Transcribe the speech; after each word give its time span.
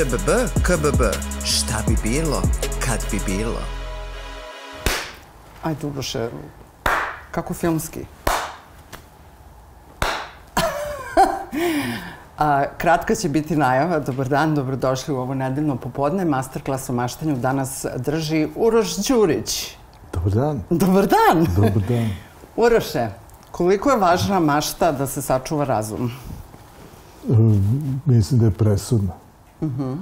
ŽBB, 0.00 0.30
KBB. 0.62 1.02
Šta 1.44 1.82
bi 1.88 1.96
bilo, 2.02 2.42
kad 2.86 3.00
bi 3.10 3.20
bilo? 3.26 3.60
Ajde, 5.62 5.86
Uroše, 5.86 6.28
kako 7.30 7.54
filmski? 7.54 8.00
A, 12.38 12.64
kratka 12.78 13.14
će 13.14 13.28
biti 13.28 13.56
najava. 13.56 13.98
Dobar 13.98 14.28
dan, 14.28 14.54
dobrodošli 14.54 15.14
u 15.14 15.18
ovo 15.18 15.34
nedeljno 15.34 15.76
popodne. 15.76 16.24
Masterclass 16.24 16.90
o 16.90 16.92
maštanju 16.92 17.36
danas 17.36 17.86
drži 17.96 18.48
Uroš 18.56 18.96
Đurić. 18.96 19.76
Dobar 20.12 20.32
dan. 20.32 20.62
Dobar 20.70 21.06
dan. 21.06 21.46
Dobar 21.56 21.82
dan. 21.88 22.10
Uroše, 22.66 23.08
koliko 23.50 23.90
je 23.90 23.96
važna 23.96 24.40
mašta 24.40 24.92
da 24.92 25.06
se 25.06 25.22
sačuva 25.22 25.64
razum? 25.64 26.12
E, 27.30 27.32
mislim 28.06 28.40
da 28.40 28.46
je 28.46 28.52
presudna. 28.52 29.12
Uh 29.60 29.66
Mhm. 29.68 29.82
-huh. 29.82 29.96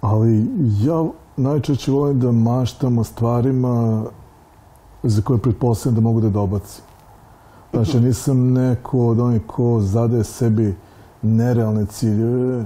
Ali 0.00 0.46
ja 0.80 1.04
najčešće 1.36 1.90
volim 1.90 2.20
da 2.20 2.32
maštam 2.32 2.98
o 2.98 3.04
stvarima 3.04 4.04
za 5.02 5.22
koje 5.22 5.38
pretpostavljam 5.38 5.94
da 5.94 6.00
mogu 6.00 6.20
da 6.20 6.30
dobacim. 6.30 6.84
Znači, 7.72 8.00
nisam 8.00 8.52
neko 8.52 9.06
od 9.06 9.20
onih 9.20 9.42
ko 9.46 9.80
zadaje 9.80 10.24
sebi 10.24 10.74
nerealne 11.22 11.86
ciljeve, 11.86 12.64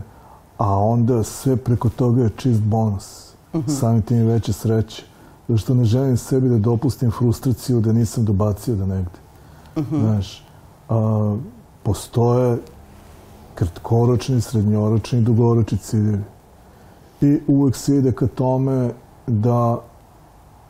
a 0.59 0.79
onda 0.79 1.23
sve 1.23 1.57
preko 1.57 1.89
toga 1.89 2.23
je 2.23 2.31
čist 2.37 2.63
bonus. 2.63 3.33
Mhm. 3.55 3.71
Samim 3.71 4.03
tim 4.03 4.27
veće 4.27 4.53
sreće. 4.53 5.05
Zato 5.49 5.59
što 5.59 5.75
ne 5.75 5.85
želim 5.85 6.17
sebi 6.17 6.49
da 6.49 6.59
dopustim 6.59 7.11
frustraciju 7.11 7.81
da 7.81 7.93
nisam 7.93 8.25
dobacio 8.25 8.75
da 8.77 8.87
negde. 8.87 9.19
Znaš, 9.91 10.47
a, 10.89 11.37
postoje 11.83 12.59
kratkoročni, 13.59 14.41
srednjoročni 14.41 15.21
dugoročni 15.21 15.79
ciljevi. 15.79 16.23
I 17.21 17.41
uvek 17.47 17.77
se 17.77 17.97
ide 17.97 18.13
ka 18.13 18.27
tome 18.27 18.91
da 19.27 19.81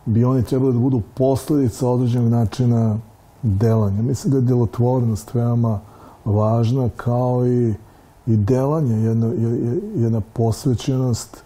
bi 0.06 0.24
oni 0.24 0.42
trebali 0.42 0.72
da 0.72 0.78
budu 0.78 1.02
posledica 1.14 1.88
određenog 1.88 2.30
načina 2.30 2.98
delanja. 3.42 4.02
Mislim 4.02 4.30
da 4.30 4.38
je 4.38 4.42
delotvornost 4.42 5.34
veoma 5.34 5.80
važna 6.24 6.88
kao 6.96 7.46
i, 7.46 7.74
i 8.26 8.36
delanje, 8.36 8.96
jedna, 8.96 9.32
jedna 9.96 10.20
posvećenost 10.32 11.42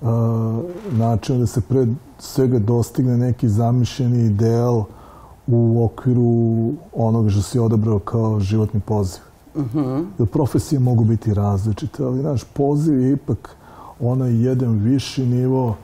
uh, 0.00 0.08
načina 0.92 1.38
da 1.38 1.46
se 1.46 1.60
pred 1.60 1.88
svega 2.18 2.58
dostigne 2.58 3.16
neki 3.16 3.48
zamišljeni 3.48 4.26
ideal 4.26 4.84
u 5.46 5.84
okviru 5.84 6.72
onoga 6.92 7.30
što 7.30 7.42
si 7.42 7.58
odabrao 7.58 7.98
kao 7.98 8.40
životni 8.40 8.80
poziv. 8.80 9.29
Uh 9.54 9.74
-huh. 9.74 10.06
Jer 10.18 10.28
profesije 10.28 10.78
mogu 10.78 11.04
biti 11.04 11.34
različite, 11.34 12.04
ali 12.04 12.22
naš 12.22 12.44
poziv 12.44 13.00
je 13.00 13.12
ipak 13.12 13.56
onaj 14.00 14.44
jedan 14.44 14.72
viši 14.78 15.26
nivo 15.26 15.76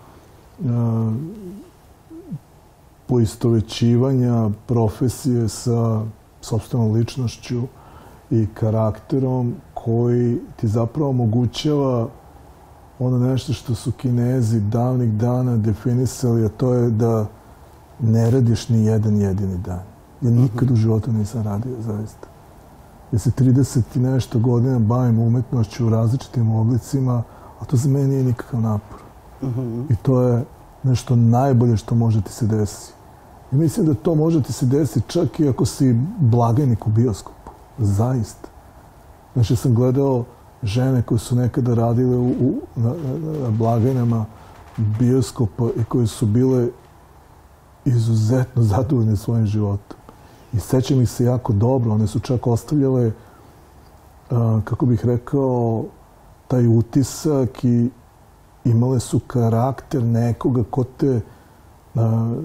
uh, 0.61 1.12
poistovećivanja 3.06 4.50
profesije 4.67 5.48
sa 5.48 6.03
sobstvenom 6.41 6.92
ličnošću 6.92 7.62
i 8.31 8.47
karakterom 8.55 9.55
koji 9.75 10.39
ti 10.56 10.69
zapravo 10.69 11.11
omogućava 11.11 12.09
ono 12.98 13.19
nešto 13.19 13.53
što 13.53 13.75
su 13.75 13.92
kinezi 13.92 14.61
davnih 14.61 15.12
dana 15.12 15.56
definisali, 15.56 16.44
a 16.44 16.48
to 16.48 16.75
je 16.75 16.91
da 16.91 17.27
ne 18.00 18.31
radiš 18.31 18.69
ni 18.69 18.84
jedan 18.84 19.17
jedini 19.17 19.59
dan. 19.59 19.83
Ja 20.20 20.31
nikad 20.31 20.70
u 20.70 20.77
životu 20.77 21.12
nisam 21.12 21.42
radio, 21.42 21.72
zaista. 21.81 22.28
Ja 23.12 23.19
se 23.19 23.31
30 23.31 23.81
i 23.94 23.99
nešto 23.99 24.39
godina 24.39 24.78
bavim 24.78 25.19
umetnošću 25.19 25.87
u 25.87 25.91
različitim 25.91 26.50
oblicima, 26.50 27.22
a 27.61 27.65
to 27.65 27.77
za 27.77 27.89
mene 27.89 28.09
nije 28.09 28.25
nikakav 28.25 28.61
napor. 28.61 29.00
Uh 29.43 29.49
-huh. 29.49 29.84
I 29.91 29.97
to 29.97 30.22
je 30.22 30.44
nešto 30.83 31.17
najbolje 31.17 31.77
što 31.77 31.94
može 31.94 32.21
ti 32.21 32.33
se 32.33 32.47
desiti. 32.47 32.93
I 33.53 33.56
mislim 33.56 33.87
da 33.87 33.94
to 33.94 34.15
može 34.15 34.43
ti 34.43 34.53
se 34.53 34.67
desiti 34.67 35.09
čak 35.09 35.41
i 35.41 35.49
ako 35.49 35.65
si 35.65 36.00
blagajnik 36.19 36.87
u 36.87 36.91
bioskopu. 36.91 37.50
Zaista. 37.78 38.49
Znači, 39.34 39.56
sam 39.56 39.75
gledao 39.75 40.25
žene 40.62 41.03
koje 41.03 41.19
su 41.19 41.37
nekada 41.37 41.75
radile 41.75 42.17
u, 42.17 42.28
u, 42.28 42.61
na, 42.77 42.94
na 43.43 43.50
blagajnama 43.50 44.25
bioskopa 44.77 45.69
i 45.77 45.84
koje 45.84 46.06
su 46.06 46.27
bile 46.27 46.69
izuzetno 47.84 48.62
zadovoljne 48.62 49.17
svojim 49.17 49.47
životom. 49.47 49.96
I 50.56 50.61
sećam 50.61 51.00
ih 51.00 51.11
se 51.11 51.25
jako 51.25 51.53
dobro. 51.53 51.93
One 51.93 52.06
su 52.06 52.21
čak 52.21 52.47
ostavljale, 52.47 53.12
kako 54.65 54.87
bih 54.87 55.06
rekao, 55.06 55.84
taj 56.49 56.67
utisak 56.67 57.65
i 57.65 57.91
imale 58.65 59.00
su 59.00 59.21
karakter 59.27 60.03
nekoga 60.03 60.62
ko 60.71 60.84
te 60.84 61.21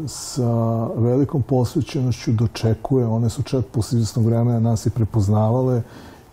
sa 0.08 0.86
velikom 0.88 1.42
posvećenošću 1.42 2.32
dočekuje. 2.32 3.08
One 3.08 3.30
su 3.30 3.44
čak 3.44 3.66
posle 3.66 3.98
izvesnog 3.98 4.26
vremena 4.26 4.60
nas 4.60 4.86
i 4.86 4.90
prepoznavale 4.90 5.82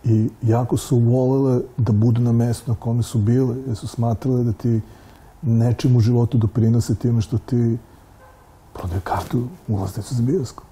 i 0.03 0.29
jako 0.41 0.77
su 0.77 0.97
volele 0.97 1.61
da 1.77 1.91
budu 1.91 2.21
na 2.21 2.31
mestu 2.31 2.71
na 2.71 2.77
kome 2.79 3.03
su 3.03 3.19
bile, 3.19 3.55
jer 3.67 3.75
su 3.75 3.87
smatrale 3.87 4.43
da 4.43 4.53
ti 4.53 4.81
nečim 5.41 5.95
u 5.95 5.99
životu 5.99 6.37
doprinose 6.37 6.95
time 6.95 7.21
što 7.21 7.37
ti 7.37 7.77
prodaju 8.73 9.01
kartu 9.03 9.47
ulaznicu 9.67 10.15
za 10.15 10.23
bioskop. 10.23 10.68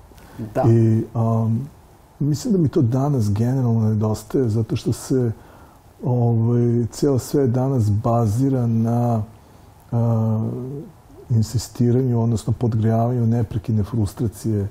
Da. 0.54 0.64
I 0.70 1.04
um, 1.14 1.68
mislim 2.20 2.54
da 2.54 2.60
mi 2.60 2.70
to 2.70 2.82
danas 2.82 3.34
generalno 3.34 3.90
nedostaje, 3.90 4.50
zato 4.50 4.76
što 4.76 4.94
se 4.94 5.32
ovaj, 6.04 6.86
cijelo 6.92 7.20
sve 7.20 7.48
danas 7.48 7.92
bazira 7.92 8.68
na 8.68 9.24
uh, 9.92 9.98
insistiranju, 11.30 12.22
odnosno 12.22 12.54
podgrejavanju 12.54 13.28
neprekidne 13.28 13.84
frustracije 13.84 14.68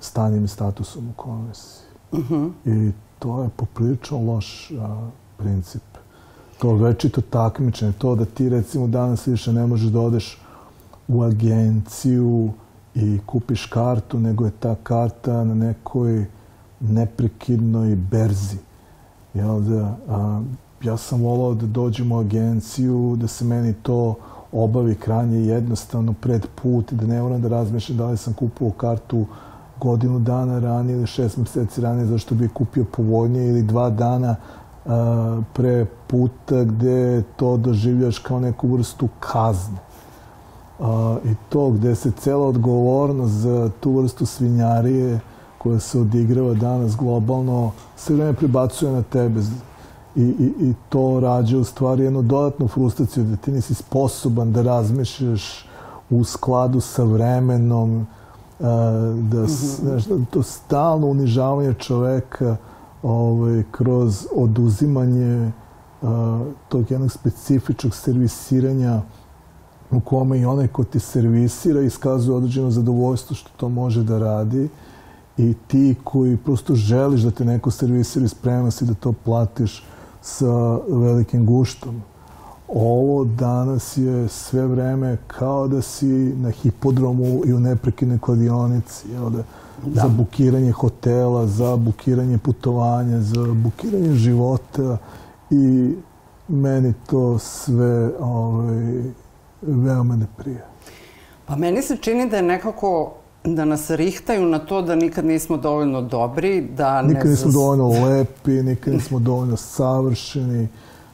stanjem 0.00 0.44
i 0.44 0.48
statusom 0.48 1.08
u 1.08 1.12
kome 1.16 1.54
si. 1.54 1.82
Uh 2.12 2.30
-huh. 2.30 2.50
I 2.64 2.92
to 3.18 3.42
je 3.42 3.48
poprilično 3.56 4.18
loš 4.18 4.70
a, 4.70 5.10
princip. 5.36 5.82
To 6.58 6.74
večito 6.74 7.20
takmičenje, 7.20 7.92
to 7.92 8.14
da 8.14 8.24
ti 8.24 8.48
recimo 8.48 8.86
danas 8.86 9.26
više 9.26 9.52
ne 9.52 9.66
možeš 9.66 9.90
da 9.90 10.00
odeš 10.00 10.40
u 11.08 11.22
agenciju 11.22 12.52
i 12.94 13.20
kupiš 13.26 13.66
kartu, 13.66 14.20
nego 14.20 14.44
je 14.44 14.50
ta 14.50 14.74
karta 14.82 15.44
na 15.44 15.54
nekoj 15.54 16.26
neprekidnoj 16.80 17.96
berzi. 17.96 18.58
Jel 19.34 19.60
da, 19.60 19.96
a, 20.08 20.42
ja 20.82 20.96
sam 20.96 21.22
volao 21.22 21.54
da 21.54 21.66
dođem 21.66 22.12
u 22.12 22.18
agenciju, 22.18 23.16
da 23.20 23.26
se 23.26 23.44
meni 23.44 23.72
to 23.72 24.14
obavi 24.52 24.94
krajnje 24.94 25.38
jednostavno 25.38 26.12
pred 26.20 26.46
put, 26.62 26.92
da 26.92 27.06
ne 27.06 27.22
moram 27.22 27.42
da 27.42 27.48
razmišljam 27.48 27.98
da 27.98 28.06
li 28.06 28.16
sam 28.16 28.34
kupio 28.34 28.70
kartu 28.70 29.26
godinu 29.80 30.18
dana 30.18 30.58
ranije 30.58 30.96
ili 30.96 31.06
šest 31.06 31.36
meseci 31.36 31.80
ranije 31.80 32.06
zašto 32.06 32.34
bi 32.34 32.48
kupio 32.48 32.84
povoljnije 32.96 33.48
ili 33.48 33.62
dva 33.62 33.90
dana 33.90 34.36
a, 34.86 35.42
pre 35.54 35.86
puta 36.06 36.64
gde 36.64 37.22
to 37.36 37.56
doživljaš 37.56 38.18
kao 38.18 38.40
neku 38.40 38.68
vrstu 38.68 39.08
kazne. 39.20 39.91
A, 40.82 41.16
I 41.24 41.34
to 41.48 41.70
gde 41.70 41.94
se 41.94 42.10
cela 42.10 42.46
odgovornost 42.46 43.32
za 43.32 43.70
tu 43.80 43.92
vrstu 43.92 44.26
svinjarije 44.26 45.20
koja 45.58 45.78
se 45.78 45.98
odigrava 45.98 46.54
danas 46.54 46.96
globalno 46.96 47.70
sve 47.96 48.16
vreme 48.16 48.32
prebacuje 48.32 48.92
na 48.92 49.02
tebe. 49.02 49.40
I, 50.16 50.22
i, 50.22 50.52
i 50.60 50.74
to 50.88 51.20
rađa 51.20 51.58
u 51.58 51.64
stvari 51.64 52.04
jednu 52.04 52.22
dodatnu 52.22 52.68
frustraciju 52.68 53.24
da 53.24 53.36
ti 53.36 53.52
nisi 53.52 53.74
sposoban 53.74 54.52
da 54.52 54.62
razmišljaš 54.62 55.66
u 56.10 56.24
skladu 56.24 56.80
sa 56.80 57.04
vremenom, 57.04 58.06
da, 59.30 59.46
znaš, 59.46 60.04
to 60.30 60.42
stalno 60.42 61.06
unižavanje 61.06 61.74
čoveka 61.74 62.56
ovaj, 63.02 63.62
kroz 63.70 64.26
oduzimanje 64.36 65.52
a, 66.02 66.44
tog 66.68 66.90
jednog 66.90 67.12
specifičnog 67.12 67.94
servisiranja 67.94 69.00
u 69.92 70.00
kome 70.00 70.38
i 70.38 70.44
onaj 70.44 70.68
ko 70.68 70.84
ti 70.84 71.00
servisira 71.00 71.80
iskazuje 71.80 72.36
određeno 72.36 72.70
zadovoljstvo 72.70 73.36
što 73.36 73.50
to 73.56 73.68
može 73.68 74.02
da 74.02 74.18
radi 74.18 74.68
i 75.38 75.54
ti 75.66 75.94
koji 76.04 76.36
prosto 76.36 76.74
želiš 76.74 77.20
da 77.20 77.30
te 77.30 77.44
neko 77.44 77.70
servisira 77.70 78.24
i 78.24 78.28
spremno 78.28 78.70
si 78.70 78.84
da 78.84 78.94
to 78.94 79.12
platiš 79.12 79.84
sa 80.22 80.78
velikim 80.88 81.46
guštom. 81.46 82.02
Ovo 82.68 83.24
danas 83.24 83.96
je 83.96 84.28
sve 84.28 84.66
vreme 84.66 85.16
kao 85.26 85.68
da 85.68 85.82
si 85.82 86.06
na 86.36 86.50
hipodromu 86.50 87.42
i 87.46 87.52
u 87.52 87.60
neprekidnoj 87.60 88.18
kladionici. 88.18 89.10
Jel 89.10 89.30
da? 89.30 89.42
da. 89.86 90.00
Za 90.00 90.08
bukiranje 90.08 90.72
hotela, 90.72 91.46
za 91.46 91.76
bukiranje 91.76 92.38
putovanja, 92.38 93.20
za 93.20 93.46
bukiranje 93.54 94.14
života 94.14 94.98
i 95.50 95.94
meni 96.48 96.94
to 97.06 97.38
sve 97.38 98.10
ovaj, 98.20 99.02
veoma 99.62 100.16
ne 100.16 100.26
prije. 100.36 100.64
Pa 101.46 101.56
meni 101.56 101.82
se 101.82 101.96
čini 101.96 102.30
da 102.30 102.36
je 102.36 102.42
nekako 102.42 103.12
da 103.44 103.64
nas 103.64 103.90
rihtaju 103.90 104.46
na 104.46 104.58
to 104.58 104.82
da 104.82 104.94
nikad 104.94 105.24
nismo 105.24 105.56
dovoljno 105.56 106.02
dobri, 106.02 106.68
da 106.68 107.02
Nikad 107.02 107.24
ne 107.24 107.30
nismo 107.30 107.46
zas- 107.46 107.54
dovoljno 107.54 107.88
lepi, 107.88 108.50
nikad 108.52 108.94
nismo 108.94 109.18
dovoljno 109.18 109.56
savršeni, 109.56 110.68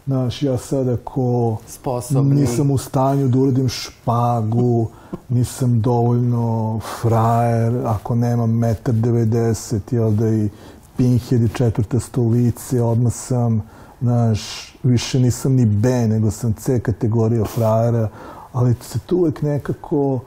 Znaš, 0.07 0.43
ja 0.43 0.59
sad 0.59 0.89
ako 0.89 1.57
Sposobni. 1.67 2.35
nisam 2.35 2.71
u 2.71 2.79
stanju 2.79 3.29
da 3.29 3.39
uradim 3.39 3.69
špagu, 3.69 4.89
nisam 5.29 5.81
dovoljno 5.81 6.81
frajer, 7.01 7.73
ako 7.87 8.15
nemam 8.15 8.51
metar 8.53 8.95
90, 8.95 9.53
jel 9.91 10.11
da 10.11 10.29
i 10.29 10.49
pinhead 10.97 11.43
i 11.43 11.49
četvrta 11.49 12.01
stolice, 12.01 12.83
odmah 12.83 13.13
sam, 13.13 13.63
znaš, 14.01 14.41
više 14.83 15.21
nisam 15.21 15.53
ni 15.53 15.67
B, 15.67 16.09
nego 16.09 16.31
sam 16.31 16.53
C 16.53 16.81
kategorija 16.81 17.45
frajera, 17.45 18.09
ali 18.53 18.75
se 18.81 18.99
tu 18.99 19.17
uvek 19.17 19.43
nekako 19.43 20.21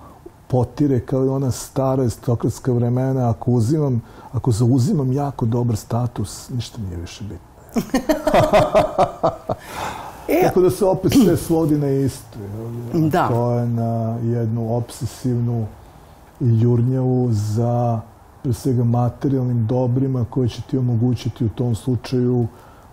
potire 0.48 1.00
kao 1.00 1.26
i 1.26 1.30
ona 1.30 1.52
stara 1.52 2.04
istokratska 2.04 2.72
vremena, 2.72 3.30
ako 3.30 3.52
uzimam, 3.52 4.02
ako 4.32 4.52
zauzimam 4.52 5.12
jako 5.12 5.46
dobar 5.46 5.76
status, 5.76 6.50
ništa 6.50 6.82
mi 6.82 6.92
je 6.92 6.98
više 6.98 7.24
bitno. 7.24 7.52
E, 10.28 10.42
Tako 10.44 10.62
da 10.62 10.70
se 10.70 10.86
opet 10.86 11.14
sve 11.24 11.38
svodi 11.38 11.78
na 11.78 11.90
isto. 11.90 12.40
jel? 12.94 13.10
Da. 13.10 13.28
To 13.28 13.52
je 13.52 13.68
na 13.68 14.18
jednu 14.24 14.76
obsesivnu 14.76 15.66
jurnjavu 16.40 17.28
za 17.32 18.02
pre 18.44 18.54
svega 18.54 18.84
materijalnim 18.84 19.68
dobrima 19.68 20.26
koje 20.30 20.50
će 20.50 20.62
ti 20.62 20.78
omogućiti 20.78 21.46
u 21.46 21.50
tom 21.50 21.76
slučaju 21.76 22.48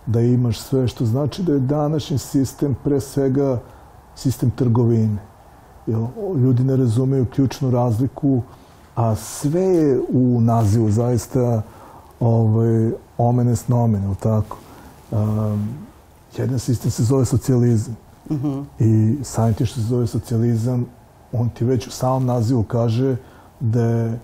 da 0.05 0.21
imaš 0.21 0.59
sve 0.59 0.87
što 0.87 1.05
znači 1.05 1.43
da 1.43 1.53
je 1.53 1.59
današnji 1.59 2.17
sistem 2.17 2.75
pre 2.83 2.99
svega 2.99 3.59
sistem 4.19 4.51
trgovine. 4.51 5.17
Jel, 5.87 6.07
ljudi 6.37 6.63
ne 6.63 6.75
razumeju 6.75 7.25
ključnu 7.25 7.71
razliku, 7.71 8.41
a 8.95 9.15
sve 9.15 9.61
je 9.61 10.01
u 10.09 10.41
nazivu 10.41 10.91
zaista 10.91 11.61
ovaj, 12.19 12.91
omenes 13.17 13.67
nomen, 13.67 14.03
je 14.03 14.15
tako? 14.19 14.57
Um, 15.11 15.69
jedan 16.37 16.59
sistem 16.59 16.91
se 16.91 17.03
zove 17.03 17.25
socijalizam. 17.25 17.95
I 18.79 19.17
samim 19.23 19.53
tim 19.53 19.65
što 19.65 19.75
se 19.75 19.87
zove 19.87 20.07
socijalizam, 20.07 20.85
on 21.31 21.49
ti 21.49 21.65
već 21.65 21.87
u 21.87 21.91
samom 21.91 22.25
nazivu 22.25 22.63
kaže 22.63 23.15
da 23.59 23.83
je 23.83 24.19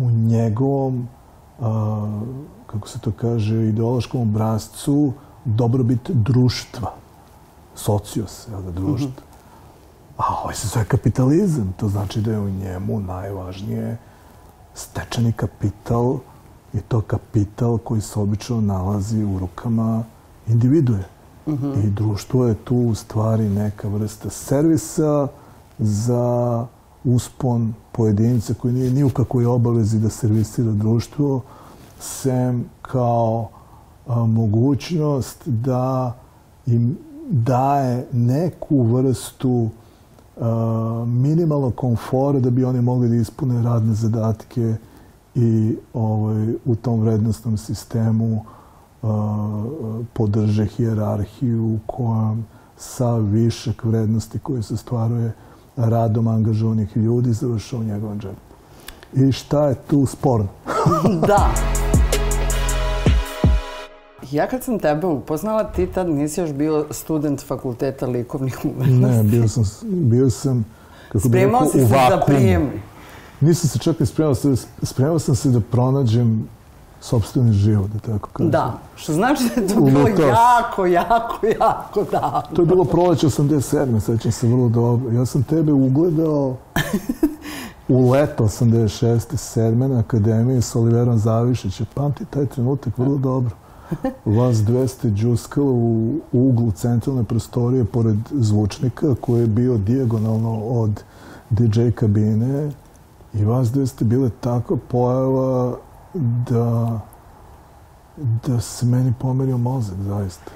u 0.00 0.10
njegovom, 0.10 1.08
a, 1.60 2.20
kako 2.66 2.88
se 2.88 2.98
to 2.98 3.12
kaže, 3.12 3.68
ideološkom 3.68 4.20
obrazcu 4.20 5.12
dobrobit 5.44 6.10
društva. 6.10 6.92
Socios, 7.74 8.46
jel 8.50 8.62
da, 8.62 8.70
društva. 8.70 9.10
A 10.16 10.24
ovaj 10.42 10.54
se 10.54 10.68
zove 10.68 10.84
kapitalizam. 10.84 11.74
To 11.76 11.88
znači 11.88 12.20
da 12.20 12.30
je 12.30 12.38
u 12.38 12.50
njemu 12.50 13.00
najvažnije 13.00 13.96
stečeni 14.74 15.32
kapital 15.32 16.18
i 16.74 16.80
to 16.80 17.00
kapital 17.00 17.78
koji 17.78 18.00
se 18.00 18.20
obično 18.20 18.60
nalazi 18.60 19.24
u 19.24 19.38
rukama 19.38 20.04
individue. 20.46 21.04
I 21.84 21.90
društvo 21.90 22.46
je 22.46 22.54
tu 22.54 22.76
u 22.76 22.94
stvari 22.94 23.48
neka 23.48 23.88
vrsta 23.88 24.30
servisa 24.30 25.28
za 25.78 26.66
uspon 27.04 27.74
pojedinca 27.92 28.54
koji 28.54 28.74
nije 28.74 28.90
ni 28.90 29.04
u 29.04 29.10
kakvoj 29.10 29.46
obavezi 29.46 29.98
da 29.98 30.10
servisira 30.10 30.72
društvo, 30.72 31.42
sem 32.00 32.64
kao 32.82 33.48
a, 34.06 34.26
mogućnost 34.26 35.48
da 35.48 36.16
im 36.66 36.98
daje 37.30 38.06
neku 38.12 38.82
vrstu 38.82 39.68
a, 40.40 41.04
minimalnog 41.06 41.74
komfora 41.74 42.40
da 42.40 42.50
bi 42.50 42.64
oni 42.64 42.80
mogli 42.80 43.08
da 43.08 43.14
ispune 43.14 43.62
radne 43.62 43.94
zadatke 43.94 44.74
i 45.34 45.76
ovaj, 45.94 46.54
u 46.64 46.74
tom 46.74 47.00
vrednostnom 47.00 47.56
sistemu 47.56 48.44
a, 49.02 49.64
podrže 50.12 50.66
hijerarhiju 50.66 51.64
u 51.64 51.78
kojem 51.86 52.46
sav 52.76 53.20
višak 53.20 53.84
vrednosti 53.84 54.38
koji 54.38 54.62
se 54.62 54.76
stvaruje 54.76 55.32
radom 55.76 56.28
angažovanih 56.28 56.96
ljudi 56.96 57.32
završao 57.32 57.80
u 57.80 57.84
njegovom 57.84 58.20
džepu. 58.20 58.46
I 59.12 59.32
šta 59.32 59.68
je 59.68 59.74
tu 59.74 60.06
sporno? 60.06 60.48
da. 61.28 61.85
Ja 64.30 64.48
kad 64.48 64.64
sam 64.64 64.78
tebe 64.78 65.06
upoznala, 65.06 65.64
ti 65.64 65.86
tad 65.86 66.08
nisi 66.08 66.40
još 66.40 66.52
bio 66.52 66.86
student 66.90 67.46
fakulteta 67.46 68.06
likovnih 68.06 68.58
umetnosti. 68.64 69.16
Ne, 69.16 69.22
bio 69.22 69.48
sam, 69.48 69.64
bio 69.82 70.30
sam 70.30 70.64
kako 71.08 71.28
bi 71.28 71.38
Spremao 71.38 71.60
rekao, 71.60 71.72
si 71.72 71.80
u 71.80 71.86
vakuumu. 71.86 72.22
prijem. 72.26 72.70
Nisam 73.40 73.70
se 73.70 73.78
čak 73.78 74.00
ni 74.00 74.06
spremao, 74.06 74.34
spremao 74.82 75.18
sam 75.18 75.34
se 75.36 75.48
da 75.48 75.60
pronađem 75.60 76.48
sobstveni 77.00 77.52
život, 77.52 77.90
da 77.90 77.98
tako 77.98 78.28
kažem. 78.32 78.50
Da, 78.50 78.78
što 78.96 79.12
znači 79.12 79.42
da 79.54 79.60
je 79.60 79.68
to 79.68 79.80
bilo 79.80 80.08
jako, 80.08 80.86
jako, 80.86 81.46
jako 81.60 82.04
davno. 82.12 82.42
To 82.56 82.62
je 82.62 82.66
bilo 82.66 82.84
proleće 82.84 83.26
87. 83.26 84.00
sećam 84.00 84.32
se 84.32 84.46
vrlo 84.46 84.68
dobro. 84.68 85.12
Ja 85.12 85.26
sam 85.26 85.42
tebe 85.42 85.72
ugledao 85.72 86.56
u 87.88 88.10
leto 88.10 88.44
86. 88.44 89.18
7. 89.58 89.88
na 89.88 89.98
akademiji 89.98 90.62
sa 90.62 90.78
Oliverom 90.78 91.18
Zavišićem. 91.18 91.86
Pamti 91.94 92.24
taj 92.24 92.46
trenutak 92.46 92.98
vrlo 92.98 93.16
dobro. 93.16 93.50
Vas 94.24 94.64
dve 94.64 94.88
ste 94.88 95.10
džuskalo 95.10 95.72
u 95.72 96.20
uglu 96.32 96.72
centralne 96.72 97.24
prostorije 97.24 97.84
pored 97.84 98.16
zvučnika 98.32 99.14
koji 99.20 99.40
je 99.40 99.46
bio 99.46 99.78
dijagonalno 99.78 100.58
od 100.58 101.02
DJ 101.50 101.90
kabine 101.90 102.70
i 103.34 103.44
vas 103.44 103.72
dve 103.72 103.86
ste 103.86 104.04
bile 104.04 104.30
takva 104.40 104.76
pojava 104.88 105.76
da 106.50 107.00
da 108.46 108.60
se 108.60 108.86
meni 108.86 109.12
pomerio 109.18 109.58
mozak, 109.58 109.96
zaista. 110.06 110.50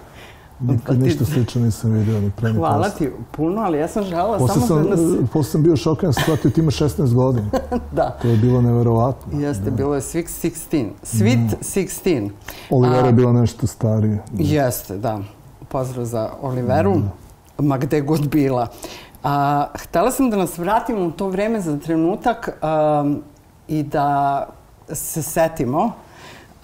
Nikad 0.60 0.84
Pa 0.86 0.92
ti- 0.92 0.98
ništa 0.98 1.24
slično 1.24 1.60
nisam 1.60 1.92
vidio 1.92 2.20
ni 2.20 2.30
pre 2.30 2.48
ni 2.48 2.58
Hvala 2.58 2.88
ti 2.88 3.10
puno, 3.30 3.60
ali 3.62 3.78
ja 3.78 3.88
sam 3.88 4.04
Posle 4.38 4.48
samo 4.48 4.66
sam, 4.66 4.82
da 4.82 4.90
nas... 4.90 5.00
posle 5.32 5.50
sam 5.52 5.62
bio 5.62 5.76
šokiran, 5.76 6.12
shvatio 6.14 6.50
ti 6.50 6.60
ima 6.60 6.70
16 6.70 7.14
godina. 7.14 7.46
Da, 7.92 8.10
To 8.22 8.28
je 8.28 8.36
bilo 8.36 8.60
neverovatno. 8.62 9.40
jeste, 9.40 9.70
bilo 9.70 9.94
je 9.94 10.00
Sweet 10.00 10.50
16. 10.72 10.88
Sweet 11.04 11.48
16. 11.60 12.30
Olivera 12.70 13.02
A- 13.02 13.06
je 13.06 13.12
bila 13.12 13.32
nešto 13.32 13.66
starije. 13.66 14.22
Jeste, 14.32 14.96
da. 14.96 15.18
Pozdrav 15.68 16.04
za 16.04 16.30
Oliveru, 16.42 17.00
ma 17.58 17.78
gde 17.78 18.00
god 18.00 18.28
bila. 18.28 18.66
A, 19.22 19.66
htela 19.74 20.10
sam 20.10 20.30
da 20.30 20.36
nas 20.36 20.58
vratimo 20.58 21.00
u 21.00 21.10
to 21.10 21.28
vreme 21.28 21.60
za 21.60 21.78
trenutak 21.78 22.58
um, 23.02 23.22
i 23.68 23.82
da 23.82 24.46
se 24.88 25.22
setimo 25.22 25.92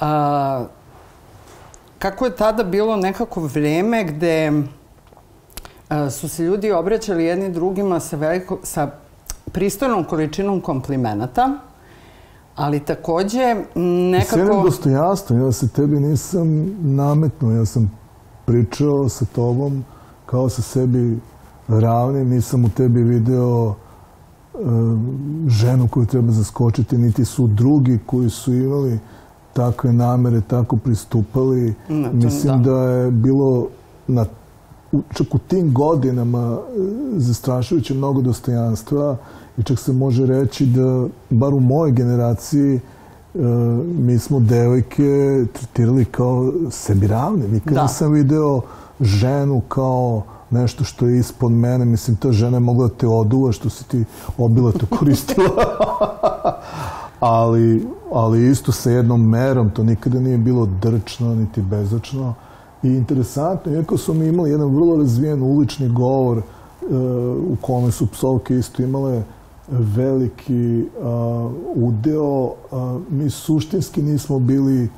a, 0.00 0.64
kako 1.98 2.24
je 2.24 2.36
tada 2.36 2.64
bilo 2.64 2.96
nekako 2.96 3.40
vreme 3.40 4.04
gde 4.04 4.52
a, 5.88 6.10
su 6.10 6.28
se 6.28 6.42
ljudi 6.42 6.72
obraćali 6.72 7.24
jedni 7.24 7.52
drugima 7.52 8.00
sa, 8.00 8.16
veliko, 8.16 8.58
sa 8.62 8.90
pristojnom 9.52 10.04
količinom 10.04 10.60
komplimenata, 10.60 11.58
ali 12.54 12.80
takođe 12.80 13.42
m, 13.42 13.64
S 13.64 13.74
jednim 13.74 14.46
nekako... 14.46 14.62
dostojanstvom, 14.62 15.40
ja 15.40 15.52
se 15.52 15.68
tebi 15.68 16.00
nisam 16.00 16.76
nametnuo, 16.80 17.52
ja 17.52 17.64
sam 17.64 17.98
pričao 18.44 19.08
sa 19.08 19.24
tobom 19.24 19.84
kao 20.26 20.48
sa 20.48 20.62
sebi 20.62 21.18
ravnim, 21.68 22.28
nisam 22.28 22.64
u 22.64 22.68
tebi 22.68 23.02
video 23.02 23.74
e, 23.74 24.58
ženu 25.48 25.88
koju 25.88 26.06
treba 26.06 26.32
zaskočiti, 26.32 26.98
niti 26.98 27.24
su 27.24 27.46
drugi 27.46 27.98
koji 28.06 28.30
su 28.30 28.54
imali 28.54 28.98
takve 29.56 29.92
namere, 29.92 30.40
tako 30.40 30.76
pristupali. 30.76 31.74
Mislim 32.12 32.62
da. 32.62 32.70
da 32.70 32.80
je 32.80 33.10
bilo 33.10 33.68
na, 34.06 34.24
čak 35.14 35.34
u 35.34 35.38
tim 35.38 35.72
godinama 35.72 36.58
e, 36.58 36.80
zastrašujuće 37.16 37.94
mnogo 37.94 38.22
dostojanstva 38.22 39.16
i 39.58 39.62
čak 39.62 39.78
se 39.78 39.92
može 39.92 40.26
reći 40.26 40.66
da, 40.66 41.06
bar 41.30 41.54
u 41.54 41.60
mojoj 41.60 41.92
generaciji, 41.92 42.74
e, 42.76 42.80
mi 43.98 44.18
smo 44.18 44.40
devojke 44.40 45.44
tretirali 45.52 46.04
kao 46.04 46.52
sebi 46.70 47.06
ravne. 47.06 47.48
Nikad 47.48 47.74
Da. 47.74 47.82
nisam 47.82 48.12
video 48.12 48.60
ženu 49.00 49.60
kao 49.68 50.22
nešto 50.50 50.84
što 50.84 51.06
je 51.06 51.18
ispod 51.18 51.52
mene. 51.52 51.84
Mislim, 51.84 52.16
ta 52.16 52.32
žena 52.32 52.56
je 52.56 52.60
mogla 52.60 52.88
da 52.88 52.94
te 52.94 53.06
oduva 53.06 53.52
što 53.52 53.70
si 53.70 53.84
ti 53.88 54.04
obilato 54.38 54.86
koristila. 54.98 55.48
ali, 57.20 57.86
ali 58.12 58.50
isto 58.50 58.72
sa 58.72 58.90
jednom 58.90 59.28
merom, 59.28 59.70
to 59.70 59.84
nikada 59.84 60.20
nije 60.20 60.38
bilo 60.38 60.68
drčno 60.82 61.34
niti 61.34 61.62
bezočno. 61.62 62.34
I 62.82 62.88
interesantno, 62.88 63.72
iako 63.72 63.98
smo 63.98 64.14
mi 64.14 64.26
imali 64.26 64.50
jedan 64.50 64.74
vrlo 64.74 64.96
razvijen 64.96 65.42
ulični 65.42 65.88
govor 65.88 66.38
e, 66.38 66.42
u 67.52 67.56
kome 67.60 67.90
su 67.90 68.06
psovke 68.06 68.58
isto 68.58 68.82
imale 68.82 69.22
veliki 69.68 70.84
a, 71.02 71.50
udeo, 71.74 72.52
a, 72.72 72.98
mi 73.10 73.30
suštinski 73.30 74.02
nismo 74.02 74.38
bili 74.38 74.88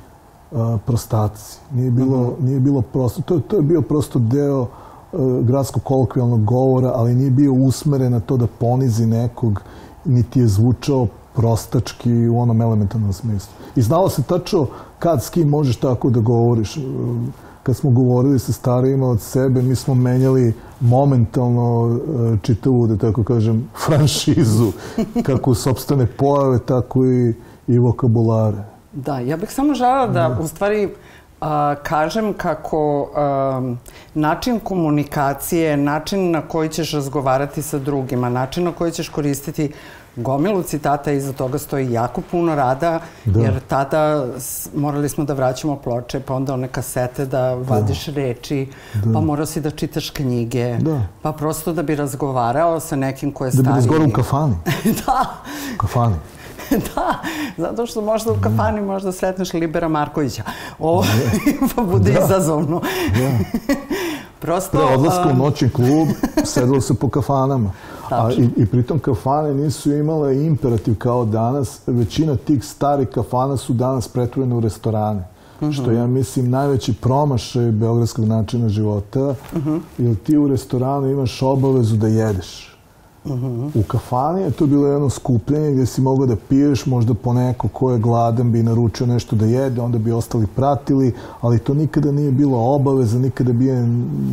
a, 0.51 0.77
prostaci. 0.85 1.59
Nije 1.73 1.91
bilo, 1.91 2.35
nije 2.41 2.59
bilo 2.59 2.81
prosto, 2.81 3.21
to, 3.21 3.39
to 3.39 3.55
je 3.55 3.61
bio 3.61 3.81
prosto 3.81 4.19
deo 4.19 4.61
e, 4.61 4.67
gradskog 5.41 5.83
kolokvijalnog 5.83 6.43
govora, 6.43 6.91
ali 6.95 7.15
nije 7.15 7.31
bio 7.31 7.53
usmeren 7.53 8.11
na 8.11 8.19
to 8.19 8.37
da 8.37 8.47
ponizi 8.47 9.05
nekog, 9.05 9.61
niti 10.05 10.39
je 10.39 10.47
zvučao 10.47 11.07
prostački 11.39 12.27
u 12.27 12.39
onom 12.39 12.61
elementarnom 12.61 13.13
smislu. 13.13 13.53
I 13.75 13.81
znalo 13.81 14.09
se 14.09 14.23
tačno 14.23 14.67
kad 14.99 15.23
s 15.23 15.29
kim 15.29 15.49
možeš 15.49 15.77
tako 15.77 16.09
da 16.09 16.19
govoriš. 16.19 16.77
E, 16.77 16.81
kad 17.63 17.75
smo 17.75 17.89
govorili 17.91 18.39
sa 18.39 18.53
starijima 18.53 19.07
od 19.07 19.21
sebe, 19.21 19.61
mi 19.61 19.75
smo 19.75 19.95
menjali 19.95 20.53
momentalno 20.79 21.97
e, 21.97 22.37
čitavu, 22.41 22.87
da 22.87 22.97
tako 22.97 23.23
kažem, 23.23 23.69
franšizu, 23.85 24.71
kako 25.23 25.53
sobstvene 25.55 26.05
pojave, 26.05 26.59
tako 26.59 27.05
i, 27.05 27.33
i 27.67 27.79
vokabulare. 27.79 28.63
Da, 28.93 29.19
ja 29.19 29.37
bih 29.37 29.51
samo 29.51 29.73
žela 29.73 30.07
da, 30.07 30.37
u 30.41 30.47
stvari, 30.47 30.89
a, 31.41 31.75
kažem 31.83 32.33
kako 32.33 33.11
a, 33.15 33.73
način 34.13 34.59
komunikacije, 34.59 35.77
način 35.77 36.31
na 36.31 36.41
koji 36.41 36.69
ćeš 36.69 36.93
razgovarati 36.93 37.61
sa 37.61 37.79
drugima, 37.79 38.29
način 38.29 38.63
na 38.63 38.71
koji 38.71 38.91
ćeš 38.91 39.09
koristiti 39.09 39.71
gomilu 40.19 40.63
citata, 40.63 41.11
iza 41.11 41.33
toga 41.33 41.57
stoji 41.57 41.91
jako 41.91 42.21
puno 42.31 42.55
rada, 42.55 42.99
da. 43.25 43.39
jer 43.39 43.59
tada 43.67 44.25
morali 44.75 45.09
smo 45.09 45.23
da 45.23 45.33
vraćamo 45.33 45.75
ploče, 45.75 46.19
pa 46.19 46.33
onda 46.33 46.53
one 46.53 46.67
kasete 46.67 47.25
da 47.25 47.53
vadiš 47.53 48.05
da. 48.05 48.13
reči, 48.13 48.67
da. 48.93 49.13
pa 49.13 49.21
morao 49.21 49.45
si 49.45 49.61
da 49.61 49.71
čitaš 49.71 50.09
knjige, 50.09 50.77
da. 50.77 51.01
pa 51.21 51.31
prosto 51.31 51.73
da 51.73 51.83
bi 51.83 51.95
razgovarao 51.95 52.79
sa 52.79 52.95
nekim 52.95 53.31
ko 53.31 53.45
je 53.45 53.51
stariji. 53.51 53.65
Da 53.65 53.71
bi 53.71 53.75
razgovarao 53.75 54.07
u 54.07 54.11
kafani. 54.11 54.55
da. 55.05 55.25
U 55.75 55.77
kafani. 55.77 56.15
da, 56.95 57.19
zato 57.57 57.85
što 57.85 58.01
možda 58.01 58.31
u 58.31 58.35
kafani 58.41 58.81
možda 58.81 59.11
sretneš 59.11 59.53
Libera 59.53 59.87
Markovića. 59.87 60.43
Ovo 60.79 61.05
pa 61.75 61.81
bude 61.81 62.11
da. 62.11 62.19
izazovno. 62.19 62.81
Da. 63.19 63.29
Prosto... 64.39 64.77
Pre 64.77 64.95
odlaska 64.95 65.29
u 65.29 65.35
noćni 65.35 65.69
klub 65.69 66.07
sedelo 66.45 66.81
se 66.81 66.93
po 66.93 67.09
kafanama. 67.09 67.71
A, 68.09 68.31
i, 68.31 68.49
I 68.61 68.65
pritom 68.65 68.99
kafane 68.99 69.53
nisu 69.53 69.91
imale 69.91 70.45
imperativ 70.45 70.97
kao 70.97 71.25
danas. 71.25 71.81
Većina 71.87 72.35
tih 72.35 72.65
starih 72.65 73.07
kafana 73.07 73.57
su 73.57 73.73
danas 73.73 74.07
pretvorene 74.07 74.55
u 74.55 74.59
restorane. 74.59 75.19
Mm 75.19 75.65
-hmm. 75.65 75.71
Što 75.71 75.91
ja 75.91 76.07
mislim 76.07 76.49
najveći 76.49 76.93
promašaj 76.93 77.71
beogradskog 77.71 78.25
načina 78.25 78.69
života. 78.69 79.35
Mm 79.53 79.57
-hmm. 79.57 79.79
Jer 79.97 80.15
ti 80.15 80.37
u 80.37 80.47
restoranu 80.47 81.09
imaš 81.09 81.41
obavezu 81.41 81.95
da 81.95 82.07
jedeš. 82.07 82.77
Uh 83.25 83.31
-huh. 83.31 83.79
U 83.79 83.83
kafani 83.83 84.41
je 84.41 84.51
to 84.51 84.65
bilo 84.65 84.87
jedno 84.87 85.09
skupljenje 85.09 85.71
gdje 85.71 85.85
si 85.85 86.01
mogao 86.01 86.25
da 86.25 86.35
piješ, 86.35 86.85
možda 86.85 87.13
po 87.13 87.33
neko 87.33 87.67
ko 87.67 87.91
je 87.91 87.99
gladan 87.99 88.51
bi 88.51 88.63
naručio 88.63 89.07
nešto 89.07 89.35
da 89.35 89.45
jede, 89.45 89.81
onda 89.81 89.97
bi 89.97 90.11
ostali 90.11 90.47
pratili, 90.47 91.13
ali 91.41 91.59
to 91.59 91.73
nikada 91.73 92.11
nije 92.11 92.31
bilo 92.31 92.75
obaveza, 92.75 93.19
nikada 93.19 93.53
bio 93.53 93.87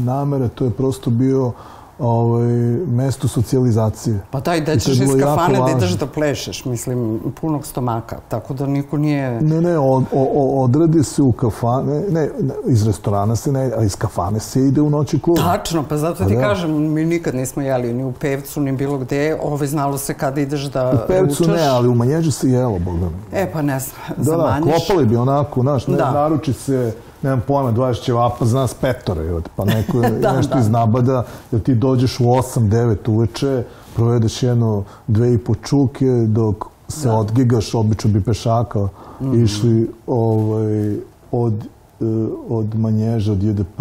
namera, 0.05 0.49
to 0.49 0.65
je 0.65 0.71
prosto 0.71 1.11
bio 1.11 1.53
ovaj, 1.99 2.47
mesto 2.87 3.29
socijalizacije. 3.29 4.21
Pa 4.31 4.41
daj, 4.41 4.61
da 4.61 4.79
ćeš 4.79 5.01
iz 5.01 5.11
kafane 5.21 5.59
da 5.59 5.71
ideš 5.77 5.91
da 5.91 6.07
plešeš, 6.07 6.65
mislim, 6.65 7.21
punog 7.41 7.67
stomaka, 7.67 8.17
tako 8.29 8.55
da 8.55 8.67
niko 8.67 8.97
nije... 8.97 9.41
Ne, 9.41 9.61
ne, 9.61 9.79
od, 9.79 10.05
o, 10.13 10.65
odradi 10.65 11.05
se 11.05 11.23
u 11.23 11.33
kafane, 11.33 12.03
ne, 12.11 12.31
iz 12.67 12.87
restorana 12.87 13.37
se 13.37 13.53
ne, 13.53 13.73
a 13.79 13.83
iz 13.83 13.97
kafane 13.97 14.41
se 14.41 14.61
ide 14.61 14.81
u 14.81 14.91
noći 14.91 15.19
klub. 15.19 15.37
Tačno, 15.37 15.85
pa 15.89 15.97
zato 15.97 16.25
ti 16.25 16.35
da. 16.35 16.41
kažem, 16.41 16.93
mi 16.93 17.05
nikad 17.05 17.35
nismo 17.35 17.63
jeli 17.63 17.93
ni 17.93 18.05
u 18.05 18.13
Pevcu, 18.13 18.61
ni 18.61 18.73
bilo 18.73 18.99
gde, 18.99 19.39
ovaj 19.43 19.67
znalo 19.67 19.99
se 19.99 20.15
kada 20.15 20.41
ideš 20.41 20.63
da 20.63 20.91
U 21.05 21.07
Pevcu 21.09 21.45
ručaš. 21.45 21.57
ne, 21.57 21.67
ali 21.67 21.89
u 21.89 21.95
Manjeđu 21.95 22.31
se 22.31 22.51
jelo, 22.51 22.79
Bogdan. 22.79 23.11
E, 23.33 23.53
pa 23.53 23.63
ne 23.63 23.81
znam, 23.81 23.97
da 24.17 24.23
zamanjiš. 24.23 24.73
Da, 24.73 24.77
klopali 24.87 25.07
bi 25.07 25.17
onako, 25.17 25.61
znaš, 25.61 25.87
ne, 25.87 25.97
da. 25.97 26.11
naruči 26.11 26.53
se 26.53 26.93
nemam 27.23 27.43
pojma, 27.47 27.73
20 27.73 28.03
ćevapa 28.03 28.45
zna 28.45 28.61
nas 28.61 28.75
petore, 28.75 29.41
pa 29.57 29.65
neko 29.65 30.01
da, 30.23 30.33
nešto 30.37 30.55
da. 30.55 30.61
iznabada, 30.61 31.25
jer 31.53 31.63
ti 31.63 31.75
dođeš 31.75 32.21
u 32.21 32.25
8-9 32.25 32.97
uveče, 33.11 33.65
provedeš 33.95 34.43
jedno 34.43 34.85
dve 35.07 35.35
i 35.35 35.39
po 35.39 35.55
čuke, 35.55 36.07
dok 36.27 36.65
se 36.89 37.09
da. 37.09 37.15
odgigaš, 37.15 37.75
obično 37.75 38.11
bi 38.11 38.21
pešaka 38.21 38.79
mm 38.81 38.89
-hmm. 39.21 39.45
išli 39.45 39.91
ovaj, 40.07 40.97
od, 41.33 41.55
eh, 42.01 42.05
od 42.49 42.79
manježa, 42.79 43.33
od 43.33 43.43
JDP 43.43 43.79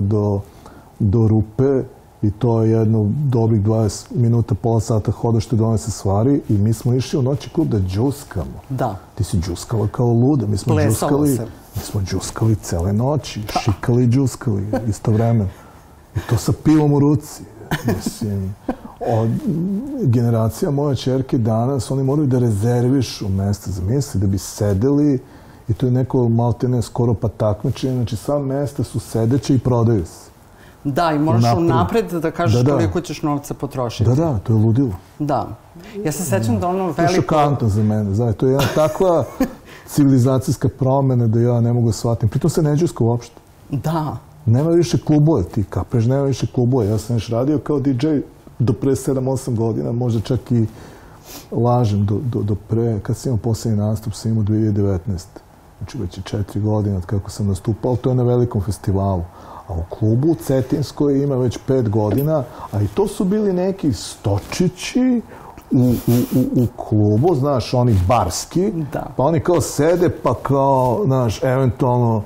do, 0.00 0.40
do 0.98 1.28
rupe 1.28 1.82
i 2.22 2.30
to 2.30 2.62
je 2.62 2.70
jedno 2.70 3.06
dobrih 3.24 3.62
20 3.62 4.06
minuta, 4.14 4.54
pola 4.54 4.80
sata 4.80 5.12
hoda 5.12 5.40
što 5.40 5.56
donese 5.56 5.90
stvari 5.90 6.40
i 6.48 6.52
mi 6.52 6.72
smo 6.72 6.94
išli 6.94 7.18
u 7.18 7.22
noći 7.22 7.50
klub 7.50 7.68
da 7.68 7.78
džuskamo. 7.78 8.60
Da. 8.68 8.96
Ti 9.14 9.24
si 9.24 9.38
džuskala 9.38 9.88
kao 9.88 10.06
luda, 10.06 10.46
mi 10.46 10.56
smo 10.56 10.74
Plesalo 10.74 11.26
džuskali. 11.26 11.36
Se 11.36 11.46
Mi 11.76 11.82
smo 11.82 12.00
džuskali 12.00 12.56
cele 12.56 12.92
noći, 12.92 13.40
da. 13.40 13.60
šikali 13.60 14.04
i 14.04 14.08
džuskali 14.08 14.66
isto 14.88 15.10
vreme. 15.10 15.48
I 16.16 16.18
to 16.30 16.36
sa 16.36 16.52
pivom 16.64 16.92
u 16.92 16.98
ruci. 16.98 17.42
Mislim, 17.86 18.54
od, 19.00 19.28
generacija 20.02 20.70
moja 20.70 20.94
čerke 20.94 21.38
danas, 21.38 21.90
oni 21.90 22.02
moraju 22.02 22.26
da 22.26 22.38
rezervišu 22.38 23.28
mesta 23.28 23.70
za 23.70 23.82
misli, 23.82 24.20
da 24.20 24.26
bi 24.26 24.38
sedeli 24.38 25.20
i 25.68 25.74
to 25.74 25.86
je 25.86 25.92
neko 25.92 26.28
maltene 26.28 26.82
skoro 26.82 27.14
pa 27.14 27.28
takmičenje. 27.28 27.94
Znači, 27.94 28.16
sva 28.16 28.38
mesta 28.38 28.84
su 28.84 29.00
sedeće 29.00 29.54
i 29.54 29.58
prodaju 29.58 30.06
se. 30.06 30.30
Da, 30.84 31.12
i 31.12 31.18
moraš 31.18 31.44
unapred 31.56 32.12
da 32.12 32.30
kažeš 32.30 32.56
da, 32.56 32.62
da. 32.62 32.72
koliko 32.72 33.00
ćeš 33.00 33.22
novca 33.22 33.54
potrošiti. 33.54 34.10
Da, 34.10 34.14
da, 34.14 34.38
to 34.38 34.52
je 34.52 34.56
ludilo. 34.56 34.92
Da. 35.18 35.48
Ja 36.04 36.12
se 36.12 36.24
sećam 36.24 36.60
da 36.60 36.68
ono 36.68 36.78
veliko... 36.78 36.96
To 36.96 37.02
je 37.02 37.08
šokantno 37.08 37.68
za 37.68 37.82
mene, 37.82 38.14
znaš, 38.14 38.34
to 38.34 38.46
je 38.46 38.52
jedna 38.52 38.68
takva 38.74 39.24
civilizacijska 39.90 40.68
promena 40.68 41.26
da 41.26 41.40
ja 41.40 41.60
ne 41.60 41.72
mogu 41.72 41.86
da 41.86 41.92
shvatim. 41.92 42.28
Pritom 42.28 42.50
se 42.50 42.62
neđusko 42.62 43.04
uopšte. 43.04 43.40
Da. 43.70 44.16
Nema 44.46 44.70
više 44.70 44.98
klubova, 44.98 45.42
ti 45.42 45.64
kapeš, 45.64 46.04
nema 46.06 46.22
više 46.22 46.46
klubova. 46.46 46.84
Ja 46.84 46.98
sam 46.98 47.16
još 47.16 47.28
radio 47.28 47.58
kao 47.58 47.80
DJ 47.80 48.06
do 48.58 48.72
pre 48.72 48.90
7-8 48.90 49.56
godina, 49.56 49.92
možda 49.92 50.20
čak 50.20 50.52
i 50.52 50.66
lažem 51.50 52.06
do, 52.06 52.18
do, 52.24 52.42
do 52.42 52.54
pre, 52.68 53.00
kad 53.02 53.16
sam 53.16 53.30
imao 53.30 53.42
poslednji 53.42 53.78
nastup, 53.78 54.14
sam 54.14 54.30
imao 54.30 54.44
2019. 54.44 54.98
Znači 55.78 55.98
već 55.98 56.18
je 56.18 56.22
četiri 56.22 56.60
godine 56.60 56.96
od 56.96 57.06
kako 57.06 57.30
sam 57.30 57.46
nastupao, 57.46 57.96
to 57.96 58.10
je 58.10 58.14
na 58.14 58.22
velikom 58.22 58.62
festivalu. 58.62 59.22
A 59.68 59.72
u 59.74 59.82
klubu 59.88 60.34
Cetinskoj 60.34 61.22
ima 61.22 61.36
već 61.36 61.58
pet 61.66 61.88
godina, 61.88 62.44
a 62.72 62.82
i 62.82 62.86
to 62.86 63.08
su 63.08 63.24
bili 63.24 63.52
neki 63.52 63.92
stočići 63.92 65.22
u, 65.72 65.94
u, 66.06 66.12
u, 66.34 66.62
u 66.62 66.66
klubu, 66.76 67.34
znaš, 67.34 67.74
oni 67.74 67.96
barski, 68.08 68.72
da. 68.92 69.06
pa 69.16 69.22
oni 69.22 69.40
kao 69.40 69.60
sede, 69.60 70.10
pa 70.22 70.34
kao, 70.34 71.02
znaš, 71.04 71.42
eventualno 71.42 72.22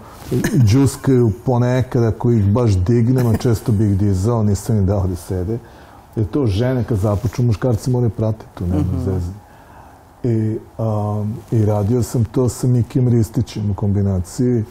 džuskaju 0.66 1.32
ponekad 1.46 2.04
ako 2.04 2.30
ih 2.30 2.44
baš 2.44 2.76
dignemo, 2.76 3.36
često 3.36 3.72
bi 3.72 3.84
ih 3.84 3.98
dizao, 3.98 4.42
nisam 4.42 4.76
im 4.76 4.86
dao 4.86 5.06
da 5.06 5.16
sede. 5.16 5.58
Jer 6.16 6.26
to 6.26 6.46
žene 6.46 6.84
kad 6.84 6.98
započu, 6.98 7.42
muškarci 7.42 7.90
moraju 7.90 8.10
pratiti 8.10 8.50
tu, 8.54 8.66
nema 8.66 8.80
mm 8.80 8.96
-hmm. 8.96 9.04
zezi. 9.04 9.32
I, 10.24 10.58
um, 10.78 11.34
I 11.50 11.64
radio 11.64 12.02
sam 12.02 12.24
to 12.24 12.48
sa 12.48 12.66
Mikim 12.66 13.08
Ristićem 13.08 13.70
u 13.70 13.74
kombinaciji 13.74 14.64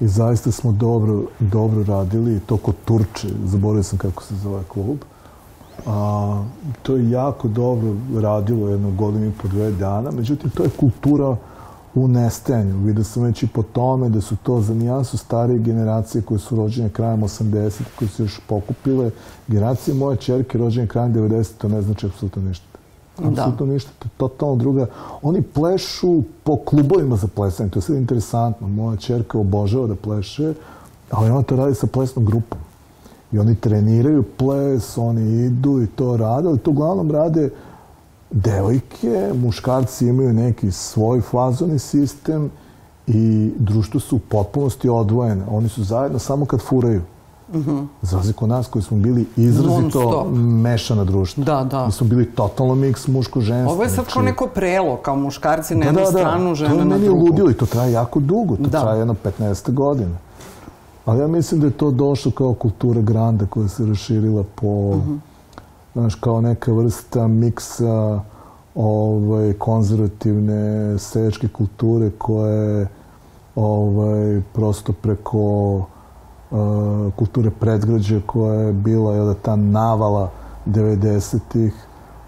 i 0.00 0.08
zaista 0.08 0.50
smo 0.50 0.72
dobro, 0.72 1.22
dobro 1.38 1.84
radili, 1.84 2.40
to 2.40 2.56
kod 2.56 2.74
Turče, 2.84 3.28
zaboravio 3.44 3.82
sam 3.82 3.98
kako 3.98 4.22
se 4.22 4.34
zove 4.36 4.62
klub. 4.68 4.98
A, 5.86 6.44
to 6.82 6.96
je 6.96 7.10
jako 7.10 7.48
dobro 7.48 7.94
radilo 8.20 8.68
jedno 8.68 8.90
godinu 8.90 9.26
i 9.26 9.32
po 9.42 9.48
dve 9.48 9.70
dana, 9.70 10.10
međutim, 10.10 10.50
to 10.50 10.62
je 10.62 10.70
kultura 10.70 11.36
u 11.94 12.08
nestajanju. 12.08 12.78
Vidio 12.78 13.04
sam 13.04 13.22
već 13.22 13.42
i 13.42 13.46
po 13.46 13.62
tome 13.62 14.08
da 14.08 14.20
su 14.20 14.36
to 14.42 14.60
za 14.60 14.74
nijansu 14.74 15.18
starije 15.18 15.58
generacije 15.58 16.22
koje 16.22 16.38
su 16.38 16.56
rođene 16.56 16.88
krajem 16.88 17.20
80. 17.20 17.82
koje 17.98 18.08
su 18.08 18.22
još 18.22 18.40
pokupile. 18.46 19.10
Generacije 19.48 19.94
moje 19.94 20.16
čerke 20.16 20.58
rođene 20.58 20.86
krajem 20.86 21.14
90. 21.14 21.52
to 21.58 21.68
ne 21.68 21.82
znači 21.82 22.06
apsolutno 22.06 22.42
ništa. 22.42 22.66
Da. 23.18 23.28
Apsolutno 23.28 23.66
ništa, 23.66 23.90
to 23.98 24.06
je 24.06 24.10
totalno 24.16 24.56
druga. 24.56 24.86
Oni 25.22 25.42
plešu 25.42 26.22
po 26.44 26.56
klubovima 26.56 27.16
za 27.16 27.26
plesanje, 27.26 27.70
to 27.70 27.78
je 27.78 27.82
sve 27.82 27.96
interesantno. 27.96 28.68
Moja 28.68 28.96
čerka 28.96 29.38
obožava 29.38 29.86
da 29.86 29.94
pleše, 29.94 30.54
ali 31.10 31.30
ona 31.30 31.42
to 31.42 31.56
radi 31.56 31.74
sa 31.74 31.86
plesnom 31.86 32.24
grupom. 32.24 32.58
I 33.32 33.38
oni 33.38 33.54
treniraju 33.54 34.22
ples, 34.22 34.98
oni 34.98 35.46
idu 35.46 35.82
i 35.82 35.86
to 35.86 36.16
rade, 36.16 36.48
ali 36.48 36.58
to 36.58 36.70
uglavnom 36.70 37.10
rade 37.10 37.50
devojke, 38.30 39.32
muškarci 39.34 40.06
imaju 40.06 40.32
neki 40.32 40.70
svoj 40.70 41.20
fazoni 41.20 41.78
sistem 41.78 42.50
i 43.06 43.52
društvo 43.58 44.00
su 44.00 44.16
u 44.16 44.18
potpunosti 44.18 44.88
odvojene. 44.88 45.44
Oni 45.50 45.68
su 45.68 45.84
zajedno 45.84 46.18
samo 46.18 46.44
kad 46.44 46.60
furaju. 46.60 47.02
Mhm. 47.52 47.70
-huh. 47.70 47.86
Za 48.02 48.16
razliku 48.16 48.46
nas 48.46 48.66
koji 48.66 48.82
smo 48.82 48.96
bili 48.96 49.26
izrazito 49.36 50.30
mešana 50.34 51.04
društva. 51.04 51.44
Da, 51.44 51.64
da. 51.64 51.86
Mi 51.86 51.92
smo 51.92 52.06
bili 52.06 52.30
totalno 52.30 52.74
miks 52.74 53.06
muško-ženstvo. 53.08 53.72
Ovo 53.72 53.82
je 53.82 53.88
sad 53.88 53.94
znači... 53.94 54.12
kao 54.12 54.22
neko 54.22 54.46
prelo, 54.46 54.96
kao 54.96 55.16
muškarci 55.16 55.74
na 55.74 55.80
da, 55.80 55.86
jednu 55.86 56.00
da, 56.00 56.10
da. 56.10 56.18
stranu, 56.18 56.54
žene 56.54 56.84
na 56.84 56.84
drugu. 56.84 56.90
To 56.90 57.04
je 57.04 57.10
meni 57.10 57.22
ludilo 57.22 57.50
i 57.50 57.54
to 57.54 57.66
traje 57.66 57.92
jako 57.92 58.20
dugo. 58.20 58.56
To 58.56 58.62
da. 58.62 58.80
traje 58.80 58.98
jedno 58.98 59.16
15 59.38 59.72
godina. 59.72 60.16
Ali 61.04 61.20
ja 61.20 61.26
mislim 61.26 61.60
da 61.60 61.66
je 61.66 61.72
to 61.72 61.90
došlo 61.90 62.32
kao 62.32 62.54
kultura 62.54 63.00
granda 63.00 63.46
koja 63.46 63.68
se 63.68 63.86
raširila 63.86 64.44
po, 64.54 64.66
uh 64.66 65.02
znaš, 65.94 66.14
kao 66.14 66.40
neka 66.40 66.72
vrsta 66.72 67.28
miksa 67.28 68.20
ovaj, 68.74 69.52
konzervativne 69.52 70.98
sečke 70.98 71.48
kulture 71.48 72.10
koja 72.18 72.52
je 72.52 72.88
ovaj, 73.56 74.42
prosto 74.52 74.92
preko 74.92 75.76
uh, 75.76 75.86
kulture 77.16 77.50
predgrađe 77.50 78.20
koja 78.26 78.54
je 78.54 78.72
bila 78.72 79.14
jel, 79.14 79.26
da, 79.26 79.34
ta 79.34 79.56
navala 79.56 80.30
90-ih 80.66 81.74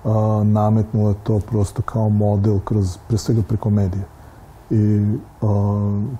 uh, 0.04 0.12
nametnula 0.46 1.14
to 1.22 1.40
prosto 1.40 1.82
kao 1.82 2.08
model 2.08 2.58
kroz, 2.64 2.98
pre 3.08 3.18
svega 3.18 3.42
preko 3.48 3.70
medija. 3.70 4.04
I 4.70 5.16
uh, 5.40 5.50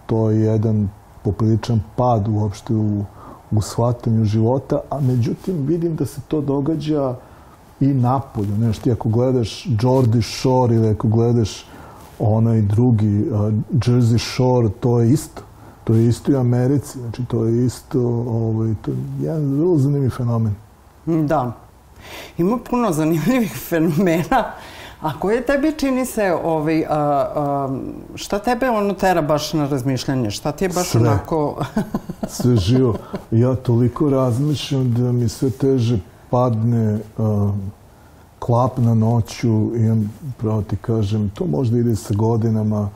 to 0.07 0.31
je 0.31 0.41
jedan 0.41 0.89
popriličan 1.25 1.81
pad 1.97 2.29
uopšte 2.29 2.75
u, 2.75 3.05
u 3.51 3.61
shvatanju 3.61 4.25
života, 4.25 4.81
a 4.91 5.01
međutim 5.01 5.67
vidim 5.67 5.97
da 5.97 6.07
se 6.07 6.21
to 6.29 6.41
događa 6.41 7.15
i 7.81 7.87
napolju. 7.87 8.55
Znaš, 8.57 8.79
ti 8.79 8.93
ako 8.93 9.09
gledaš 9.09 9.67
Jordi 9.83 10.23
Shore 10.23 10.75
ili 10.75 10.89
ako 10.89 11.09
gledaš 11.09 11.67
onaj 12.19 12.63
drugi 12.63 13.25
uh, 13.31 13.53
Jersey 13.73 14.35
Shore, 14.35 14.69
to 14.81 15.01
je 15.01 15.11
isto. 15.13 15.43
To 15.85 15.95
je 15.95 16.09
isto 16.09 16.33
i 16.33 16.35
u 16.35 16.39
Americi. 16.39 16.99
Znači, 16.99 17.25
to 17.25 17.45
je 17.45 17.67
isto, 17.67 18.01
ovaj, 18.29 18.75
to 18.83 18.91
je 18.91 18.97
jedan 19.21 19.59
vrlo 19.59 19.79
zanimljiv 19.79 20.11
fenomen. 20.11 20.55
Da. 21.07 21.53
Ima 22.39 22.59
puno 22.71 22.93
zanimljivih 22.93 23.53
fenomena. 23.69 24.53
A 25.05 25.13
koje 25.21 25.47
tebi 25.47 25.73
čini 25.77 26.07
se, 26.07 26.35
ovaj, 26.45 26.85
a, 26.85 26.89
a, 26.91 27.69
šta 28.15 28.39
tebe 28.39 28.71
ono 28.71 28.95
tera 28.95 29.23
baš 29.23 29.53
na 29.53 29.67
razmišljanje? 29.69 30.31
Šta 30.31 30.53
ti 30.53 30.65
je 30.65 30.69
baš 30.69 30.89
Sve. 30.89 31.01
onako... 31.01 31.65
sve 32.29 32.57
živo. 32.57 32.95
Ja 33.31 33.55
toliko 33.55 34.11
razmišljam 34.11 34.95
da 34.95 35.13
mi 35.13 35.29
sve 35.29 35.51
teže 35.51 35.99
padne 36.31 36.99
uh, 37.19 37.51
klap 38.39 38.79
na 38.79 38.95
noću 38.95 39.77
i 39.77 39.81
imam, 39.81 40.13
pravo 40.39 40.63
ti 40.63 40.77
kažem, 40.77 41.31
to 41.35 41.47
možda 41.47 41.79
ide 41.79 41.97
sa 41.97 42.15
godinama, 42.15 42.89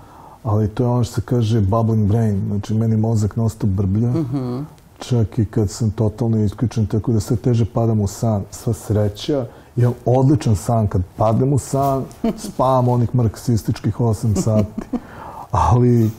ali 0.42 0.68
to 0.68 0.82
je 0.82 0.88
ono 0.88 1.04
što 1.04 1.14
se 1.14 1.20
kaže 1.20 1.60
bubbling 1.60 2.06
brain. 2.06 2.42
Znači, 2.46 2.74
meni 2.74 2.96
mozak 2.96 3.36
nosto 3.36 3.66
brblja. 3.66 4.08
Mm 4.08 4.28
-hmm. 4.32 4.64
Čak 4.98 5.38
i 5.38 5.44
kad 5.44 5.70
sam 5.70 5.90
totalno 5.90 6.44
isključen, 6.44 6.86
tako 6.86 7.12
da 7.12 7.20
sve 7.20 7.36
teže 7.36 7.64
padam 7.64 8.00
u 8.00 8.06
san. 8.06 8.42
Sva 8.50 8.72
sreća, 8.72 9.46
imam 9.78 9.94
odličan 10.04 10.56
san 10.56 10.86
kad 10.86 11.02
padem 11.16 11.52
u 11.52 11.58
san, 11.58 12.04
spavam 12.48 12.88
onih 12.88 13.14
marksističkih 13.14 14.00
8 14.00 14.42
sati. 14.42 14.82
Ali, 15.50 16.04
e, 16.04 16.10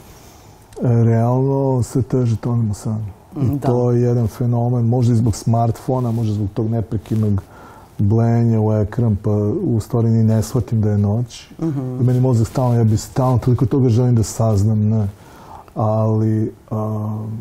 realno, 0.81 1.83
sve 1.83 2.01
teže 2.01 2.35
tonem 2.37 2.71
u 2.71 2.73
san. 2.73 3.05
I 3.41 3.57
Da. 3.57 3.67
to 3.67 3.91
je 3.91 4.01
jedan 4.01 4.27
fenomen, 4.27 4.85
možda 4.85 5.13
i 5.13 5.15
zbog 5.15 5.35
smartfona, 5.35 6.11
možda 6.11 6.33
zbog 6.33 6.49
tog 6.53 6.69
neprekidnog 6.69 7.41
blenja 7.97 8.61
u 8.61 8.73
ekran, 8.73 9.15
pa 9.15 9.31
u 9.63 9.79
stvari 9.79 10.09
ni 10.09 10.23
ne 10.23 10.41
shvatim 10.41 10.81
da 10.81 10.89
je 10.91 10.97
noć. 10.97 11.49
Mm 11.59 11.65
-hmm. 11.65 12.03
Meni 12.03 12.19
mozak 12.19 12.47
stalno, 12.47 12.75
ja 12.75 12.83
bi 12.83 12.97
stalno 12.97 13.37
toliko 13.37 13.65
toga 13.65 13.89
želim 13.89 14.15
da 14.15 14.23
saznam, 14.23 14.89
ne. 14.89 15.07
Ali 15.75 16.53
um, 16.71 17.31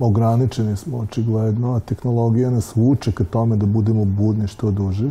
ograničeni 0.00 0.76
smo 0.76 0.98
očigledno, 0.98 1.74
a 1.74 1.80
tehnologija 1.80 2.50
nas 2.50 2.76
vuče 2.76 3.12
ka 3.12 3.24
tome 3.24 3.56
da 3.56 3.66
budemo 3.66 4.04
budni 4.04 4.46
što 4.46 4.70
duže. 4.70 5.10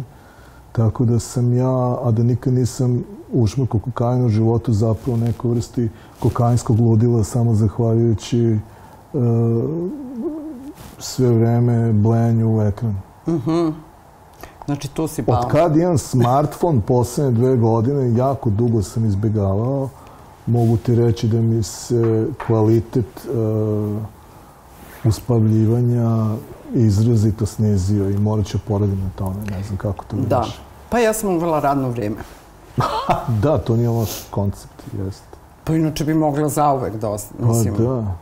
Tako 0.72 1.06
da 1.06 1.20
sam 1.20 1.54
ja, 1.54 1.98
a 2.04 2.12
da 2.12 2.24
nikad 2.24 2.54
nisam 2.54 3.04
ušmrkao 3.34 3.80
kokain 3.80 4.26
u 4.26 4.30
životu, 4.30 4.74
zapravo 4.74 5.18
neko 5.18 5.50
vrsti 5.50 5.90
kokainskog 6.20 6.80
ludila 6.80 7.24
samo 7.24 7.54
zahvaljujući 7.56 8.58
uh, 9.14 9.22
sve 11.00 11.30
vreme 11.32 11.94
blenju 11.94 12.58
u 12.58 12.62
ekran. 12.62 12.96
Znači, 14.66 14.88
tu 14.88 15.08
si 15.08 15.24
pao. 15.24 15.40
Od 15.40 15.52
kad 15.52 15.78
imam 15.78 15.98
smartfon 15.98 16.82
poslednje 16.82 17.32
dve 17.32 17.58
godine, 17.58 18.18
jako 18.18 18.50
dugo 18.50 18.82
sam 18.82 19.06
izbegavao. 19.06 19.90
Mogu 20.46 20.78
ti 20.78 20.96
reći 20.96 21.28
da 21.28 21.42
mi 21.42 21.64
se 21.64 22.28
kvalitet 22.48 23.28
uh, 23.28 24.02
uspavljivanja 25.06 26.36
izrazito 26.74 27.46
snizio 27.46 28.10
i 28.10 28.18
morat 28.18 28.46
ću 28.46 28.60
poradim 28.68 29.00
na 29.00 29.10
tome. 29.16 29.36
Ne 29.52 29.64
znam 29.64 29.78
kako 29.78 30.06
to 30.06 30.16
Da. 30.18 30.38
vidiš. 30.40 30.60
Pa 30.90 31.00
ja 31.00 31.14
sam 31.14 31.30
uvela 31.30 31.60
radno 31.60 31.90
vrijeme. 31.90 32.18
Da, 33.42 33.58
to 33.58 33.76
nije 33.76 33.90
loš 33.90 34.10
koncept, 34.30 34.84
jeste. 35.06 35.38
Pa 35.64 35.74
inače 35.76 36.06
bi 36.06 36.14
mogla 36.14 36.50
zauvek 36.50 36.94
da. 36.96 37.18
Pa 37.40 37.46
Mislim, 37.46 37.74
da. 37.78 38.14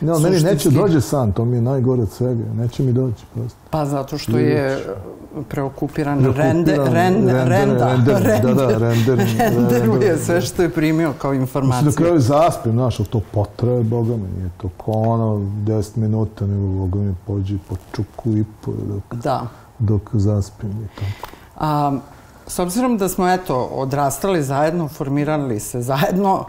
Ne, 0.00 0.12
ali 0.12 0.22
meni 0.22 0.40
neće 0.40 0.70
dođe 0.70 1.00
san, 1.00 1.32
to 1.32 1.44
mi 1.44 1.56
je 1.56 1.62
najgore 1.62 2.02
od 2.02 2.10
svega. 2.10 2.44
Neće 2.54 2.82
mi 2.82 2.92
doći 2.92 3.24
prosto. 3.34 3.58
Pa 3.70 3.84
zato 3.84 4.18
što 4.18 4.38
je 4.38 4.84
preokupiran 5.44 6.18
rende, 6.18 6.32
Preokupiran, 6.32 6.94
rende, 6.94 7.32
render, 7.32 7.48
renda, 7.48 7.96
render, 8.18 8.54
da, 8.54 8.66
da, 8.66 8.78
render, 8.78 9.18
renderuje 9.18 9.98
render. 10.00 10.18
sve 10.18 10.40
što 10.40 10.62
je 10.62 10.70
primio 10.70 11.12
kao 11.12 11.30
Mislim 11.30 11.42
informaciju. 11.42 11.86
na 11.86 11.92
kraju 11.92 12.20
zaspim, 12.20 12.72
znaš, 12.72 13.00
ali 13.00 13.08
to 13.08 13.20
potraje, 13.32 13.82
boga 13.82 14.12
mi, 14.12 14.28
nije 14.38 14.50
to 14.56 14.68
ko 14.76 14.92
ono 14.92 15.34
10 15.36 15.96
minuta, 15.96 16.46
nego 16.46 16.66
boga 16.68 16.98
mi 16.98 17.14
pođe 17.26 17.56
po 17.68 17.76
čuku 17.92 18.30
i 18.30 18.44
po 18.60 18.72
dok, 18.84 19.14
Da. 19.14 19.46
dok 19.78 20.02
zaspim 20.12 20.70
i 20.70 20.88
tako. 20.94 21.28
A, 21.56 21.98
s 22.46 22.58
obzirom 22.58 22.98
da 22.98 23.08
smo, 23.08 23.28
eto, 23.28 23.56
odrastali 23.64 24.42
zajedno, 24.42 24.88
formirali 24.88 25.60
se 25.60 25.80
zajedno, 25.82 26.44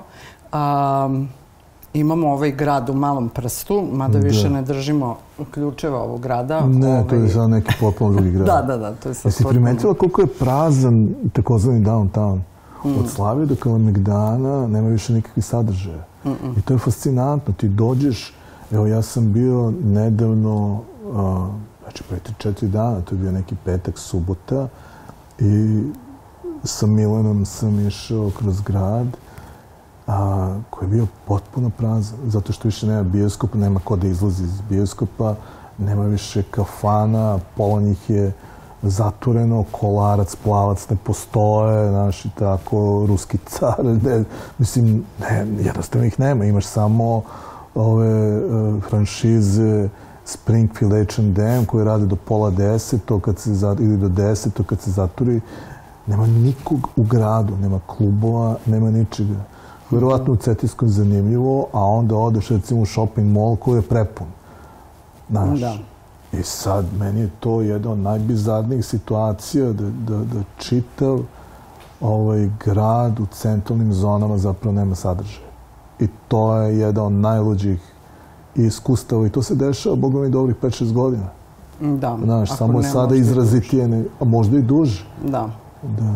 a, 0.52 1.10
imamo 1.98 2.28
ovaj 2.28 2.52
grad 2.52 2.90
u 2.90 2.94
malom 2.94 3.30
prstu, 3.30 3.88
mada 3.92 4.18
više 4.20 4.44
Da. 4.44 4.50
ne 4.50 4.62
držimo 4.62 5.18
ključeva 5.52 6.02
ovog 6.02 6.22
grada. 6.22 6.62
Ne, 6.62 7.04
to 7.10 7.16
je 7.16 7.20
ovaj, 7.20 7.30
sad 7.30 7.50
neki 7.50 7.74
potpuno 7.80 8.14
drugi 8.14 8.32
grad. 8.32 8.46
Da, 8.48 8.62
da, 8.64 8.78
da, 8.78 8.94
to 8.94 9.10
je 9.10 9.16
sad 9.16 9.26
Jesi 9.26 9.44
potpuno- 9.44 9.50
primetila 9.52 9.94
koliko 9.94 10.22
je 10.22 10.28
prazan 10.30 11.10
takozvani 11.34 11.86
downtown? 11.86 12.40
Mm. 12.86 13.00
Od 13.00 13.10
Slavije 13.10 13.46
do 13.46 13.56
Kalemegdana 13.56 14.68
nema 14.68 14.88
više 14.88 15.14
nikakvih 15.14 15.46
sadržaja. 15.46 16.04
I 16.58 16.62
to 16.62 16.74
je 16.74 16.80
fascinantno. 16.80 17.54
Ti 17.54 17.68
dođeš, 17.70 18.34
evo 18.72 18.88
ja 18.88 19.02
sam 19.02 19.34
bio 19.34 19.74
nedavno, 19.84 20.82
a, 21.14 21.48
znači 21.84 22.04
pre 22.04 22.20
3-4 22.42 22.68
dana, 22.68 23.02
to 23.02 23.16
je 23.16 23.20
bio 23.20 23.32
neki 23.32 23.56
petak, 23.66 23.98
subota, 23.98 24.68
i 25.40 25.82
sa 26.64 26.86
Milanom 26.88 27.46
sam 27.46 27.88
išao 27.88 28.32
kroz 28.32 28.62
grad, 28.62 29.08
a, 30.08 30.56
koji 30.70 30.88
je 30.88 30.92
bio 30.92 31.08
potpuno 31.26 31.70
prazan, 31.70 32.18
zato 32.28 32.54
što 32.54 32.68
više 32.68 32.88
nema 32.88 33.04
bioskopa, 33.04 33.58
nema 33.58 33.80
ko 33.84 33.96
da 33.96 34.08
izlazi 34.08 34.44
iz 34.44 34.62
bioskopa, 34.70 35.36
nema 35.78 36.04
više 36.04 36.44
kafana, 36.44 37.40
pola 37.56 37.82
njih 37.82 38.10
je 38.10 38.34
zatvoreno, 38.82 39.66
kolarac, 39.72 40.36
plavac 40.36 40.90
ne 40.90 40.98
postoje, 41.04 41.90
znaš, 41.90 42.26
i 42.26 42.30
tako, 42.40 43.06
ruski 43.08 43.38
car, 43.46 43.86
ne, 44.06 44.24
mislim, 44.58 45.06
ne, 45.20 45.48
jednostavno 45.60 46.08
ih 46.08 46.20
nema, 46.20 46.46
imaš 46.46 46.66
samo 46.66 47.22
ove 47.76 48.38
uh, 48.38 48.84
franšize 48.84 49.90
Springfield 50.26 51.12
H&M 51.16 51.66
koje 51.66 51.86
rade 51.86 52.06
do 52.06 52.16
pola 52.16 52.50
deseto 52.50 53.20
kad 53.20 53.40
se 53.40 53.50
ili 53.80 53.98
do 53.98 54.10
deseto 54.10 54.64
kad 54.64 54.82
se 54.82 54.92
zaturi. 54.92 55.42
Nema 56.08 56.28
nikog 56.28 56.88
u 56.96 57.04
gradu, 57.04 57.58
nema 57.58 57.80
klubova, 57.86 58.58
nema 58.66 58.92
ničega. 58.92 59.57
Verovatno 59.92 60.34
u 60.34 60.36
Cetinskoj 60.36 60.90
zanimljivo, 60.90 61.68
a 61.74 61.84
onda 61.84 62.16
odeš 62.16 62.50
recimo 62.50 62.82
u 62.82 62.86
shopping 62.86 63.34
mall 63.34 63.56
koji 63.56 63.78
je 63.78 63.82
prepun. 63.82 64.28
Znaš, 65.30 65.60
Da. 65.60 65.78
I 66.34 66.44
sad, 66.44 66.86
meni 67.00 67.20
je 67.20 67.30
to 67.40 67.62
jedna 67.62 67.92
od 67.92 67.98
najbizarnijih 67.98 68.86
situacija 68.86 69.72
da, 69.74 69.90
da, 69.90 70.18
da 70.18 70.40
čitav 70.58 71.20
ovaj 72.02 72.50
grad 72.66 73.20
u 73.20 73.26
centralnim 73.32 73.94
zonama 73.94 74.38
zapravo 74.38 74.76
nema 74.76 74.96
sadržaja. 74.96 75.48
I 76.00 76.08
to 76.28 76.56
je 76.56 76.80
jedan 76.80 77.06
od 77.06 77.12
najluđih 77.12 77.80
iskustava 78.56 79.28
i 79.28 79.30
to 79.30 79.42
se 79.42 79.56
dešava, 79.56 79.96
boga 79.96 80.20
mi, 80.20 80.30
dobrih 80.30 80.56
5-6 80.62 80.94
godina. 80.94 81.28
Da. 81.82 82.18
Znaš, 82.24 82.58
samo 82.58 82.80
je 82.80 82.84
sada 82.84 83.16
izrazitije, 83.16 84.06
a 84.20 84.26
možda 84.26 84.58
i 84.58 84.62
duže. 84.62 85.06
Da. 85.24 85.50
Da. 85.84 86.16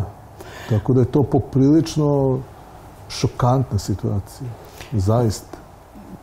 Tako 0.68 0.92
da 0.92 1.00
je 1.00 1.06
to 1.06 1.22
poprilično 1.22 2.38
šokantna 3.12 3.78
situacija. 3.78 4.48
Zaista. 4.92 5.58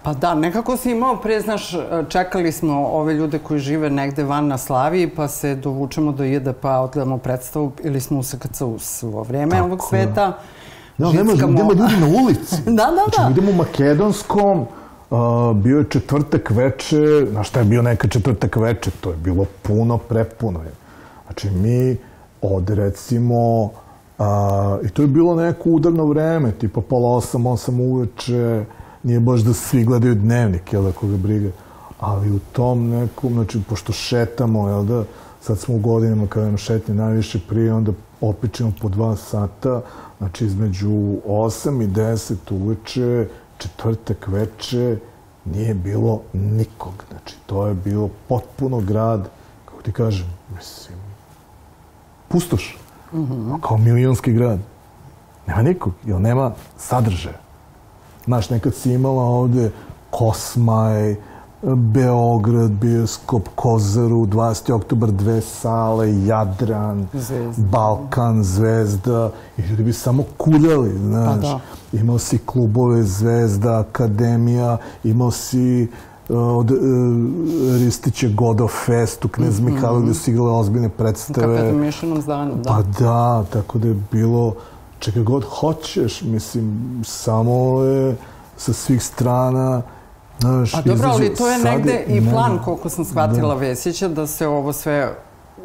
Pa 0.03 0.13
da, 0.13 0.35
nekako 0.35 0.77
si 0.77 0.91
imao 0.91 1.15
pre, 1.17 1.41
znaš, 1.41 1.71
čekali 2.09 2.51
smo 2.51 2.85
ove 2.85 3.13
ljude 3.13 3.39
koji 3.39 3.59
žive 3.59 3.89
negde 3.89 4.23
van 4.23 4.47
na 4.47 4.57
Slaviji, 4.57 5.09
pa 5.09 5.27
se 5.27 5.55
dovučemo 5.55 6.11
do 6.11 6.23
IDP-a, 6.25 6.79
odgledamo 6.79 7.17
predstavu 7.17 7.71
ili 7.81 8.01
smo 8.01 8.19
u 8.19 8.23
SKC-u 8.23 8.79
svo 8.79 9.23
vreme 9.23 9.51
Tako 9.51 9.65
ovog 9.65 9.79
sveta. 9.83 10.37
Nema, 10.97 11.11
Žickamo- 11.11 11.47
nema 11.47 11.73
ljudi 11.73 11.95
na 11.97 12.23
ulici. 12.23 12.55
Da, 12.67 12.71
da, 12.71 12.91
Znači, 12.93 13.17
da. 13.17 13.27
idemo 13.31 13.51
u 13.51 13.55
Makedonskom, 13.55 14.65
uh, 15.09 15.17
bio 15.55 15.77
je 15.77 15.89
četvrtak 15.89 16.49
veče, 16.49 17.01
znaš 17.31 17.49
šta 17.49 17.59
je 17.59 17.65
bio 17.65 17.81
neka 17.81 18.07
četvrtak 18.07 18.55
veče? 18.55 18.91
To 18.91 19.09
je 19.09 19.17
bilo 19.17 19.45
puno, 19.61 19.97
prepuno 19.97 20.59
je. 20.59 20.71
Znači, 21.25 21.49
mi 21.49 21.97
od 22.41 22.69
recimo, 22.69 23.69
uh, 24.19 24.25
i 24.85 24.89
to 24.89 25.01
je 25.01 25.07
bilo 25.07 25.35
neko 25.35 25.69
udarno 25.69 26.05
vreme, 26.05 26.51
tipa 26.51 26.81
pola 26.81 27.15
osam, 27.15 27.45
osam 27.45 27.79
uveče, 27.79 28.65
nije 29.03 29.19
baš 29.19 29.41
da 29.41 29.53
svi 29.53 29.83
gledaju 29.83 30.15
dnevnik, 30.15 30.73
jel 30.73 30.83
da, 30.83 30.91
koga 30.91 31.17
briga. 31.17 31.49
Ali 31.99 32.31
u 32.31 32.39
tom 32.51 32.89
nekom, 32.89 33.33
znači, 33.33 33.61
pošto 33.69 33.93
šetamo, 33.93 34.69
jel 34.69 34.83
da, 34.83 35.03
sad 35.41 35.59
smo 35.59 35.75
u 35.75 35.79
godinama 35.79 36.27
kada 36.27 36.45
nam 36.45 36.57
šetnje 36.57 36.93
najviše 36.95 37.39
prije, 37.49 37.73
onda 37.73 37.91
opičemo 38.21 38.71
po 38.81 38.89
dva 38.89 39.15
sata, 39.15 39.81
znači 40.17 40.45
između 40.45 40.89
8 40.89 41.83
i 41.83 41.87
10 41.87 42.35
uveče, 42.51 43.27
četvrtak 43.57 44.27
veče, 44.27 44.97
nije 45.45 45.73
bilo 45.73 46.21
nikog. 46.33 47.03
Znači, 47.09 47.35
to 47.45 47.67
je 47.67 47.73
bilo 47.73 48.09
potpuno 48.27 48.79
grad, 48.79 49.29
kako 49.65 49.81
ti 49.81 49.91
kažem, 49.91 50.27
mislim, 50.55 50.97
pustoš. 52.27 52.77
Kao 53.61 53.77
milionski 53.77 54.33
grad. 54.33 54.59
Nema 55.47 55.61
nikog, 55.61 55.93
jer 56.05 56.21
nema 56.21 56.51
sadržaja. 56.77 57.39
Znaš, 58.25 58.49
nekad 58.49 58.73
si 58.73 58.93
imala 58.93 59.23
ovde 59.23 59.71
Kosmaj, 60.09 61.15
Beograd, 61.63 62.71
bioskop, 62.71 63.49
Kozaru, 63.55 64.25
20. 64.25 64.73
oktobar, 64.73 65.11
dve 65.11 65.41
sale, 65.41 66.25
Jadran, 66.25 67.07
Zvezda. 67.13 67.67
Balkan, 67.71 68.43
Zvezda, 68.43 69.31
i 69.57 69.61
ljudi 69.61 69.83
bi 69.83 69.93
samo 69.93 70.23
kuljali, 70.37 70.97
znaš. 70.97 71.41
Pa 71.41 71.41
da. 71.41 71.59
Imao 71.93 72.19
si 72.19 72.37
klubove 72.37 73.03
Zvezda, 73.03 73.79
Akademija, 73.79 74.77
imao 75.03 75.31
si 75.31 75.87
od 76.29 76.71
uh, 76.71 76.77
Ristiće 77.79 78.29
Godo 78.29 78.67
Fest 78.67 79.25
u 79.25 79.27
Knez 79.27 79.59
mm 79.59 79.65
-hmm. 79.65 79.73
Mihajlo 79.73 79.99
gde 79.99 80.13
su 80.13 80.31
igrale 80.31 80.51
ozbiljne 80.51 80.89
predstave. 80.89 81.57
Kako 81.57 81.67
je 81.67 81.73
miješanom 81.73 82.21
zdanju, 82.21 82.55
da. 82.55 82.69
Pa 82.69 82.81
da, 82.99 83.43
tako 83.53 83.77
da 83.77 83.87
je 83.87 83.95
bilo 84.11 84.55
čega 84.99 85.23
god 85.23 85.43
hoćeš, 85.43 86.21
mislim, 86.21 87.01
samo 87.05 87.81
je 87.81 88.15
sa 88.57 88.73
svih 88.73 89.03
strana 89.03 89.81
Znaš, 90.39 90.73
A 90.73 90.81
dobro, 90.81 91.09
ali 91.09 91.35
to 91.35 91.49
je 91.49 91.57
negde 91.57 92.03
i 92.07 92.21
ne, 92.21 92.31
plan, 92.31 92.59
koliko 92.65 92.89
sam 92.89 93.05
shvatila 93.05 93.53
da. 93.53 93.59
Vesića, 93.59 94.07
da 94.07 94.27
se 94.27 94.47
ovo 94.47 94.73
sve 94.73 95.15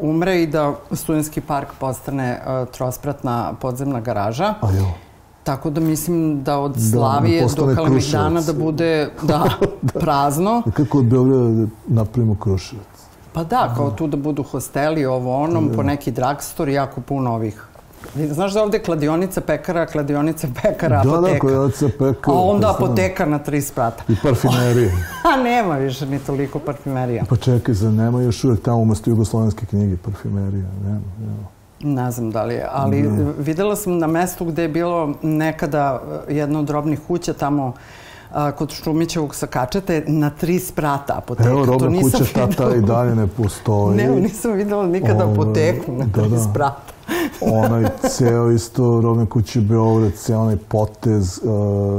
umre 0.00 0.42
i 0.42 0.46
da 0.46 0.74
Studenski 0.92 1.40
park 1.40 1.68
postane 1.80 2.40
uh, 2.46 2.68
trospratna 2.68 3.52
podzemna 3.60 4.00
garaža. 4.00 4.54
A 4.60 4.72
jo. 4.72 4.86
Tako 5.44 5.70
da 5.70 5.80
mislim 5.80 6.42
da 6.44 6.58
od 6.58 6.72
Da, 6.72 6.80
Slavije 6.80 7.46
da 7.46 7.54
do 7.56 7.74
Kalemegdana 7.74 8.40
da 8.40 8.52
bude 8.52 9.10
da, 9.22 9.44
prazno. 10.00 10.62
Kako 10.74 10.98
od 10.98 11.04
Beograda 11.04 11.48
da 11.48 11.66
napravimo 11.86 12.36
Kruševac? 12.36 12.84
Pa 13.32 13.44
da, 13.44 13.72
kao 13.76 13.90
tu 13.90 14.06
da 14.06 14.16
budu 14.16 14.42
hosteli, 14.42 15.06
ovo 15.06 15.36
onom, 15.36 15.70
po 15.76 15.82
neki 15.82 16.10
drugstore, 16.10 16.72
jako 16.72 17.00
puno 17.00 17.34
ovih. 17.34 17.64
Znaš 18.30 18.52
da 18.52 18.62
ovde 18.62 18.76
je 18.76 18.82
kladionica 18.82 19.40
pekara, 19.40 19.86
kladionica 19.86 20.48
pekara, 20.62 21.02
Da, 21.02 21.10
da, 21.10 21.16
apoteka. 21.16 21.38
kladionica 21.40 21.88
pekara, 21.88 22.36
A 22.36 22.40
onda 22.40 22.66
pa 22.68 22.84
apoteka 22.84 23.26
na 23.26 23.38
tri 23.38 23.62
sprata. 23.62 24.02
I 24.08 24.16
parfimerije. 24.22 24.92
A 25.34 25.42
nema 25.42 25.74
više 25.76 26.06
ni 26.06 26.18
toliko 26.18 26.58
parfumerija. 26.58 27.24
pa 27.28 27.36
čekaj, 27.36 27.74
za 27.74 27.90
nema 27.90 28.22
još 28.22 28.44
uvek 28.44 28.62
tamo 28.62 28.78
umesto 28.78 29.10
jugoslovenske 29.10 29.66
knjige 29.66 29.96
parfimerija? 29.96 30.66
Nema, 30.84 31.00
nema. 31.20 31.53
Ne 31.84 32.10
znam 32.10 32.30
da 32.30 32.44
li 32.44 32.54
je, 32.54 32.66
ali 32.70 33.10
videla 33.38 33.76
sam 33.76 33.98
na 33.98 34.06
mestu 34.06 34.44
gde 34.44 34.62
je 34.62 34.68
bilo 34.68 35.12
nekada 35.22 36.00
e, 36.28 36.34
jedna 36.34 36.58
od 36.58 36.70
robnih 36.70 37.00
kuća 37.06 37.32
tamo 37.32 37.72
a, 38.32 38.52
kod 38.52 38.70
Šumićevog 38.72 39.34
sakačete 39.34 40.04
na 40.06 40.30
tri 40.30 40.58
sprata 40.60 41.14
apoteka. 41.16 41.48
Evo, 41.48 41.66
To 41.66 41.72
robna 41.72 42.00
kuća 42.02 42.24
tata 42.34 42.64
videla. 42.64 42.76
i 42.76 42.80
dalje 42.80 43.14
ne 43.14 43.26
postoji. 43.26 43.96
Ne, 43.96 44.08
nisam 44.10 44.52
videla 44.52 44.86
nikada 44.86 45.24
Ovaj, 45.24 45.32
apoteku 45.32 45.92
na 45.92 46.04
da, 46.04 46.12
tri 46.12 46.30
da. 46.30 46.38
sprata. 46.40 46.94
onaj 47.64 47.84
ceo 48.08 48.50
isto 48.50 49.00
robne 49.00 49.26
kuće 49.26 49.60
Beograd, 49.60 50.12
ceo 50.14 50.40
onaj 50.40 50.56
potez 50.58 51.38
uh, 51.38 51.50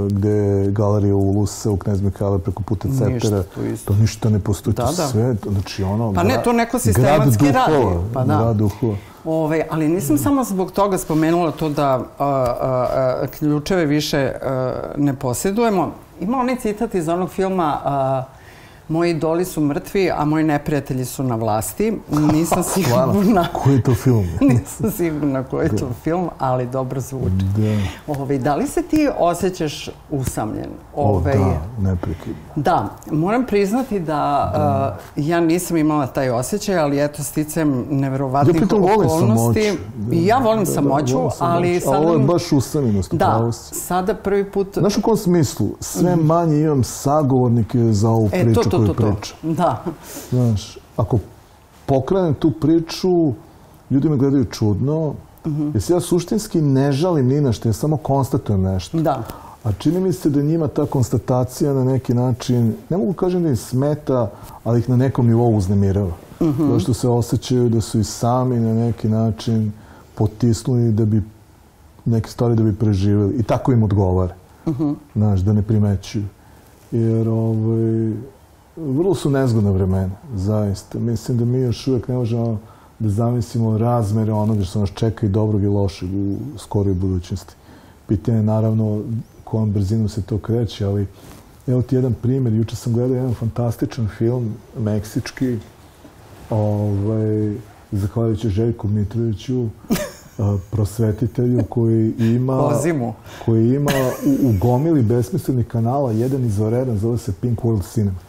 gde 0.07 0.29
je 0.29 0.71
galerija 0.71 1.15
Ulusa 1.15 1.71
u 1.71 1.77
Knez 1.77 2.01
Mihajla 2.01 2.39
preko 2.39 2.63
puta 2.63 2.87
Ništa 2.87 3.05
Ceptera. 3.05 3.43
tu 3.45 3.65
isto. 3.65 3.93
To 3.93 3.99
ništa 3.99 4.29
ne 4.29 4.39
postoji, 4.39 4.73
Da, 4.73 4.85
to 4.85 4.91
da. 4.91 5.07
sve, 5.07 5.35
to, 5.35 5.51
znači 5.51 5.83
ono... 5.83 6.13
Pa 6.13 6.23
ne, 6.23 6.41
to 6.43 6.53
neko 6.53 6.79
sistematski 6.79 7.45
radi. 7.45 7.73
Pa 8.13 8.23
da. 8.23 8.37
Grad 8.37 8.55
duhova. 8.55 8.95
Ove, 9.25 9.65
ali 9.69 9.87
nisam 9.87 10.17
samo 10.17 10.43
zbog 10.43 10.71
toga 10.71 10.97
spomenula 10.97 11.51
to 11.51 11.69
da 11.69 11.89
a, 11.89 12.03
a, 12.19 12.27
a, 13.23 13.27
ključeve 13.39 13.85
više 13.85 14.31
a, 14.41 14.73
ne 14.97 15.15
posjedujemo. 15.15 15.91
Ima 16.19 16.37
onaj 16.37 16.55
citat 16.55 16.95
iz 16.95 17.09
onog 17.09 17.29
filma 17.29 17.81
a, 17.83 18.23
Moji 18.87 19.11
idoli 19.11 19.45
su 19.45 19.61
mrtvi, 19.61 20.11
a 20.11 20.25
moji 20.25 20.43
neprijatelji 20.43 21.05
su 21.05 21.23
na 21.23 21.35
vlasti. 21.35 21.97
Nisam 22.33 22.63
sigurna. 22.73 23.47
koji 23.53 23.75
je 23.75 23.83
to 23.83 23.95
film? 23.95 24.27
Nisam 24.51 24.91
sigurna 24.91 25.43
koji 25.43 25.65
je 25.65 25.75
to 25.75 25.89
film, 26.03 26.29
ali 26.39 26.67
dobro 26.67 27.01
zvuči. 27.01 27.45
da. 27.57 28.13
Ove, 28.13 28.37
da 28.37 28.55
li 28.55 28.67
se 28.67 28.81
ti 28.81 29.09
osjećaš 29.19 29.89
usamljen? 30.11 30.69
O, 30.95 31.09
Ove, 31.09 31.33
da, 31.33 31.61
neprekidno. 31.81 32.35
Da, 32.55 32.89
moram 33.11 33.45
priznati 33.45 33.99
da 33.99 34.51
uh, 35.15 35.25
ja 35.25 35.39
nisam 35.39 35.77
imala 35.77 36.07
taj 36.07 36.29
osjećaj, 36.29 36.77
ali 36.77 37.03
eto, 37.03 37.23
sticajem 37.23 37.85
neverovatnih 37.89 38.55
Ja 38.55 38.63
okolnosti. 38.63 39.61
samoću. 39.63 39.81
Da, 39.97 40.15
ja 40.15 40.37
volim 40.37 40.59
da, 40.59 40.65
da, 40.65 40.73
samoću, 40.73 41.15
volim 41.15 41.31
ali 41.39 41.79
samoću. 41.79 41.97
A 41.97 42.01
ovo 42.01 42.13
je 42.13 42.19
sada... 42.19 42.33
baš 42.33 42.51
usamljenost, 42.51 43.13
Da, 43.13 43.51
si. 43.51 43.75
sada 43.75 44.13
prvi 44.15 44.51
put... 44.51 44.67
Znaš 44.77 44.97
u 44.97 45.01
kom 45.01 45.17
smislu? 45.17 45.67
Sve 45.79 46.15
manje 46.15 46.59
imam 46.59 46.83
sagovornike 46.83 47.79
za 47.83 48.09
ovu 48.09 48.29
e, 48.33 48.43
priču 48.43 48.61
to, 48.61 48.74
to, 48.77 48.85
koju 48.85 48.87
to, 48.87 48.93
to. 48.93 49.15
pričam. 49.15 49.37
Da. 49.55 49.83
Znaš, 50.29 50.77
ako 50.97 51.19
pokrenem 51.85 52.33
tu 52.33 52.51
priču, 52.51 53.33
ljudi 53.89 54.09
me 54.09 54.17
gledaju 54.17 54.45
čudno, 54.45 55.13
jer 55.73 55.81
se 55.81 55.93
ja 55.93 55.99
suštinski 55.99 56.61
ne 56.61 56.91
žalim 56.91 57.27
ni 57.27 57.41
na 57.41 57.51
što, 57.51 57.69
ja 57.69 57.73
samo 57.73 57.97
konstatujem 57.97 58.61
nešto. 58.61 58.97
Da. 59.01 59.23
A 59.63 59.71
čini 59.71 59.99
mi 59.99 60.13
se 60.13 60.29
da 60.29 60.41
njima 60.41 60.67
ta 60.67 60.85
konstatacija 60.85 61.73
na 61.73 61.83
neki 61.83 62.13
način, 62.13 62.75
ne 62.89 62.97
mogu 62.97 63.13
kažem 63.13 63.43
da 63.43 63.49
im 63.49 63.55
smeta, 63.55 64.31
ali 64.63 64.79
ih 64.79 64.89
na 64.89 64.95
nekom 64.97 65.27
nivou 65.27 65.55
uznemirava. 65.55 66.11
Mm 66.41 66.45
-hmm. 66.45 66.79
što 66.79 66.93
se 66.93 67.07
osjećaju 67.07 67.69
da 67.69 67.81
su 67.81 67.99
i 67.99 68.03
sami 68.03 68.59
na 68.59 68.73
neki 68.73 69.09
način 69.09 69.71
potisnuli 70.15 70.91
da 70.91 71.05
bi 71.05 71.23
neke 72.05 72.29
stvari 72.29 72.55
da 72.55 72.63
bi 72.63 72.75
preživjeli. 72.75 73.35
I 73.35 73.43
tako 73.43 73.71
im 73.71 73.83
odgovara. 73.83 74.35
Mm 74.65 74.71
-hmm. 74.71 74.95
Znaš, 75.15 75.39
da 75.39 75.53
ne 75.53 75.61
primećuju. 75.61 76.25
Jer 76.91 77.29
ovaj, 77.29 78.13
vrlo 78.77 79.15
su 79.15 79.29
nezgodna 79.29 79.71
vremena, 79.71 80.15
zaista. 80.35 80.99
Mislim 80.99 81.37
da 81.37 81.45
mi 81.45 81.57
još 81.57 81.87
uvek 81.87 82.07
ne 82.07 82.15
možemo 82.15 82.59
da 82.99 83.09
zamislimo 83.09 83.77
razmere 83.77 84.33
onoga 84.33 84.63
što 84.63 84.79
nas 84.79 84.89
čeka 84.89 85.25
i 85.25 85.29
dobrog 85.29 85.63
i 85.63 85.67
lošeg 85.67 86.09
u 86.13 86.37
skoroj 86.57 86.93
budućnosti. 86.93 87.53
Pitanje 88.07 88.37
je 88.37 88.43
naravno 88.43 89.01
kojom 89.43 89.71
brzinom 89.71 90.09
se 90.09 90.21
to 90.21 90.37
kreće, 90.37 90.85
ali 90.85 91.07
evo 91.67 91.81
ti 91.81 91.95
jedan 91.95 92.13
primjer. 92.13 92.53
Juče 92.53 92.75
sam 92.75 92.93
gledao 92.93 93.15
jedan 93.15 93.33
fantastičan 93.33 94.07
film, 94.17 94.53
meksički, 94.79 95.57
ovaj, 96.49 97.55
zahvaljujući 97.91 98.49
Željku 98.49 98.87
Mitroviću, 98.87 99.67
a, 100.37 100.57
prosvetitelju 100.71 101.63
koji 101.69 102.13
ima 102.19 102.61
Pozimu. 102.69 103.13
koji 103.45 103.75
ima 103.75 103.91
u, 104.25 104.49
u 104.49 104.53
gomili 104.61 105.01
besmislenih 105.01 105.67
kanala 105.67 106.11
jedan 106.11 106.45
izvanredan, 106.45 106.97
zove 106.97 107.17
se 107.17 107.33
Pink 107.41 107.59
World 107.59 107.93
Cinema. 107.93 108.24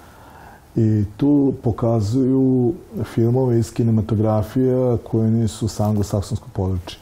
I 0.77 1.05
tu 1.17 1.55
pokazuju 1.63 2.75
filmove 3.15 3.59
iz 3.59 3.73
kinematografije 3.73 4.97
koje 5.11 5.31
nisu 5.31 5.69
sa 5.69 5.85
anglosaksonskog 5.85 6.51
područja. 6.53 6.99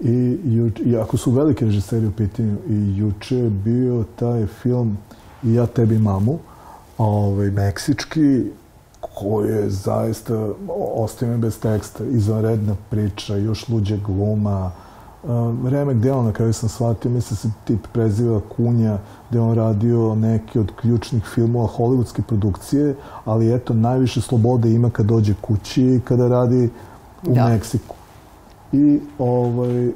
I, 0.00 0.38
I 0.84 0.96
ako 0.96 1.16
su 1.16 1.30
velike 1.30 1.64
režiseri 1.64 2.06
u 2.06 2.12
pitanju, 2.12 2.56
i 2.68 2.96
juče 2.96 3.36
je 3.36 3.50
bio 3.50 4.04
taj 4.16 4.46
film 4.46 4.98
I 5.42 5.54
ja 5.54 5.66
tebi 5.66 5.98
mamu, 5.98 6.38
ovaj, 6.98 7.50
meksički, 7.50 8.44
koji 9.00 9.50
je 9.50 9.70
zaista, 9.70 10.48
ostaje 10.94 11.36
bez 11.36 11.60
teksta, 11.60 12.04
izvanredna 12.04 12.76
priča, 12.90 13.36
još 13.36 13.68
luđe 13.68 13.96
gluma, 13.96 14.70
Um, 14.70 14.89
Remek 15.64 15.96
delo 15.96 16.22
na 16.22 16.32
kraju 16.32 16.52
sam 16.52 16.68
shvatio, 16.68 17.10
mislim 17.10 17.36
se 17.36 17.50
tip 17.64 17.86
preziva 17.92 18.40
Kunja, 18.56 18.98
gde 19.30 19.40
on 19.40 19.54
radio 19.54 20.14
neki 20.14 20.58
od 20.58 20.72
ključnih 20.80 21.24
filmova 21.34 21.68
hollywoodske 21.78 22.22
produkcije, 22.22 22.94
ali 23.24 23.54
eto, 23.54 23.74
najviše 23.74 24.20
slobode 24.20 24.72
ima 24.72 24.90
kad 24.90 25.06
dođe 25.06 25.34
kući 25.40 25.82
i 25.84 26.00
kada 26.04 26.28
radi 26.28 26.70
u 27.26 27.34
Da. 27.34 27.48
Meksiku. 27.48 27.94
I 28.72 29.00
ovaj, 29.18 29.92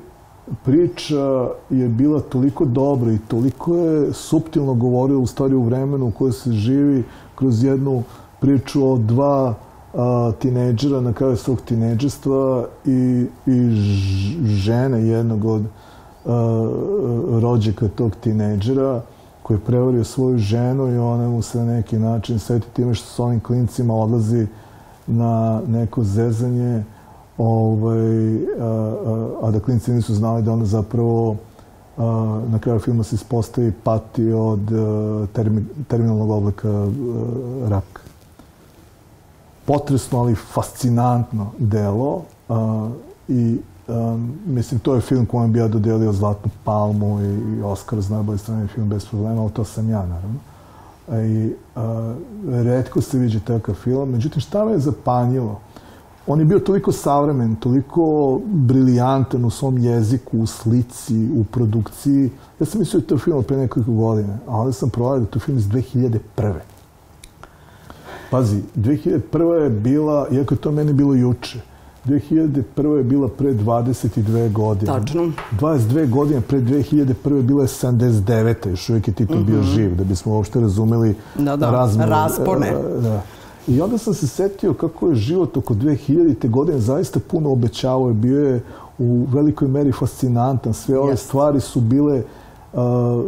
priča 0.65 1.49
je 1.71 1.89
bila 1.89 2.21
toliko 2.21 2.65
dobra 2.65 3.13
i 3.13 3.19
toliko 3.19 3.77
je 3.77 4.13
suptilno 4.13 4.75
govorila 4.75 5.21
u 5.21 5.27
stvari 5.27 5.55
u 5.55 5.63
vremenu 5.63 6.07
u 6.07 6.11
kojoj 6.11 6.33
se 6.33 6.53
živi 6.53 7.05
kroz 7.35 7.65
jednu 7.65 8.03
priču 8.41 8.93
o 8.93 8.99
dva 8.99 9.55
a, 9.97 10.33
tinejdžera 10.39 11.01
na 11.01 11.13
kraju 11.13 11.37
svog 11.37 11.61
tinejdžerstva 11.61 12.67
i, 12.85 13.27
i 13.47 13.71
žene 14.45 15.07
jednog 15.07 15.45
od 15.45 15.63
a, 15.63 16.71
rođaka 17.41 17.89
tog 17.89 18.13
tinejdžera 18.21 19.03
koji 19.43 19.57
je 19.57 19.61
prevario 19.61 20.05
svoju 20.05 20.39
ženu 20.39 20.89
i 20.89 20.99
ona 20.99 21.29
mu 21.29 21.43
se 21.43 21.59
na 21.59 21.65
neki 21.65 21.99
način 21.99 22.39
sveti 22.39 22.67
time 22.73 22.95
što 22.95 23.07
s 23.07 23.19
ovim 23.19 23.41
klincima 23.41 23.95
odlazi 23.95 24.47
na 25.07 25.63
neko 25.67 26.05
zezanje 26.05 26.85
ovaj, 27.39 28.37
a, 28.37 28.41
a, 28.61 29.29
a 29.43 29.51
da 29.51 29.61
klinci 29.61 29.93
nisu 29.93 30.15
znali 30.15 30.43
da 30.43 30.53
ona 30.53 30.65
zapravo 30.65 31.37
a, 31.99 32.41
na 32.49 32.59
kraju 32.59 32.79
filma 32.79 33.03
se 33.03 33.15
ispostavi 33.15 33.73
pati 33.85 34.33
od 34.33 34.71
termi, 35.33 35.65
terminalnog 35.89 36.31
oblika 36.31 36.89
raka. 37.69 38.04
Potresno, 39.67 40.19
ali 40.19 40.35
fascinantno 40.35 41.51
delo 41.59 42.23
a, 42.49 42.89
i 43.29 43.59
a, 43.89 44.19
mislim, 44.47 44.81
to 44.81 44.95
je 44.95 45.01
film 45.01 45.27
kojem 45.27 45.53
bi 45.53 45.59
ja 45.59 45.69
dodelio 45.69 46.13
Zlatnu 46.13 46.51
palmu 46.65 47.21
i, 47.21 47.59
i 47.59 47.63
Oscar 47.63 48.01
za 48.01 48.15
najbolji 48.15 48.39
strani 48.39 48.69
film 48.69 48.89
bez 48.89 49.07
problema, 49.07 49.43
ali 49.43 49.51
to 49.51 49.65
sam 49.65 49.91
ja, 49.91 50.07
naravno. 50.07 50.39
I 51.29 51.53
a, 51.77 52.15
redko 52.47 53.01
se 53.01 53.19
viđe 53.19 53.41
takav 53.41 53.75
film. 53.75 54.11
Međutim, 54.11 54.41
šta 54.41 54.65
me 54.65 54.73
je 54.73 54.79
zapanjilo? 54.79 55.61
on 56.27 56.39
je 56.41 56.45
bio 56.45 56.59
toliko 56.59 56.93
savremen, 56.93 57.57
toliko 57.57 58.41
briljantan 58.45 59.45
u 59.45 59.51
svom 59.51 59.79
jeziku, 59.79 60.39
u 60.39 60.47
slici, 60.47 61.29
u 61.35 61.45
produkciji. 61.45 62.31
Ja 62.61 62.67
sam 62.67 62.81
mislio 62.81 63.01
da 63.01 63.05
je 63.05 63.09
to 63.09 63.19
film 63.19 63.45
pre 63.45 63.57
nekoliko 63.57 63.93
godine, 63.93 64.39
a 64.47 64.61
onda 64.61 64.73
sam 64.73 64.91
provali 64.91 65.21
da 65.21 65.25
je 65.25 65.31
to 65.31 65.39
film 65.39 65.59
iz 65.59 65.65
2001. 65.69 66.19
Pazi, 68.35 68.63
2001. 68.77 69.63
je 69.63 69.71
bila, 69.71 70.29
iako 70.33 70.55
je 70.55 70.59
to 70.59 70.71
meni 70.71 70.93
bilo 70.93 71.15
juče, 71.15 71.61
2001. 72.05 72.97
je 72.97 73.03
bila 73.03 73.29
pre 73.29 73.53
22 73.53 74.53
godine. 74.53 74.87
Tačno. 74.87 75.33
22 75.61 76.11
godine 76.11 76.41
pre 76.41 76.61
2001. 76.61 77.43
bila 77.43 77.63
je 77.63 77.69
79. 77.69 78.69
Još 78.71 78.89
uvijek 78.89 79.09
je 79.09 79.15
Tito 79.15 79.35
mm 79.35 79.39
-hmm. 79.39 79.45
bio 79.45 79.63
živ, 79.63 79.97
da 79.97 80.05
bismo 80.05 80.33
uopšte 80.33 80.61
razumeli 80.61 81.15
da, 81.35 81.57
da. 81.57 81.71
razmere. 81.71 82.11
raspone. 82.11 82.73
Da. 83.03 83.23
I 83.67 83.81
onda 83.81 83.99
sam 83.99 84.15
se 84.15 84.27
setio 84.27 84.75
kako 84.75 85.09
je 85.09 85.15
život 85.15 85.57
oko 85.57 85.75
2000. 85.75 86.51
godine 86.51 86.79
zaista 86.79 87.21
puno 87.31 87.51
obećavao 87.51 88.13
bio 88.13 88.49
je 88.49 88.63
u 88.99 89.27
velikoj 89.33 89.69
meri 89.69 89.93
fascinantan. 89.93 90.75
Sve 90.75 90.99
ove 90.99 91.13
yes. 91.13 91.17
stvari 91.17 91.61
su 91.61 91.81
bile 91.81 92.23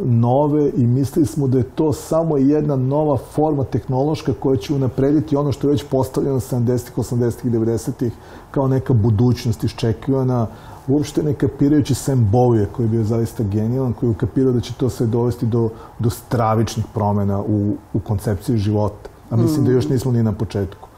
nove 0.04 0.70
i 0.76 0.86
mislili 0.86 1.26
smo 1.26 1.46
da 1.46 1.58
je 1.58 1.64
to 1.64 1.92
samo 1.92 2.36
jedna 2.36 2.76
nova 2.76 3.16
forma 3.16 3.64
tehnološka 3.64 4.32
koja 4.40 4.56
će 4.56 4.74
unaprediti 4.74 5.36
ono 5.36 5.52
što 5.52 5.66
je 5.66 5.70
već 5.70 5.84
postavljeno 5.90 6.40
70-ih, 6.40 6.96
80-ih, 6.96 7.52
90-ih 7.52 8.12
kao 8.50 8.68
neka 8.68 8.94
budućnost 8.94 9.64
iščekivana 9.64 10.46
uopšte 10.88 11.22
ne 11.22 11.34
kapirajući 11.34 11.94
Sam 11.94 12.30
Bowie 12.32 12.66
koji 12.72 12.86
je 12.86 12.90
bio 12.90 13.04
zaista 13.04 13.42
genijalan, 13.42 13.92
koji 13.92 14.08
je 14.08 14.12
ukapirao 14.12 14.52
da 14.52 14.60
će 14.60 14.74
to 14.74 14.90
sve 14.90 15.06
dovesti 15.06 15.46
do, 15.46 15.68
do 15.98 16.10
stravičnih 16.10 16.86
promena 16.94 17.40
u, 17.40 17.74
u 17.92 18.00
koncepciji 18.00 18.56
života 18.56 19.16
a 19.30 19.36
mislim 19.36 19.62
mm. 19.62 19.66
da 19.66 19.72
još 19.72 19.88
nismo 19.88 20.12
ni 20.12 20.22
na 20.22 20.32
početku. 20.32 20.88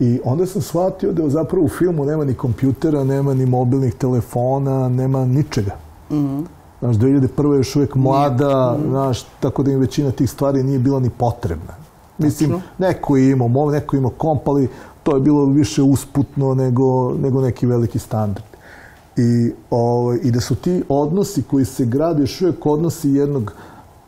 I 0.00 0.20
onda 0.24 0.46
sam 0.46 0.62
shvatio 0.62 1.12
da 1.12 1.28
zapravo 1.28 1.64
u 1.64 1.68
filmu 1.68 2.04
nema 2.04 2.24
ni 2.24 2.34
kompjutera, 2.34 3.04
nema 3.04 3.34
ni 3.34 3.46
mobilnih 3.46 3.94
telefona, 3.94 4.88
nema 4.88 5.24
ničega. 5.24 5.76
Mm. 6.10 6.57
Znaš, 6.80 6.96
2001. 6.96 7.52
je 7.52 7.56
još 7.56 7.76
uvijek 7.76 7.94
mlada, 7.94 8.76
mm. 8.78 8.88
znaš, 8.88 9.22
tako 9.40 9.62
da 9.62 9.70
im 9.70 9.80
većina 9.80 10.10
tih 10.10 10.30
stvari 10.30 10.62
nije 10.62 10.78
bila 10.78 11.00
ni 11.00 11.10
potrebna. 11.10 11.74
Mislim, 12.18 12.50
Tačno. 12.50 12.62
neko 12.78 13.16
je 13.16 13.30
imao 13.30 13.48
mov, 13.48 13.70
neko 13.70 13.96
je 13.96 13.98
imao 13.98 14.10
komp, 14.10 14.48
ali 14.48 14.68
to 15.02 15.14
je 15.14 15.20
bilo 15.20 15.44
više 15.44 15.82
usputno 15.82 16.54
nego, 16.54 17.14
nego 17.14 17.40
neki 17.40 17.66
veliki 17.66 17.98
standard. 17.98 18.44
I, 19.16 19.52
ovaj, 19.70 20.18
I 20.22 20.30
da 20.30 20.40
su 20.40 20.54
ti 20.54 20.82
odnosi 20.88 21.42
koji 21.42 21.64
se 21.64 21.84
grade 21.84 22.22
još 22.22 22.40
uvijek 22.40 22.66
odnosi 22.66 23.10
jednog 23.10 23.52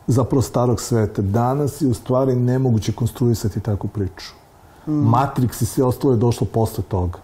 zapravo 0.07 0.41
starog 0.41 0.81
sveta. 0.81 1.21
Danas 1.21 1.81
je 1.81 1.87
u 1.87 1.93
stvari 1.93 2.35
nemoguće 2.35 2.91
konstruisati 2.91 3.59
takvu 3.59 3.89
priču. 3.89 4.33
Mm. 4.87 4.91
Matrix 4.91 5.61
i 5.61 5.65
sve 5.65 5.83
ostalo 5.83 6.13
je 6.13 6.17
došlo 6.17 6.47
posle 6.53 6.83
toga. 6.83 7.19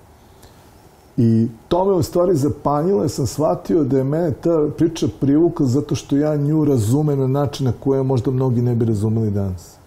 I 1.17 1.47
to 1.67 1.85
me 1.85 1.91
u 1.91 2.03
stvari 2.03 2.35
zapanjilo, 2.35 3.03
ja 3.03 3.09
sam 3.09 3.27
shvatio 3.27 3.83
da 3.83 3.97
je 3.97 4.03
mene 4.03 4.31
ta 4.31 4.69
priča 4.77 5.07
privukla 5.19 5.65
zato 5.65 5.95
što 5.95 6.17
ja 6.17 6.35
nju 6.35 6.65
razumem 6.65 7.19
na 7.19 7.27
način 7.27 7.65
na 7.65 7.73
koje 7.79 8.03
možda 8.03 8.31
mnogi 8.31 8.61
ne 8.61 8.75
bi 8.75 8.85
razumeli 8.85 9.31
danas. 9.31 9.77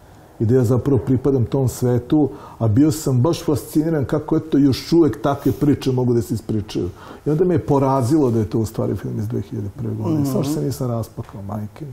I 0.41 0.45
da 0.45 0.55
ja 0.55 0.65
zapravo 0.65 1.01
pripadam 1.07 1.45
tom 1.45 1.69
svetu, 1.69 2.29
a 2.59 2.69
bio 2.69 2.93
sam 2.93 3.21
baš 3.21 3.45
fasciniran 3.45 4.05
kako 4.05 4.37
eto 4.37 4.59
još 4.59 4.93
uvek 4.93 5.23
takve 5.23 5.53
priče 5.53 5.93
mogu 5.93 6.15
da 6.15 6.23
se 6.23 6.35
ispričaju. 6.35 6.89
I 7.27 7.31
onda 7.31 7.45
me 7.45 7.55
je 7.55 7.67
porazilo 7.67 8.31
da 8.31 8.39
je 8.39 8.51
to 8.51 8.59
u 8.59 8.67
stvari 8.67 8.97
film 8.97 9.19
iz 9.19 9.25
2001. 9.25 9.97
godine. 9.97 10.21
Mm 10.21 10.25
-hmm. 10.25 10.33
Samo 10.33 10.45
što 10.45 10.53
se 10.53 10.63
nisam 10.63 10.91
raspakao, 10.91 11.43
majke. 11.43 11.87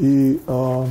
I 0.00 0.38
a, 0.48 0.86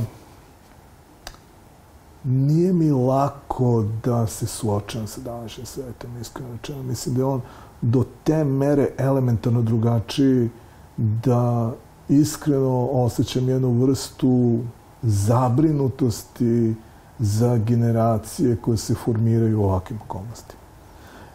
nije 2.24 2.72
mi 2.72 2.90
lako 2.90 3.84
da 4.04 4.26
se 4.26 4.46
suočam 4.46 5.06
sa 5.06 5.20
današnjim 5.20 5.66
svetom, 5.66 6.10
iskreno 6.20 6.52
rečeno. 6.52 6.82
Mislim 6.82 7.14
da 7.14 7.20
je 7.20 7.24
on 7.24 7.40
do 7.82 8.04
te 8.24 8.44
mere 8.44 8.88
elementarno 8.98 9.62
drugačiji 9.62 10.48
da 10.96 11.72
iskreno 12.08 12.88
osjećam 12.92 13.48
jednu 13.48 13.72
vrstu 13.72 14.58
zabrinutosti 15.02 16.74
za 17.18 17.56
generacije 17.56 18.56
koje 18.56 18.76
se 18.76 18.94
formiraju 18.94 19.60
u 19.60 19.64
ovakvim 19.64 19.98
okolnostima. 20.04 20.60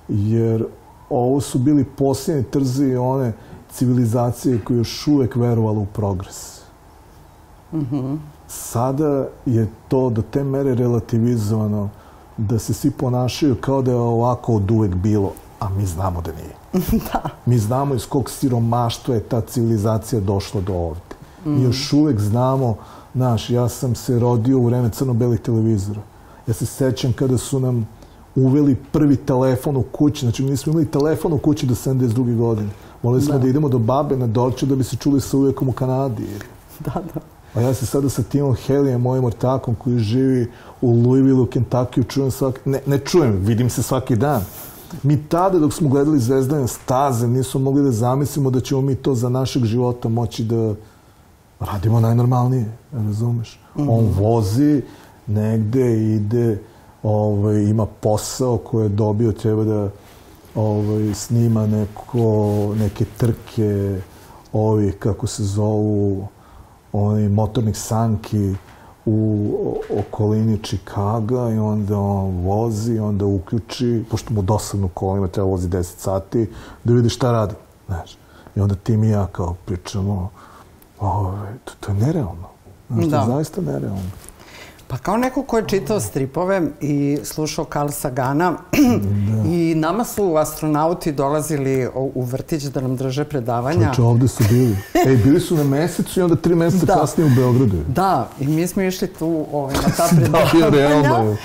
Jer 0.08 0.66
ovo 1.10 1.42
su 1.42 1.60
bili 1.60 1.84
posljednji 1.84 2.44
trzi 2.44 2.96
one 2.96 3.34
civilizacije 3.72 4.62
koje 4.64 4.78
još 4.78 5.08
uvek 5.08 5.36
verovala 5.36 5.80
u 5.80 5.86
progres 5.86 6.55
Sada 8.48 9.28
je 9.46 9.68
to 9.88 10.10
do 10.10 10.22
te 10.22 10.44
mere 10.44 10.76
relativizovano 10.76 11.90
da 12.38 12.60
se 12.60 12.74
svi 12.74 12.92
ponašaju 12.92 13.56
kao 13.56 13.82
da 13.82 13.92
je 13.92 13.98
ovako 13.98 14.54
od 14.56 14.72
uvek 14.72 14.96
bilo, 14.96 15.32
a 15.60 15.70
mi 15.70 15.86
znamo 15.86 16.22
da 16.22 16.32
nije. 16.32 16.56
da. 17.14 17.22
Mi 17.46 17.58
znamo 17.58 17.96
iz 17.96 18.06
kog 18.06 18.30
siromaštva 18.30 19.16
je 19.16 19.24
ta 19.24 19.42
civilizacija 19.42 20.22
došla 20.22 20.62
do 20.62 20.74
ovde. 20.74 21.16
Mm. 21.46 21.52
Mi 21.52 21.64
još 21.64 21.94
uvek 21.94 22.20
znamo, 22.20 22.76
znaš, 23.14 23.50
ja 23.50 23.70
sam 23.70 23.96
se 23.96 24.20
rodio 24.20 24.60
u 24.60 24.66
vreme 24.66 24.90
crno-belih 24.90 25.40
televizora. 25.40 26.02
Ja 26.48 26.54
se 26.54 26.66
sećam 26.66 27.14
kada 27.14 27.38
su 27.38 27.60
nam 27.60 27.88
uveli 28.36 28.76
prvi 28.76 29.18
telefon 29.18 29.78
u 29.78 29.84
kući, 29.84 30.26
znači 30.26 30.44
mi 30.44 30.50
nismo 30.50 30.72
imali 30.72 30.92
telefon 30.92 31.34
u 31.34 31.38
kući 31.38 31.66
do 31.66 31.76
72. 31.76 32.38
godine. 32.38 32.70
Morali 33.04 33.22
smo 33.22 33.34
da. 33.34 33.40
da 33.40 33.48
idemo 33.48 33.70
do 33.70 33.80
babe 33.80 34.18
na 34.18 34.28
Dorče 34.28 34.66
da 34.66 34.76
bi 34.76 34.84
se 34.84 34.96
čuli 34.96 35.22
sa 35.22 35.38
uvekom 35.38 35.70
u 35.70 35.72
Kanadi. 35.72 36.28
Da, 36.80 36.94
da. 37.14 37.35
A 37.56 37.62
ja 37.62 37.74
se 37.74 37.86
sada 37.86 38.10
sa 38.10 38.24
Timom 38.24 38.56
Helijem, 38.56 39.02
mojim 39.02 39.24
ortakom 39.24 39.76
koji 39.76 40.00
živi 40.00 40.52
u 40.82 40.92
Louisville, 40.92 41.42
u 41.42 41.46
Kentucky, 41.46 42.08
čujem 42.08 42.32
svaki... 42.32 42.60
Ne, 42.66 42.82
ne 42.86 42.98
čujem, 42.98 43.40
vidim 43.42 43.70
se 43.70 43.84
svaki 43.84 44.16
dan. 44.16 44.44
Mi 45.04 45.24
tada, 45.24 45.60
dok 45.60 45.74
smo 45.74 45.90
gledali 45.90 46.20
Zvezdane 46.20 46.68
staze, 46.68 47.28
nismo 47.28 47.60
mogli 47.60 47.84
da 47.84 47.92
zamislimo 47.92 48.50
da 48.50 48.60
ćemo 48.60 48.82
mi 48.82 48.96
to 48.96 49.16
za 49.16 49.30
našeg 49.30 49.64
života 49.64 50.10
moći 50.10 50.44
da 50.44 50.76
radimo 51.60 52.00
najnormalnije, 52.00 52.72
razumeš? 52.92 53.60
Mm 53.76 53.82
-hmm. 53.82 53.90
On 53.90 54.06
vozi 54.06 54.82
negde, 55.28 56.16
ide, 56.16 56.62
ovaj, 57.04 57.64
ima 57.64 57.86
posao 57.86 58.58
koji 58.58 58.86
je 58.86 58.90
dobio, 58.90 59.32
treba 59.32 59.64
da 59.64 59.90
ovaj, 60.56 61.14
snima 61.14 61.68
neko, 61.68 62.74
neke 62.80 63.06
trke, 63.18 64.00
ovi, 64.54 64.92
kako 64.92 65.28
se 65.28 65.44
zovu, 65.44 66.28
ovaj, 66.96 67.30
motornih 67.30 67.78
sanki 67.78 68.56
u 69.06 69.78
okolini 70.00 70.58
Čikaga 70.64 71.50
i 71.50 71.58
onda 71.58 72.00
on 72.00 72.38
vozi, 72.38 73.00
onda 73.00 73.26
uključi, 73.26 74.04
pošto 74.12 74.34
mu 74.34 74.42
dosadno 74.42 74.88
kolima 74.88 75.28
treba 75.28 75.50
vozi 75.50 75.68
10 75.68 75.84
sati, 75.84 76.50
da 76.84 76.94
vidi 76.94 77.10
šta 77.10 77.32
radi. 77.32 77.54
Znaš. 77.88 78.18
I 78.56 78.60
onda 78.60 78.76
ti 78.76 78.98
mi 78.98 79.10
ja 79.10 79.28
kao 79.32 79.56
pričamo, 79.66 80.30
ovaj, 81.00 81.54
to, 81.64 81.74
to 81.80 81.92
je 81.92 81.98
nerealno. 81.98 82.48
Znaš, 82.90 83.06
da. 83.06 83.10
to 83.10 83.24
je 83.24 83.28
da. 83.28 83.34
zaista 83.36 83.62
nerealno. 83.62 84.10
Pa 84.88 84.98
kao 84.98 85.18
neko 85.18 85.44
ko 85.44 85.58
je 85.58 85.64
čitao 85.68 86.00
stripove 86.00 86.62
i 86.82 87.18
slušao 87.24 87.66
Carl 87.74 87.90
Sagana 87.90 88.52
da. 89.28 89.50
i 89.50 89.76
nama 89.76 90.04
su 90.04 90.36
astronauti 90.36 91.12
dolazili 91.12 91.88
u 91.96 92.24
vrtić 92.24 92.64
da 92.64 92.82
nam 92.82 92.96
drže 92.96 93.24
predavanja. 93.24 93.88
Čoče, 93.90 94.02
ovde 94.02 94.28
su 94.28 94.44
bili. 94.50 94.78
Ej, 95.08 95.18
bili 95.18 95.40
su 95.40 95.56
na 95.56 95.64
mesecu 95.64 96.20
i 96.20 96.24
onda 96.24 96.36
tri 96.36 96.56
meseca 96.56 96.86
da. 96.86 96.94
kasnije 96.94 97.28
u 97.28 97.36
Beogradu. 97.36 97.78
Da, 97.88 98.30
i 98.40 98.48
mi 98.48 98.68
smo 98.68 98.82
išli 98.82 99.08
tu 99.08 99.46
ovaj, 99.52 99.76
na 99.76 99.90
ta 99.98 100.08
predavanja. 100.18 100.70
da, 100.70 100.78
realno. 100.78 101.36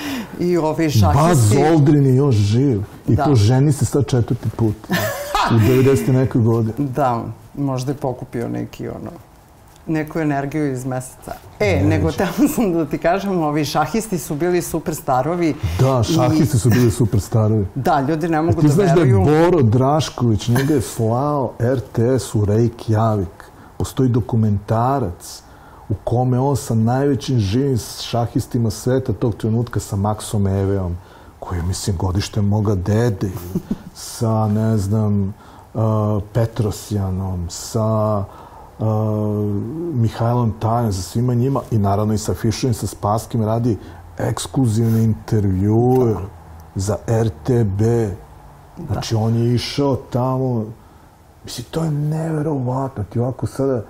I 0.40 0.56
ovi 0.56 0.90
šahisti. 0.90 1.56
Baz 1.56 1.72
Aldrin 1.72 2.06
je 2.06 2.16
još 2.16 2.34
živ. 2.34 2.82
I 3.08 3.16
da. 3.16 3.24
to 3.24 3.34
ženi 3.34 3.72
se 3.72 3.84
sad 3.84 4.06
četvrti 4.06 4.50
put. 4.56 4.76
u 5.54 5.54
90. 5.54 6.12
nekoj 6.12 6.40
godine. 6.40 6.74
Da, 6.78 7.24
možda 7.56 7.92
je 7.92 7.96
pokupio 7.96 8.48
neki 8.48 8.88
ono 8.88 9.29
neku 9.90 10.18
energiju 10.18 10.72
iz 10.72 10.86
meseca. 10.86 11.32
E, 11.60 11.74
Neće. 11.74 11.86
nego 11.86 12.12
tamo 12.12 12.48
sam 12.54 12.72
da 12.72 12.84
ti 12.84 12.98
kažem, 12.98 13.42
ovi 13.42 13.64
šahisti 13.64 14.18
su 14.18 14.34
bili 14.34 14.62
super 14.62 14.94
starovi. 14.94 15.54
Da, 15.80 16.02
šahisti 16.02 16.56
i... 16.56 16.60
su 16.60 16.70
bili 16.70 16.90
super 16.90 17.20
starovi. 17.20 17.66
Da, 17.74 18.00
ljudi 18.00 18.28
ne 18.28 18.42
mogu 18.42 18.62
da 18.62 18.68
veruju. 18.68 18.86
Ti 18.86 18.92
znaš 18.92 18.98
da 18.98 19.02
je 19.02 19.50
Boro 19.50 19.62
Drašković, 19.62 20.48
njega 20.48 20.74
je 20.74 20.80
slao 20.80 21.52
RTS 21.60 22.34
u 22.34 22.46
Reykjavik. 22.46 23.50
Postoji 23.76 24.08
dokumentarac 24.08 25.42
u 25.90 25.94
kome 26.04 26.38
on 26.38 26.56
sa 26.56 26.74
najvećim 26.74 27.38
živim 27.38 27.78
šahistima 28.00 28.70
sveta 28.70 29.12
tog 29.12 29.34
trenutka 29.34 29.80
sa 29.80 29.96
Maksom 29.96 30.46
Eveom, 30.46 30.96
koji 31.38 31.58
je, 31.58 31.62
mislim, 31.62 31.96
godište 31.96 32.40
moga 32.40 32.74
dede, 32.74 33.30
sa, 33.94 34.48
ne 34.48 34.78
znam, 34.78 35.34
uh, 35.74 35.82
Petrosjanom, 36.32 37.46
sa 37.48 38.24
uh, 38.80 38.86
Mihajlom 39.94 40.52
Tajem, 40.60 40.92
sa 40.92 41.02
svima 41.02 41.34
njima 41.34 41.60
i 41.70 41.78
naravno 41.78 42.14
i 42.14 42.18
sa 42.18 42.34
Fišerom, 42.34 42.74
sa 42.74 42.86
Spaskim 42.86 43.44
radi 43.44 43.78
ekskluzivne 44.18 45.04
intervjue 45.04 46.14
za 46.74 46.96
RTB. 47.08 47.80
Znači, 48.86 49.14
da. 49.14 49.20
on 49.20 49.36
je 49.36 49.54
išao 49.54 49.96
tamo, 49.96 50.64
mislim, 51.44 51.66
to 51.70 51.84
je 51.84 51.90
neverovatno. 51.90 53.04
Ti 53.04 53.18
ovako 53.20 53.46
sada 53.46 53.82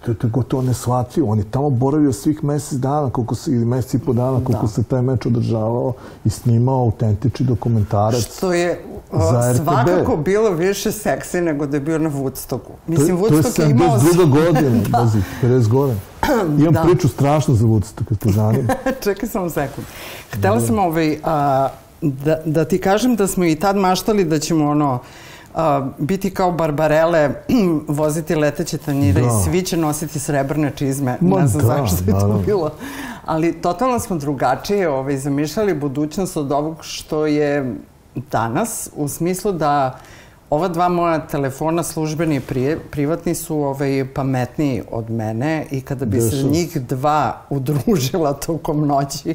To, 0.00 0.14
to 0.14 0.26
je 0.26 0.30
gotovo 0.30 0.62
nesvatljivo. 0.62 1.28
On 1.28 1.38
je 1.38 1.44
tamo 1.44 1.70
boravio 1.70 2.12
svih 2.12 2.44
mesec 2.44 2.72
dana, 2.72 3.10
koliko 3.10 3.34
se, 3.34 3.50
ili 3.50 3.64
mesec 3.64 3.94
i 3.94 3.98
po 3.98 4.12
dana, 4.12 4.32
koliko 4.36 4.62
Da. 4.62 4.68
se 4.68 4.82
taj 4.82 5.02
meč 5.02 5.26
održavao 5.26 5.92
i 6.24 6.30
snimao 6.30 6.74
autentični 6.76 7.46
dokumentarac. 7.46 8.20
Što 8.26 8.52
je 8.52 8.84
Za 9.12 9.52
RTB. 9.52 9.62
svakako 9.62 10.16
bilo 10.16 10.50
više 10.50 10.92
seksi 10.92 11.40
nego 11.40 11.66
da 11.66 11.76
je 11.76 11.80
bio 11.80 11.98
na 11.98 12.10
Woodstocku. 12.10 12.70
Mislim, 12.86 13.16
to, 13.16 13.28
to 13.28 13.34
je 13.34 13.42
Woodstock 13.42 13.60
je 13.60 13.70
imao... 13.70 13.98
72. 13.98 14.30
godina, 14.30 14.80
pazi, 14.92 15.18
50 15.42 15.68
godina. 15.68 15.98
Imam 16.58 16.72
Da. 16.72 16.82
priču 16.82 17.08
strašno 17.08 17.54
za 17.54 17.66
Woodstock, 17.66 18.04
kad 18.04 18.18
te 18.18 18.28
zanima. 18.30 18.68
Čekaj 19.04 19.28
samo 19.28 19.50
sekund. 19.50 19.86
Htela 20.30 20.60
sam 20.60 20.78
ovaj, 20.78 21.18
a, 21.24 21.68
da, 22.02 22.38
da 22.44 22.64
ti 22.64 22.78
kažem 22.78 23.16
da 23.16 23.26
smo 23.26 23.44
i 23.44 23.56
tad 23.56 23.76
maštali 23.76 24.24
da 24.24 24.38
ćemo 24.38 24.68
ono, 24.68 24.98
a, 25.54 25.88
biti 25.98 26.30
kao 26.30 26.52
barbarele, 26.52 27.30
voziti 27.88 28.34
leteće 28.34 28.78
tanjire 28.78 29.20
Da. 29.20 29.26
i 29.26 29.44
svi 29.44 29.62
će 29.62 29.76
nositi 29.76 30.18
srebrne 30.18 30.72
čizme. 30.76 31.18
Ma 31.20 31.40
ne 31.40 31.46
znam 31.46 31.66
da, 31.66 31.76
zašto 31.76 31.96
je 31.96 32.06
to 32.06 32.12
naravno. 32.12 32.38
bilo. 32.38 32.70
Ali 33.24 33.52
totalno 33.52 33.98
smo 33.98 34.16
drugačije 34.16 34.88
ovaj, 34.88 35.16
zamišljali 35.16 35.74
budućnost 35.74 36.36
od 36.36 36.52
ovog 36.52 36.76
što 36.80 37.26
je 37.26 37.74
danas, 38.30 38.90
u 38.96 39.08
smislu 39.08 39.52
da 39.52 39.98
ova 40.50 40.68
dva 40.68 40.88
moja 40.88 41.18
telefona, 41.20 41.82
službeni 41.82 42.36
i 42.36 42.40
prije, 42.40 42.78
privatni, 42.80 43.34
su 43.34 43.56
ovaj, 43.56 44.06
pametniji 44.14 44.82
od 44.90 45.10
mene 45.10 45.66
i 45.70 45.80
kada 45.80 46.04
bi 46.04 46.16
Dešava 46.16 46.30
se. 46.32 46.48
njih 46.48 46.76
dva 46.78 47.40
udružila 47.50 48.32
tokom 48.32 48.86
noći, 48.86 49.34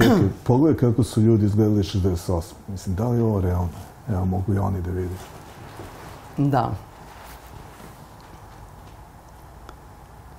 Čekaj, 0.00 0.28
pogledaj 0.44 0.80
kako 0.80 1.02
su 1.04 1.20
ljudi 1.20 1.46
izgledali 1.46 1.82
68. 1.82 2.40
Mislim, 2.68 2.94
da 2.96 3.08
li 3.08 3.18
je 3.18 3.22
ovo 3.24 3.40
realno? 3.40 3.68
Evo, 4.08 4.24
mogu 4.24 4.54
i 4.54 4.58
oni 4.58 4.82
da 4.82 4.90
vide. 4.90 5.14
da. 6.36 6.70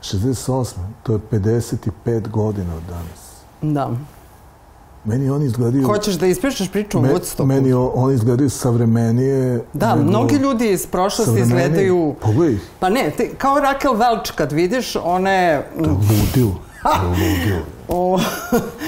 68. 0.02 0.66
To 1.04 1.14
je 1.14 1.20
55 1.32 2.28
godina 2.30 2.76
od 2.76 2.84
danas. 2.90 3.32
Da. 3.62 3.90
Meni 5.06 5.30
oni 5.30 5.46
izgledaju... 5.46 5.88
Hoćeš 5.88 6.16
da 6.16 6.26
ispričaš 6.26 6.72
priču 6.72 6.98
o 6.98 7.02
Me, 7.02 7.10
Woodstocku? 7.10 7.46
meni 7.46 7.74
oni 7.74 8.16
izgledaju 8.16 8.50
savremenije... 8.50 9.64
Da, 9.74 9.96
nego- 9.96 10.10
mnogi 10.10 10.36
ljudi 10.36 10.72
iz 10.72 10.88
prošlosti 10.88 11.40
izgledaju... 11.40 12.16
Pogledaj. 12.22 12.58
Pa 12.80 12.90
ne, 12.90 13.12
ti, 13.18 13.32
kao 13.38 13.56
Raquel 13.56 13.98
Welch, 13.98 14.36
kad 14.36 14.52
vidiš 14.52 14.96
one... 14.96 15.64
To 15.78 15.84
je 15.84 15.90
ludilo. 15.90 16.56
To 16.84 16.90
je 17.04 17.10
ludilo. 17.10 17.62
O, 17.92 18.20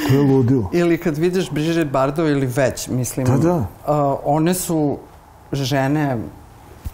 To 0.09 0.15
je 0.15 0.21
ludilo. 0.21 0.69
ili 0.81 0.97
kad 0.97 1.17
vidiš 1.17 1.51
Brigitte 1.51 1.85
Bardot 1.85 2.27
ili 2.27 2.45
već, 2.45 2.87
mislim... 2.87 3.25
Da, 3.25 3.37
da. 3.37 3.65
a, 3.87 4.15
one 4.25 4.53
su 4.53 4.97
žene... 5.51 6.17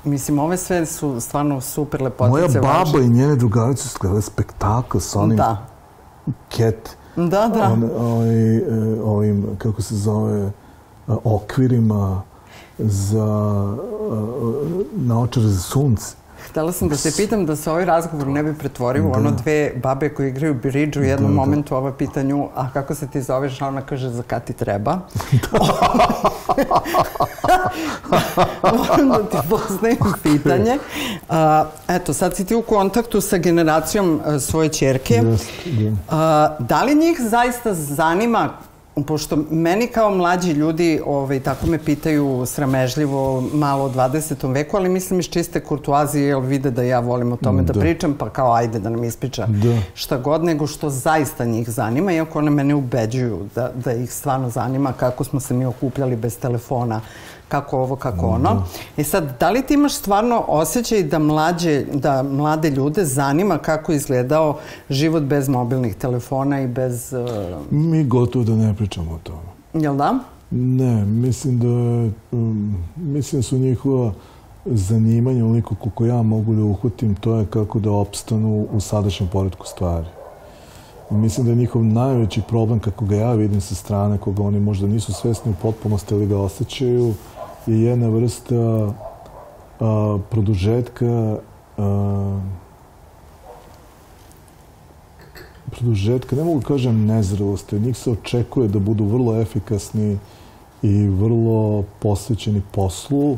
Mislim, 0.04 0.40
ove 0.40 0.58
sve 0.58 0.86
su 0.86 1.20
stvarno 1.22 1.62
super 1.62 2.02
lepotice. 2.02 2.30
Moja 2.30 2.48
baba 2.48 3.00
i 3.00 3.10
njene 3.10 3.36
drugarice 3.36 3.88
su 3.88 3.98
gledali 4.02 4.22
spektakl 4.22 4.98
sa 4.98 5.20
onim 5.20 5.38
Da. 5.38 5.66
ket, 6.50 6.98
Da, 7.16 7.48
da. 7.48 7.70
on, 7.74 7.90
ovaj, 7.98 8.58
e, 8.58 8.62
ovim, 9.04 9.46
kako 9.58 9.82
se 9.82 9.96
zove, 9.96 10.40
e, 10.42 10.52
okvirima 11.08 12.22
za 12.78 13.28
e, 14.12 14.84
naočare 14.96 15.48
za 15.48 15.62
sunce. 15.62 16.16
Htela 16.50 16.72
sam 16.72 16.90
da 16.90 16.96
te 16.96 17.12
pitam 17.18 17.46
da 17.46 17.56
se 17.56 17.72
ovaj 17.72 17.86
razgovor 17.86 18.28
ne 18.28 18.44
bi 18.44 18.54
pretvorio 18.54 19.08
u 19.08 19.12
ono 19.12 19.32
dve 19.32 19.72
babe 19.84 20.10
koje 20.10 20.30
igraju 20.30 20.54
bridge 20.54 21.00
u 21.00 21.04
jednom 21.04 21.32
Da, 21.32 21.36
da. 21.36 21.42
momentu 21.42 21.76
ova 21.76 21.94
pitanju, 21.94 22.48
a 22.56 22.70
kako 22.74 22.96
se 22.96 23.08
ti 23.08 23.22
zoveš, 23.22 23.62
a 23.62 23.68
ona 23.68 23.82
kaže 23.82 24.10
za 24.10 24.24
kad 24.24 24.44
ti 24.44 24.54
treba. 24.54 25.00
Moram 28.78 29.10
da 29.10 29.24
ti 29.30 29.38
postavim 29.50 29.98
pitanje. 30.24 30.78
A, 31.30 31.66
eto, 31.88 32.14
sad 32.14 32.36
si 32.36 32.46
ti 32.46 32.56
u 32.56 32.62
kontaktu 32.62 33.22
sa 33.22 33.38
generacijom 33.38 34.22
a, 34.26 34.40
svoje 34.40 34.70
čerke. 34.70 35.14
Jeste, 35.14 35.52
da. 35.66 35.92
A, 36.18 36.56
da 36.60 36.84
li 36.84 36.96
njih 36.96 37.18
zaista 37.22 37.74
zanima 37.74 38.50
pošto 39.08 39.38
meni 39.50 39.88
kao 39.88 40.12
mlađi 40.12 40.52
ljudi 40.52 41.02
ovaj, 41.06 41.40
tako 41.40 41.68
me 41.68 41.78
pitaju 41.78 42.44
sramežljivo 42.46 43.44
malo 43.54 43.84
o 43.84 43.90
20. 43.90 44.54
veku, 44.54 44.78
ali 44.78 44.90
mislim 44.90 45.20
iz 45.20 45.30
čiste 45.30 45.60
kurtuazije, 45.60 46.28
jer 46.28 46.40
vide 46.40 46.72
da 46.72 46.84
ja 46.84 47.00
volim 47.00 47.32
o 47.32 47.36
tome 47.36 47.64
da, 47.64 47.74
Da. 47.74 47.80
pričam, 47.80 48.14
pa 48.14 48.30
kao 48.30 48.54
ajde 48.54 48.80
da 48.80 48.90
nam 48.90 49.04
ispriča 49.04 49.46
Da. 49.48 49.78
šta 49.94 50.18
god, 50.18 50.44
nego 50.44 50.68
što 50.68 50.90
zaista 50.90 51.46
njih 51.46 51.70
zanima, 51.70 52.12
iako 52.14 52.40
one 52.40 52.52
mene 52.52 52.76
ubeđuju 52.76 53.40
da, 53.56 53.72
da 53.76 53.94
ih 53.94 54.14
stvarno 54.14 54.50
zanima 54.50 54.94
kako 54.94 55.24
smo 55.24 55.40
se 55.40 55.54
mi 55.54 55.66
okupljali 55.66 56.16
bez 56.16 56.38
telefona, 56.40 57.02
kako 57.50 57.78
ovo, 57.78 57.96
kako 57.96 58.28
ono. 58.28 58.64
I 58.98 59.04
sad, 59.04 59.40
da 59.40 59.50
li 59.50 59.62
ti 59.62 59.74
imaš 59.74 59.94
stvarno 59.94 60.44
osjećaj 60.48 61.04
da, 61.04 61.20
mlađe, 61.20 61.84
da 61.94 62.24
mlade 62.24 62.70
ljude 62.70 63.06
zanima 63.06 63.58
kako 63.58 63.92
izgledao 63.92 64.58
život 64.90 65.24
bez 65.24 65.50
mobilnih 65.50 65.96
telefona 65.96 66.62
i 66.62 66.68
bez... 66.68 67.14
Uh, 67.14 67.72
Mi 67.72 68.04
gotovo 68.04 68.46
da 68.46 68.56
ne 68.56 68.74
pričamo 68.76 69.12
o 69.12 69.18
tome. 69.24 69.50
jel 69.84 69.96
da? 69.96 70.20
Ne, 70.52 71.06
mislim 71.06 71.60
da 71.60 71.68
um, 72.32 72.86
mislim 72.96 73.40
da 73.40 73.44
su 73.44 73.58
njihova 73.58 74.12
zanimanja, 74.66 75.46
onoliko 75.46 75.76
koliko 75.76 76.06
ja 76.06 76.22
mogu 76.22 76.56
da 76.56 76.64
uhvatim, 76.64 77.16
to 77.16 77.36
je 77.36 77.46
kako 77.46 77.80
da 77.80 77.92
opstanu 77.92 78.68
u 78.72 78.80
sadašnjem 78.80 79.30
poredku 79.30 79.68
stvari. 79.68 80.08
I 81.12 81.14
mislim 81.14 81.46
da 81.46 81.52
je 81.52 81.56
njihov 81.56 81.84
najveći 81.84 82.42
problem, 82.48 82.80
kako 82.80 83.06
ga 83.06 83.16
ja 83.16 83.34
vidim 83.34 83.62
sa 83.62 83.76
strane, 83.76 84.18
koga 84.18 84.44
oni 84.44 84.60
možda 84.60 84.88
nisu 84.88 85.14
svesni 85.14 85.52
u 85.52 85.56
potpunosti, 85.62 86.14
ali 86.14 86.28
ga 86.28 86.38
osjećaju, 86.38 87.14
je 87.70 87.82
jedna 87.82 88.10
vrsta 88.10 88.94
a, 89.80 90.18
produžetka 90.30 91.38
a, 91.78 92.40
produžetka, 95.72 96.36
ne 96.36 96.44
mogu 96.44 96.62
kažem 96.62 97.06
nezrelosti, 97.06 97.76
od 97.76 97.82
njih 97.82 97.98
se 97.98 98.12
očekuje 98.12 98.68
da 98.68 98.80
budu 98.80 99.06
vrlo 99.06 99.42
efikasni 99.42 100.18
i 100.82 101.08
vrlo 101.08 101.84
posvećeni 102.00 102.62
poslu, 102.72 103.38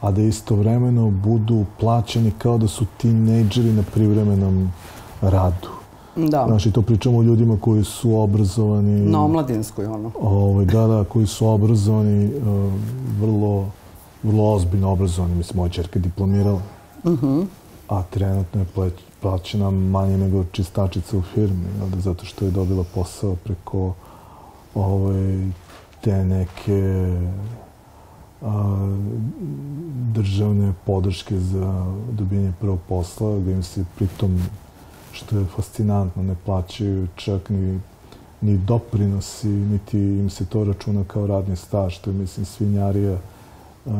a 0.00 0.10
da 0.10 0.22
istovremeno 0.22 1.10
budu 1.10 1.64
plaćeni 1.80 2.32
kao 2.38 2.58
da 2.58 2.68
su 2.68 2.86
tinejdžeri 2.98 3.72
na 3.72 3.82
privremenom 3.82 4.72
radu. 5.20 5.83
Da. 6.16 6.44
Znači, 6.48 6.72
to 6.72 6.82
pričamo 6.82 7.18
o 7.18 7.22
ljudima 7.22 7.56
koji 7.60 7.84
su 7.84 8.16
obrazovani... 8.18 9.00
Na 9.00 9.24
omladinskoj, 9.24 9.86
ono. 9.86 10.10
Ovaj, 10.20 10.64
da, 10.64 10.86
da, 10.86 11.04
koji 11.04 11.26
su 11.26 11.48
obrazovani, 11.48 12.26
uh, 12.26 12.72
vrlo, 13.20 13.66
vrlo 14.22 14.52
ozbiljno 14.52 14.92
obrazovani. 14.92 15.34
Mislim, 15.34 15.56
moja 15.56 15.68
čerka 15.68 15.98
je 15.98 16.02
diplomirala. 16.02 16.60
A 17.88 18.02
trenutno 18.02 18.60
je 18.60 18.66
plać- 18.76 19.02
plaćena 19.22 19.70
manje 19.70 20.18
nego 20.18 20.44
čistačica 20.52 21.16
u 21.18 21.22
firmi, 21.22 21.66
jel 21.78 21.88
da, 21.88 22.00
zato 22.00 22.24
što 22.24 22.44
je 22.44 22.50
dobila 22.50 22.84
posao 22.94 23.36
preko 23.44 23.94
ovaj, 24.74 25.48
te 26.00 26.24
neke 26.24 27.16
a, 28.42 28.86
državne 30.12 30.72
podrške 30.86 31.38
za 31.38 31.86
dobijanje 32.12 32.52
prvog 32.60 32.78
posla, 32.88 33.38
gde 33.38 33.52
im 33.52 33.62
se 33.62 33.84
pritom, 33.96 34.38
što 35.14 35.38
je 35.38 35.44
fascinantno, 35.56 36.22
ne 36.22 36.34
plaćaju 36.44 37.06
čak 37.16 37.50
ni, 37.50 37.80
ni 38.40 38.58
doprinosi, 38.58 39.48
niti 39.48 39.98
im 39.98 40.30
se 40.30 40.44
to 40.46 40.64
računa 40.64 41.04
kao 41.06 41.26
radni 41.26 41.56
staž, 41.56 41.94
što 41.94 42.10
je, 42.10 42.16
mislim, 42.16 42.46
svinjarija 42.46 43.16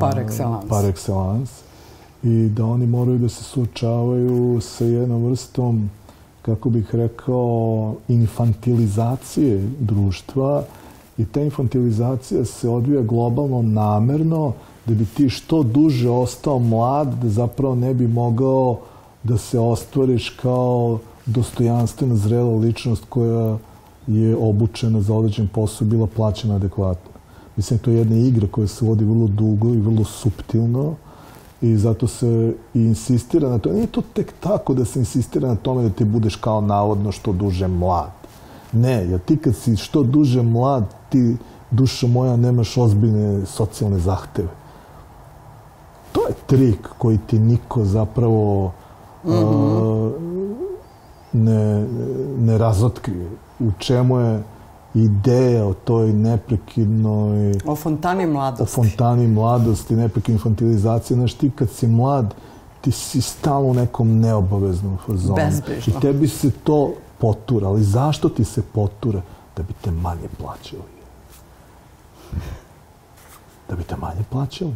Par 0.00 0.18
excellence. 0.18 0.68
Par 0.68 0.84
excellence. 0.84 1.62
I 2.22 2.48
da 2.48 2.64
oni 2.64 2.86
moraju 2.86 3.18
da 3.18 3.28
se 3.28 3.44
suočavaju 3.44 4.60
sa 4.60 4.84
jednom 4.84 5.24
vrstom, 5.24 5.90
kako 6.42 6.70
bih 6.70 6.94
rekao, 6.94 7.94
infantilizacije 8.08 9.68
društva 9.80 10.64
i 11.18 11.24
ta 11.24 11.40
infantilizacija 11.40 12.44
se 12.44 12.68
odvija 12.68 13.02
globalno 13.02 13.62
namerno 13.62 14.52
da 14.86 14.94
bi 14.94 15.06
ti 15.06 15.28
što 15.28 15.62
duže 15.62 16.10
ostao 16.10 16.58
mlad, 16.58 17.14
da 17.22 17.28
zapravo 17.28 17.74
ne 17.74 17.94
bi 17.94 18.08
mogao 18.08 18.78
da 19.24 19.38
se 19.38 19.58
ostvariš 19.58 20.30
kao 20.30 20.98
dostojanstvena, 21.26 22.16
zrela 22.16 22.56
ličnost 22.56 23.04
koja 23.08 23.58
je 24.06 24.36
obučena 24.36 25.00
za 25.00 25.14
određen 25.14 25.48
posao 25.48 25.86
bila 25.86 26.06
plaćena 26.06 26.54
adekvatno. 26.54 27.10
Mislim, 27.56 27.78
to 27.78 27.90
je 27.90 27.96
jedna 27.96 28.16
igra 28.16 28.46
koja 28.50 28.66
se 28.66 28.84
vodi 28.84 29.04
vrlo 29.04 29.26
dugo 29.26 29.68
i 29.68 29.80
vrlo 29.80 30.04
suptilno 30.04 30.94
i 31.62 31.76
zato 31.76 32.06
se 32.06 32.54
i 32.74 32.80
insistira 32.80 33.48
na 33.48 33.58
to. 33.58 33.72
Nije 33.72 33.86
to 33.86 34.02
tek 34.12 34.32
tako 34.40 34.74
da 34.74 34.84
se 34.84 34.98
insistira 34.98 35.48
na 35.48 35.56
tome 35.56 35.82
da 35.82 35.90
ti 35.90 36.04
budeš 36.04 36.36
kao 36.36 36.60
navodno 36.60 37.12
što 37.12 37.32
duže 37.32 37.68
mlad. 37.68 38.12
Ne, 38.72 39.06
jer 39.06 39.20
ti 39.20 39.36
kad 39.36 39.56
si 39.56 39.76
što 39.76 40.02
duže 40.02 40.42
mlad, 40.42 40.84
ti, 41.08 41.36
duša 41.70 42.06
moja, 42.06 42.36
nemaš 42.36 42.76
ozbiljne 42.76 43.46
socijalne 43.46 43.98
zahteve. 43.98 44.48
To 46.12 46.20
je 46.28 46.34
trik 46.46 46.88
koji 46.98 47.18
ti 47.26 47.38
niko 47.38 47.84
zapravo 47.84 48.72
a, 49.26 50.10
ne, 51.32 51.86
ne 52.38 52.58
razotkrije. 52.58 53.30
U 53.58 53.70
čemu 53.78 54.18
je 54.18 54.42
ideja 54.94 55.66
o 55.66 55.74
toj 55.74 56.12
neprekidnoj 56.12 57.54
O 57.66 57.76
fontani 57.76 58.24
o 58.24 58.28
mladosti. 58.28 58.74
fontani 58.74 59.26
mladosti, 59.28 59.96
neprekidnoj 59.96 60.34
infantilizaciji. 60.36 61.14
Znaš, 61.14 61.34
ti 61.34 61.50
kad 61.50 61.70
si 61.70 61.86
mlad, 61.86 62.34
ti 62.80 62.90
si 62.92 63.20
stalno 63.20 63.68
u 63.68 63.74
nekom 63.74 64.18
neobaveznom 64.20 64.98
fazonu. 65.06 65.34
Bezbrižno. 65.34 65.94
I 65.96 66.00
tebi 66.00 66.28
se 66.28 66.50
to 66.50 66.92
potura. 67.18 67.68
Ali 67.68 67.82
zašto 67.82 68.28
ti 68.28 68.44
se 68.44 68.62
potura? 68.62 69.20
Da 69.56 69.62
bi 69.62 69.72
te 69.80 69.90
manje 69.90 70.28
plaćali. 70.38 70.82
Da 73.68 73.76
bi 73.76 73.82
te 73.84 73.96
manje 73.96 74.24
plaćali. 74.30 74.74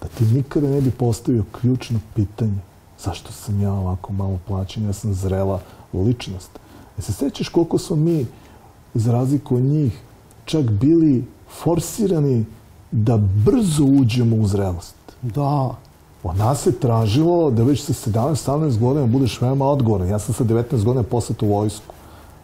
Da 0.00 0.08
ti 0.08 0.24
nikada 0.24 0.68
ne 0.68 0.80
bi 0.80 0.90
postavio 0.90 1.44
ključno 1.60 1.98
pitanje. 2.14 2.58
Zašto 3.04 3.32
sam 3.32 3.62
ja 3.62 3.72
ovako 3.72 4.12
malo 4.12 4.38
plaćen? 4.46 4.84
Ja 4.84 4.92
sam 4.92 5.14
zrela 5.14 5.60
ličnost. 5.92 6.50
E 6.98 7.02
se 7.02 7.12
sećaš 7.12 7.48
koliko 7.48 7.78
smo 7.78 7.96
mi, 7.96 8.26
za 8.94 9.12
razliku 9.12 9.56
od 9.56 9.62
njih, 9.62 10.00
čak 10.44 10.70
bili 10.70 11.24
forsirani 11.62 12.44
da 12.90 13.16
brzo 13.16 13.84
uđemo 13.84 14.36
u 14.36 14.46
zrelost. 14.46 14.94
Da. 15.22 15.74
Od 16.22 16.36
nas 16.36 16.62
se 16.62 16.78
tražilo 16.78 17.50
da 17.50 17.62
već 17.62 17.84
sa 17.84 17.92
17-18 17.92 18.78
godina 18.78 19.06
budeš 19.06 19.40
veoma 19.40 19.64
odgovoran. 19.66 20.08
Ja 20.08 20.18
sam 20.18 20.34
sa 20.34 20.44
19 20.44 20.84
godina 20.84 21.02
poslet 21.02 21.42
u 21.42 21.46
vojsku. 21.46 21.94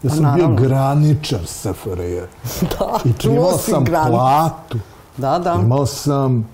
Ja 0.02 0.10
sam 0.10 0.34
bio 0.34 0.48
graničar 0.48 1.46
SFRJ. 1.46 2.20
Da, 2.78 2.98
I 3.04 3.12
primao 3.12 3.58
sam 3.58 3.84
granicu. 3.84 4.10
platu. 4.10 4.78
Da, 5.16 5.38
da. 5.38 5.54
Imao 5.54 5.86
sam 5.86 6.48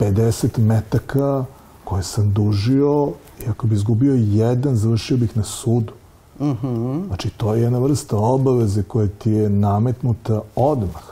50 0.00 0.58
metaka 0.58 1.44
koje 1.84 2.02
sam 2.02 2.32
dužio 2.32 3.12
i 3.44 3.48
ako 3.50 3.66
bi 3.66 3.74
izgubio 3.74 4.14
jedan, 4.14 4.76
završio 4.76 5.16
bih 5.16 5.36
na 5.36 5.42
sudu. 5.42 5.92
Mhm. 6.40 7.06
Znači, 7.06 7.30
to 7.30 7.54
je 7.54 7.62
jedna 7.62 7.78
vrsta 7.78 8.16
obaveze 8.16 8.82
koja 8.82 9.08
ti 9.08 9.30
je 9.30 9.50
nametnuta 9.50 10.40
odmah. 10.56 11.02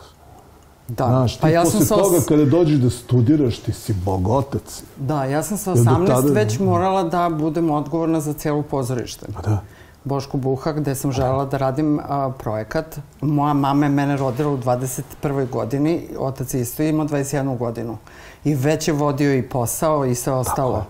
Da. 0.89 1.07
Znaš, 1.07 1.35
ti 1.35 1.41
pa 1.41 1.49
ja 1.49 1.62
posle 1.62 1.81
sam 1.81 1.87
sa 1.87 1.95
toga 1.95 2.16
os... 2.16 2.25
kada 2.25 2.45
dođeš 2.45 2.79
da 2.79 2.91
studiraš, 2.91 3.59
ti 3.59 3.72
si 3.72 3.95
bogotac. 4.05 4.83
Da, 4.97 5.25
ja 5.25 5.43
sam 5.43 5.59
sa 5.59 5.70
Jer 5.70 5.85
do 5.85 5.91
18 5.91 6.07
tada- 6.07 6.33
već 6.33 6.59
morala 6.59 7.03
da 7.03 7.31
budem 7.39 7.70
odgovorna 7.70 8.20
za 8.20 8.33
cijelo 8.33 8.62
pozorište. 8.62 9.27
Pa 9.35 9.43
da. 9.43 9.62
Boško 10.05 10.37
Buha, 10.37 10.72
gde 10.72 10.95
sam 10.95 11.12
želela 11.12 11.45
da 11.45 11.57
radim 11.57 12.01
a, 12.09 12.31
projekat. 12.39 12.99
Moja 13.20 13.55
mama 13.55 13.87
je 13.87 13.91
mene 13.91 14.16
rodila 14.16 14.51
u 14.51 14.59
21. 14.59 15.51
godini, 15.51 16.09
otac 16.18 16.55
je 16.55 16.61
isto 16.61 16.83
imao 16.83 17.07
21 17.07 17.59
godinu. 17.59 17.97
I 18.45 18.55
već 18.55 18.89
je 18.89 18.95
vodio 18.95 19.35
i 19.35 19.43
posao 19.43 20.05
i 20.05 20.14
sve 20.14 20.33
ostalo. 20.33 20.85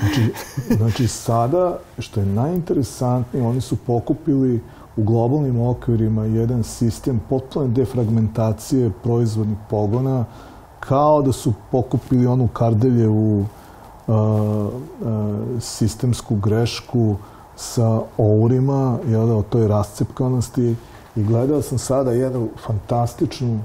Znači, 0.00 0.32
znači 0.76 1.08
sada, 1.08 1.78
što 1.98 2.20
je 2.20 2.26
najinteresantnije, 2.26 3.46
oni 3.46 3.60
su 3.60 3.76
pokupili 3.76 4.60
u 4.96 5.02
globalnim 5.02 5.60
okvirima 5.60 6.24
jedan 6.24 6.62
sistem 6.62 7.20
potpune 7.28 7.68
defragmentacije 7.68 8.90
proizvodnih 9.02 9.58
pogona, 9.70 10.24
kao 10.80 11.22
da 11.22 11.32
su 11.32 11.52
pokupili 11.70 12.26
onu 12.26 12.48
Kardeljevu 12.48 13.40
uh, 13.40 13.46
uh, 14.06 14.72
sistemsku 15.60 16.36
grešku 16.36 17.16
sa 17.56 18.00
ourima, 18.18 18.98
jel 19.08 19.38
o 19.38 19.42
toj 19.42 19.68
rascepkanosti. 19.68 20.76
I 21.16 21.22
gledao 21.22 21.62
sam 21.62 21.78
sada 21.78 22.12
jednu 22.12 22.48
fantastičnu 22.66 23.60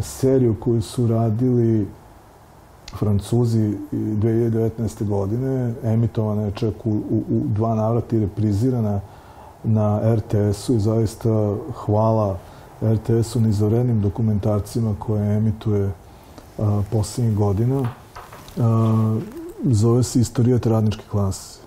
seriju 0.00 0.56
koju 0.60 0.82
su 0.82 1.06
radili 1.06 1.86
Francuzi 2.96 3.78
2019. 3.92 5.04
godine, 5.04 5.74
emitovana 5.84 6.42
je 6.42 6.50
čak 6.50 6.86
u, 6.86 6.90
u, 6.90 7.24
u 7.30 7.42
dva 7.46 7.74
navrata 7.74 8.16
i 8.16 8.20
reprizirana 8.20 9.00
na 9.64 10.14
RTS-u 10.14 10.74
i 10.74 10.80
zaista 10.80 11.54
hvala 11.74 12.38
RTS-u 12.82 13.40
na 13.40 13.48
izvanrednim 13.48 14.00
dokumentarcima 14.00 14.94
koje 14.98 15.36
emituje 15.36 15.92
a, 16.58 16.82
poslednjih 16.90 17.36
godina. 17.36 17.88
A, 18.58 19.18
zove 19.64 20.02
se 20.02 20.20
Istorijat 20.20 20.66
radničke 20.66 21.02
klase. 21.10 21.58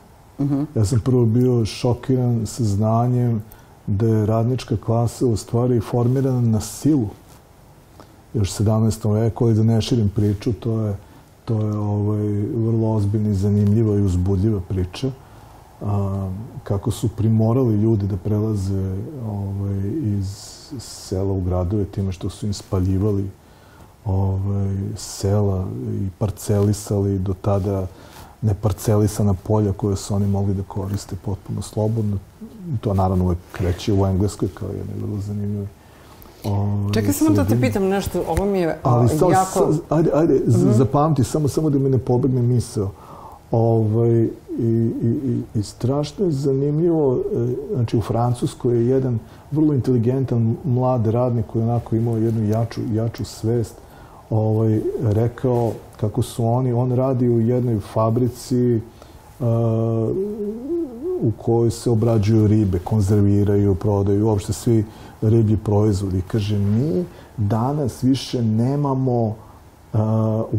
Ja 0.76 0.86
sam 0.86 1.00
prvo 1.00 1.26
bio 1.26 1.66
šokiran 1.66 2.46
sa 2.46 2.64
znanjem 2.64 3.44
da 3.88 4.08
je 4.08 4.26
radnička 4.26 4.78
klasa 4.78 5.26
u 5.26 5.38
stvari 5.38 5.80
formirana 5.80 6.42
na 6.42 6.60
silu 6.60 7.08
još 8.34 8.52
17. 8.52 9.14
veku, 9.14 9.46
ali 9.46 9.54
da 9.54 9.64
ne 9.64 9.82
širim 9.82 10.10
priču, 10.10 10.54
to 10.54 10.80
je, 10.80 10.96
to 11.46 11.62
je 11.62 11.78
ovaj, 11.78 12.28
vrlo 12.56 12.94
ozbiljna 12.96 13.30
i 13.30 13.34
zanimljiva 13.34 13.96
i 13.96 14.02
uzbudljiva 14.02 14.60
priča. 14.70 15.12
A, 15.82 16.32
kako 16.64 16.92
su 16.92 17.08
primorali 17.08 17.82
ljudi 17.82 18.08
da 18.08 18.18
prelaze 18.18 18.96
ovaj, 19.28 19.80
iz 20.04 20.28
sela 20.80 21.32
u 21.32 21.42
gradove 21.42 21.86
time 21.86 22.12
što 22.12 22.30
su 22.30 22.46
im 22.46 22.54
spaljivali 22.54 23.30
ovaj, 24.06 24.76
sela 24.96 25.68
i 26.02 26.10
parcelisali 26.18 27.20
do 27.20 27.34
tada 27.34 27.88
neparcelisana 28.42 29.34
polja 29.34 29.74
koje 29.74 29.96
su 29.96 30.16
oni 30.16 30.28
mogli 30.28 30.54
da 30.54 30.64
koriste 30.64 31.16
potpuno 31.26 31.62
slobodno. 31.62 32.18
To 32.82 32.94
naravno 32.94 33.26
uvek 33.26 33.38
kreće 33.52 33.94
u 33.94 34.06
Engleskoj 34.06 34.50
kao 34.54 34.70
jedno 34.70 35.08
vrlo 35.08 35.22
zanimljivo. 35.22 35.68
Ovaj, 36.44 36.94
Čekaj 36.94 37.14
samo 37.14 37.30
da 37.30 37.46
te 37.46 37.62
pitam 37.62 37.84
nešto, 37.84 38.24
ovo 38.28 38.46
mi 38.46 38.60
je 38.60 38.80
Ali 38.84 39.10
samo, 39.10 39.32
jako... 39.32 39.74
sa, 39.74 39.96
ajde, 39.96 40.10
ajde, 40.14 40.34
mm 40.34 40.52
-hmm. 40.52 40.72
zapamti, 40.72 41.24
samo, 41.24 41.48
samo 41.48 41.70
da 41.70 41.80
mi 41.80 41.90
ne 41.90 41.98
pobegne 41.98 42.42
misao. 42.42 42.92
Ovaj, 43.52 44.30
i, 44.60 44.92
i, 45.04 45.42
i, 45.56 45.64
strašno 45.64 46.26
je 46.26 46.32
zanimljivo, 46.32 47.20
e, 47.36 47.56
znači 47.74 47.98
u 47.98 48.02
Francuskoj 48.02 48.76
je 48.76 48.88
jedan 48.88 49.20
vrlo 49.52 49.74
inteligentan 49.74 50.56
mlad 50.66 51.08
radnik 51.08 51.46
koji 51.46 51.64
onako 51.64 51.96
imao 51.96 52.18
jednu 52.18 52.50
jaču, 52.50 52.82
jaču 52.94 53.26
svest, 53.26 53.76
ovaj, 54.30 54.82
rekao 55.02 55.72
kako 56.00 56.22
su 56.22 56.46
oni, 56.46 56.74
on 56.74 56.92
radi 56.92 57.30
u 57.30 57.40
jednoj 57.40 57.80
fabrici 57.80 58.76
uh, 59.40 59.46
u 61.22 61.32
kojoj 61.38 61.72
se 61.72 61.90
obrađuju 61.90 62.48
ribe, 62.48 62.80
konzerviraju, 62.80 63.76
prodaju, 63.76 64.28
uopšte 64.28 64.54
svi 64.54 64.86
riblji 65.22 65.58
proizvodi. 65.58 66.22
Kaže, 66.28 66.58
mi 66.58 67.06
danas 67.38 68.04
više 68.04 68.42
nemamo 68.42 69.26
uh, 69.28 69.36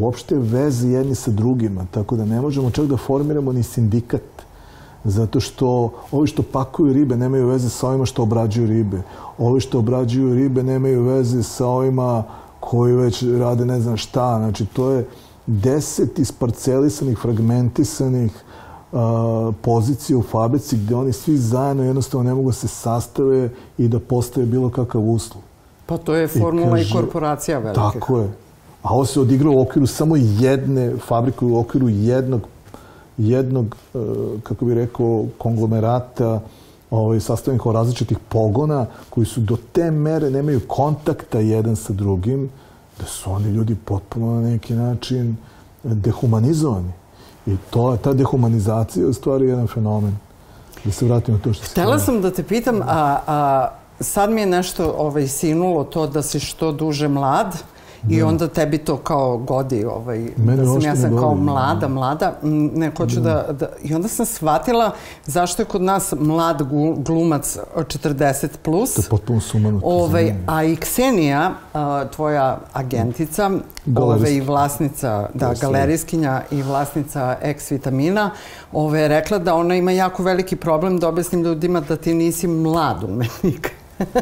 uopšte 0.00 0.34
veze 0.38 0.88
jedni 0.88 1.14
sa 1.14 1.30
drugima, 1.30 1.86
tako 1.90 2.16
da 2.16 2.24
ne 2.24 2.40
možemo 2.40 2.70
čak 2.70 2.86
da 2.86 2.96
formiramo 2.96 3.52
ni 3.52 3.62
sindikat. 3.62 4.22
Zato 5.04 5.40
što 5.40 5.92
ovi 6.10 6.26
što 6.26 6.42
pakuju 6.42 6.92
ribe 6.92 7.16
nemaju 7.16 7.46
veze 7.46 7.68
sa 7.68 7.88
ovima 7.88 8.06
što 8.06 8.22
obrađuju 8.22 8.66
ribe. 8.66 9.02
Ovi 9.38 9.60
što 9.60 9.78
obrađuju 9.78 10.34
ribe 10.34 10.62
nemaju 10.62 11.02
veze 11.02 11.42
sa 11.42 11.66
ovima 11.66 12.24
koji 12.60 12.94
već 12.96 13.22
rade 13.22 13.64
ne 13.64 13.80
znam 13.80 13.96
šta. 13.96 14.38
Znači, 14.38 14.66
to 14.66 14.90
je 14.90 15.06
deset 15.46 16.18
isparcelisanih, 16.18 17.18
fragmentisanih 17.18 18.32
pozicija 19.62 20.18
u 20.18 20.22
fabrici 20.22 20.76
gde 20.76 20.94
oni 20.94 21.12
svi 21.12 21.36
zajedno 21.38 21.84
jednostavno 21.84 22.24
ne 22.30 22.34
mogu 22.34 22.48
da 22.48 22.52
se 22.52 22.68
sastave 22.68 23.50
i 23.78 23.88
da 23.88 24.00
postave 24.00 24.46
bilo 24.46 24.70
kakav 24.70 25.00
uslov. 25.02 25.42
Pa 25.86 25.98
to 25.98 26.14
je 26.14 26.28
formula 26.28 26.78
i, 26.78 26.82
kaže- 26.82 26.92
korporacija 26.92 27.58
velika. 27.58 27.90
Tako 27.90 28.18
je. 28.18 28.32
A 28.82 28.94
ovo 28.94 29.04
se 29.06 29.20
odigra 29.20 29.50
u 29.50 29.60
okviru 29.60 29.86
samo 29.86 30.16
jedne 30.16 30.92
fabrike, 31.06 31.44
u 31.44 31.58
okviru 31.58 31.88
jednog, 31.88 32.40
jednog 33.18 33.76
e, 33.94 33.98
kako 34.42 34.64
bih 34.64 34.74
rekao, 34.74 35.24
konglomerata 35.38 36.40
ovaj, 36.90 37.20
sastavljenih 37.20 37.66
od 37.66 37.74
različitih 37.74 38.18
pogona 38.28 38.86
koji 39.10 39.26
su 39.26 39.40
do 39.40 39.56
te 39.72 39.90
mere 39.90 40.30
nemaju 40.30 40.60
kontakta 40.66 41.38
jedan 41.38 41.76
sa 41.76 41.92
drugim, 41.92 42.50
da 42.98 43.04
su 43.06 43.30
oni 43.32 43.50
ljudi 43.50 43.74
potpuno 43.84 44.40
na 44.40 44.40
neki 44.40 44.74
način 44.74 45.36
dehumanizovani. 45.82 46.92
I 47.46 47.56
to, 47.70 47.96
ta 47.96 48.12
dehumanizacija 48.12 49.02
je 49.02 49.08
u 49.08 49.12
stvari 49.12 49.48
jedan 49.48 49.66
fenomen. 49.66 50.16
Da 50.84 50.92
se 50.92 51.04
vratimo 51.04 51.36
na 51.36 51.44
to 51.44 51.52
što. 51.52 51.64
Htela 51.64 51.98
sam 51.98 52.22
da 52.22 52.30
te 52.30 52.42
pitam, 52.42 52.82
a, 52.82 53.18
a 53.26 53.68
sad 54.00 54.30
mi 54.30 54.40
je 54.40 54.46
nešto 54.46 54.94
ovaj, 54.98 55.28
sinulo 55.28 55.84
to 55.84 56.06
da 56.06 56.22
si 56.22 56.40
što 56.40 56.72
duže 56.72 57.08
mlad 57.08 57.62
i 58.08 58.22
onda 58.22 58.48
tebi 58.48 58.78
to 58.78 58.96
kao 58.96 59.38
godi, 59.38 59.84
ovaj, 59.84 60.30
Mene 60.36 60.56
da 60.56 60.66
sam 60.66 60.80
ja 60.82 60.96
sam 60.96 61.16
kao 61.18 61.28
godi. 61.28 61.40
mlada, 61.40 61.88
mlada, 61.88 62.38
m, 62.42 62.70
ne 62.74 62.92
hoću 62.96 63.20
da, 63.20 63.46
da... 63.52 63.68
I 63.82 63.94
onda 63.94 64.08
sam 64.08 64.26
shvatila 64.26 64.90
zašto 65.26 65.62
je 65.62 65.66
kod 65.66 65.82
nas 65.82 66.14
mlad 66.18 66.62
glumac 66.96 67.58
40+, 67.76 68.48
plus, 68.62 68.94
To 68.94 69.00
je 69.00 69.08
potpuno 69.10 69.40
sumanuto. 69.40 69.86
Ovaj, 69.86 70.34
a 70.46 70.64
i 70.64 70.76
Ksenija, 70.76 71.52
a, 71.74 72.04
tvoja 72.08 72.58
agentica, 72.72 73.50
ove, 73.96 74.36
i 74.36 74.40
vlasnica, 74.40 75.28
da, 75.34 75.54
galerijskinja 75.60 76.42
i 76.50 76.62
vlasnica 76.62 77.36
X 77.42 77.70
vitamina, 77.70 78.30
ove, 78.72 79.00
je 79.00 79.08
rekla 79.08 79.38
da 79.38 79.54
ona 79.54 79.74
ima 79.74 79.92
jako 79.92 80.22
veliki 80.22 80.56
problem 80.56 80.98
da 80.98 81.08
objasnim 81.08 81.42
ljudima 81.42 81.80
da 81.80 81.96
ti 81.96 82.14
nisi 82.14 82.46
mlad 82.46 83.04
umetnik. 83.04 83.70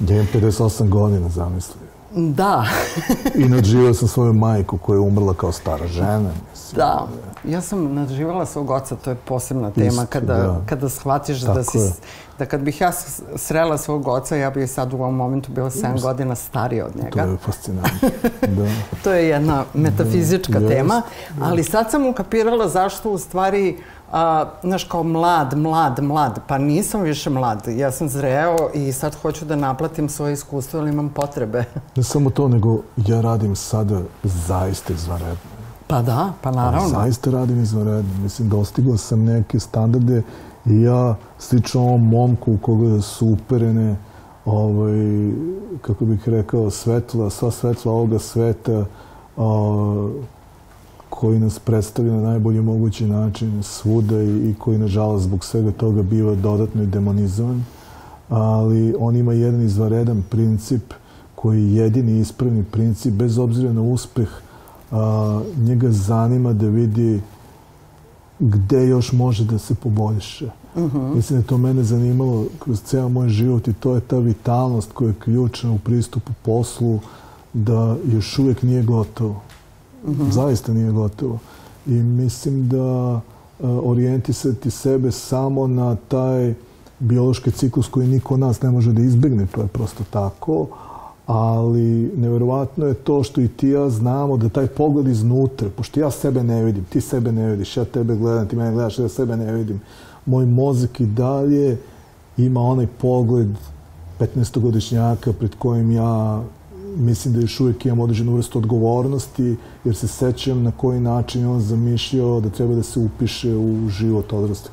Ja 0.00 0.14
imam 0.14 0.26
58 0.34 0.88
godina, 0.88 1.28
zamisli. 1.28 1.85
Da, 2.16 2.66
I 3.34 3.44
nadživao 3.48 3.94
sam 3.94 4.08
svoju 4.08 4.32
majku 4.32 4.78
koja 4.78 4.96
je 4.96 5.00
umrla 5.00 5.34
kao 5.34 5.52
stara 5.52 5.86
žena. 5.86 6.30
Da. 6.72 7.06
Ja 7.44 7.60
sam 7.60 7.94
nadživala 7.94 8.46
svog 8.46 8.70
oca, 8.70 8.96
to 8.96 9.10
je 9.10 9.16
posebna 9.16 9.70
tema, 9.70 9.88
Isto, 9.88 10.06
kada, 10.08 10.34
da. 10.34 10.60
kada 10.66 10.88
shvatiš 10.88 11.38
da 11.38 11.54
Tako 11.54 11.64
si 11.64 11.78
je. 11.78 11.92
da 12.38 12.46
kad 12.46 12.60
bih 12.60 12.80
ja 12.80 12.92
srela 13.36 13.78
svog 13.78 14.08
oca, 14.08 14.36
ja 14.36 14.50
bih 14.50 14.70
sad 14.70 14.92
u 14.92 14.96
ovom 14.96 15.14
momentu 15.14 15.52
bila 15.52 15.70
7 15.70 16.02
godina 16.02 16.34
starija 16.34 16.86
od 16.86 16.92
To 16.92 16.98
njega. 16.98 17.20
je 17.22 17.36
fascinantno. 17.36 18.08
da. 18.42 18.66
To 19.04 19.12
je 19.12 19.28
jedna 19.28 19.64
metafizička 19.74 20.60
Da, 20.60 20.68
tema, 20.68 20.94
jest, 20.94 21.40
ali 21.42 21.64
sad 21.64 21.90
sam 21.90 22.06
ukapirala 22.06 22.68
zašto 22.68 23.10
u 23.10 23.18
stvari 23.18 23.76
a, 24.12 24.44
znaš, 24.62 24.84
kao 24.84 25.02
mlad, 25.02 25.58
mlad, 25.58 26.02
mlad, 26.02 26.40
pa 26.46 26.58
nisam 26.58 27.00
više 27.00 27.30
mlad, 27.30 27.62
ja 27.68 27.90
sam 27.90 28.08
zreo 28.08 28.56
i 28.74 28.92
sad 28.92 29.14
hoću 29.14 29.44
da 29.44 29.56
naplatim 29.56 30.08
svoje 30.08 30.32
iskustvo, 30.32 30.80
ali 30.80 30.90
imam 30.90 31.08
potrebe. 31.08 31.64
Ne 31.96 32.02
samo 32.02 32.30
to, 32.30 32.48
nego 32.48 32.78
ja 32.96 33.20
radim 33.20 33.56
sada 33.56 34.00
zaista 34.22 34.92
izvanredno. 34.92 35.55
Pa 35.86 36.02
da, 36.02 36.32
pa 36.42 36.50
naravno. 36.50 36.88
Zaista 36.88 37.30
radim 37.30 37.62
izvanredno. 37.62 38.10
Mislim, 38.22 38.48
dostigao 38.48 38.96
sam 38.96 39.24
neke 39.24 39.60
standarde 39.60 40.22
i 40.66 40.80
ja, 40.80 41.14
slično 41.38 41.80
ovom 41.80 42.08
momku 42.08 42.52
u 42.52 42.58
koga 42.58 43.00
su 43.00 43.26
uperene 43.26 43.96
ovaj, 44.44 45.30
kako 45.82 46.04
bih 46.04 46.28
rekao, 46.28 46.70
svetla, 46.70 47.30
sva 47.30 47.50
svetla 47.50 47.92
ovoga 47.92 48.18
sveta 48.18 48.84
koji 51.10 51.38
nas 51.40 51.58
predstavlja 51.58 52.12
na 52.12 52.20
najbolji 52.20 52.60
mogući 52.60 53.06
način 53.06 53.62
svuda 53.62 54.22
i, 54.22 54.50
i 54.50 54.54
koji, 54.58 54.78
nažalost, 54.78 55.24
zbog 55.24 55.44
svega 55.44 55.72
toga 55.72 56.02
biva 56.02 56.34
dodatno 56.34 56.82
i 56.82 56.86
demonizovan. 56.86 57.64
Ali 58.28 58.94
on 58.98 59.16
ima 59.16 59.32
jedan 59.32 59.62
izvaredan 59.62 60.22
princip 60.30 60.82
koji 61.34 61.62
je 61.62 61.74
jedini 61.76 62.20
ispravni 62.20 62.64
princip, 62.64 63.14
bez 63.14 63.38
obzira 63.38 63.72
na 63.72 63.82
uspeh, 63.82 64.28
a, 64.92 65.40
njega 65.58 65.90
zanima 65.90 66.52
da 66.52 66.66
vidi 66.68 67.20
gde 68.38 68.86
još 68.86 69.12
može 69.12 69.44
da 69.44 69.58
se 69.58 69.74
poboljša. 69.74 70.50
Mislim 71.14 71.38
da 71.38 71.42
je 71.42 71.46
to 71.46 71.58
mene 71.58 71.82
zanimalo 71.82 72.46
kroz 72.58 72.82
ceo 72.82 73.08
moj 73.08 73.28
život 73.28 73.68
i 73.68 73.72
to 73.72 73.94
je 73.94 74.00
ta 74.00 74.18
vitalnost 74.18 74.92
koja 74.92 75.08
je 75.08 75.14
ključna 75.24 75.72
u 75.72 75.78
pristupu 75.78 76.32
poslu 76.42 76.98
da 77.52 77.96
još 78.12 78.38
uvijek 78.38 78.62
nije 78.62 78.82
gotovo. 78.82 79.40
Zaista 80.30 80.72
nije 80.72 80.92
gotovo. 80.92 81.38
I 81.86 81.90
mislim 81.92 82.68
da 82.68 83.20
e, 83.60 83.66
orijentisati 83.66 84.70
sebe 84.70 85.10
samo 85.12 85.66
na 85.66 85.96
taj 86.08 86.54
biološki 86.98 87.50
ciklus 87.50 87.88
koji 87.88 88.08
niko 88.08 88.34
od 88.34 88.40
nas 88.40 88.62
ne 88.62 88.70
može 88.70 88.92
da 88.92 89.02
izbegne, 89.02 89.46
to 89.46 89.60
je 89.60 89.66
prosto 89.66 90.04
tako, 90.10 90.66
ali 91.26 92.12
neverovatno 92.16 92.86
je 92.86 92.94
to 92.94 93.22
što 93.22 93.40
i 93.40 93.48
ti 93.48 93.68
ja 93.68 93.90
znamo 93.90 94.36
da 94.36 94.48
taj 94.48 94.66
pogled 94.66 95.06
iznutra, 95.06 95.68
pošto 95.76 96.00
ja 96.00 96.10
sebe 96.10 96.42
ne 96.42 96.64
vidim, 96.64 96.84
ti 96.84 97.00
sebe 97.00 97.32
ne 97.32 97.50
vidiš, 97.50 97.76
ja 97.76 97.84
tebe 97.84 98.16
gledam, 98.16 98.48
ti 98.48 98.56
mene 98.56 98.72
gledaš, 98.72 98.98
ja 98.98 99.08
sebe 99.08 99.36
ne 99.36 99.52
vidim. 99.52 99.80
Moj 100.26 100.46
mozak 100.46 101.00
i 101.00 101.06
dalje 101.06 101.78
ima 102.36 102.60
onaj 102.60 102.86
pogled 102.86 103.48
15-godišnjaka 104.20 105.32
pred 105.32 105.54
kojim 105.58 105.90
ja 105.90 106.42
mislim 106.96 107.34
da 107.34 107.40
još 107.40 107.60
uvijek 107.60 107.86
imam 107.86 108.00
određenu 108.00 108.34
vrstu 108.34 108.58
odgovornosti, 108.58 109.56
jer 109.84 109.96
se 109.96 110.08
sećam 110.08 110.62
na 110.62 110.70
koji 110.70 111.00
način 111.00 111.40
je 111.40 111.48
on 111.48 111.60
zamišljao 111.60 112.40
da 112.40 112.50
treba 112.50 112.74
da 112.74 112.82
se 112.82 113.00
upiše 113.00 113.56
u 113.56 113.88
život 113.88 114.32
odraslih. 114.32 114.72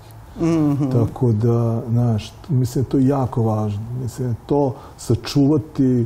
Tako 0.92 1.32
da, 1.32 1.84
znaš, 1.90 2.34
mislim 2.50 2.84
da 2.84 2.88
je 2.88 2.92
to 2.92 3.08
jako 3.16 3.44
važno. 3.44 3.82
Mislim 4.04 4.28
da 4.28 4.32
je 4.32 4.46
to 4.48 4.76
sačuvati 4.98 6.06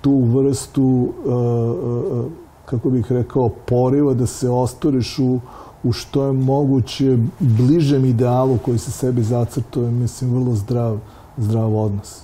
tu 0.00 0.20
vrstu, 0.20 0.82
uh, 0.84 1.32
uh, 1.32 2.24
kako 2.64 2.90
bih 2.90 3.12
rekao, 3.12 3.48
poriva 3.48 4.14
da 4.14 4.26
se 4.26 4.50
ostoriš 4.50 5.18
u, 5.18 5.40
u 5.82 5.92
što 5.92 6.24
je 6.24 6.32
moguće 6.32 7.18
bližem 7.38 8.04
idealu 8.04 8.58
koji 8.64 8.78
se 8.78 8.90
sebi 8.90 9.22
zacrtao 9.22 9.82
je, 9.82 9.90
mislim, 9.90 10.34
vrlo 10.34 10.54
zdrav, 10.54 10.98
zdrav 11.36 11.76
odnos. 11.76 12.20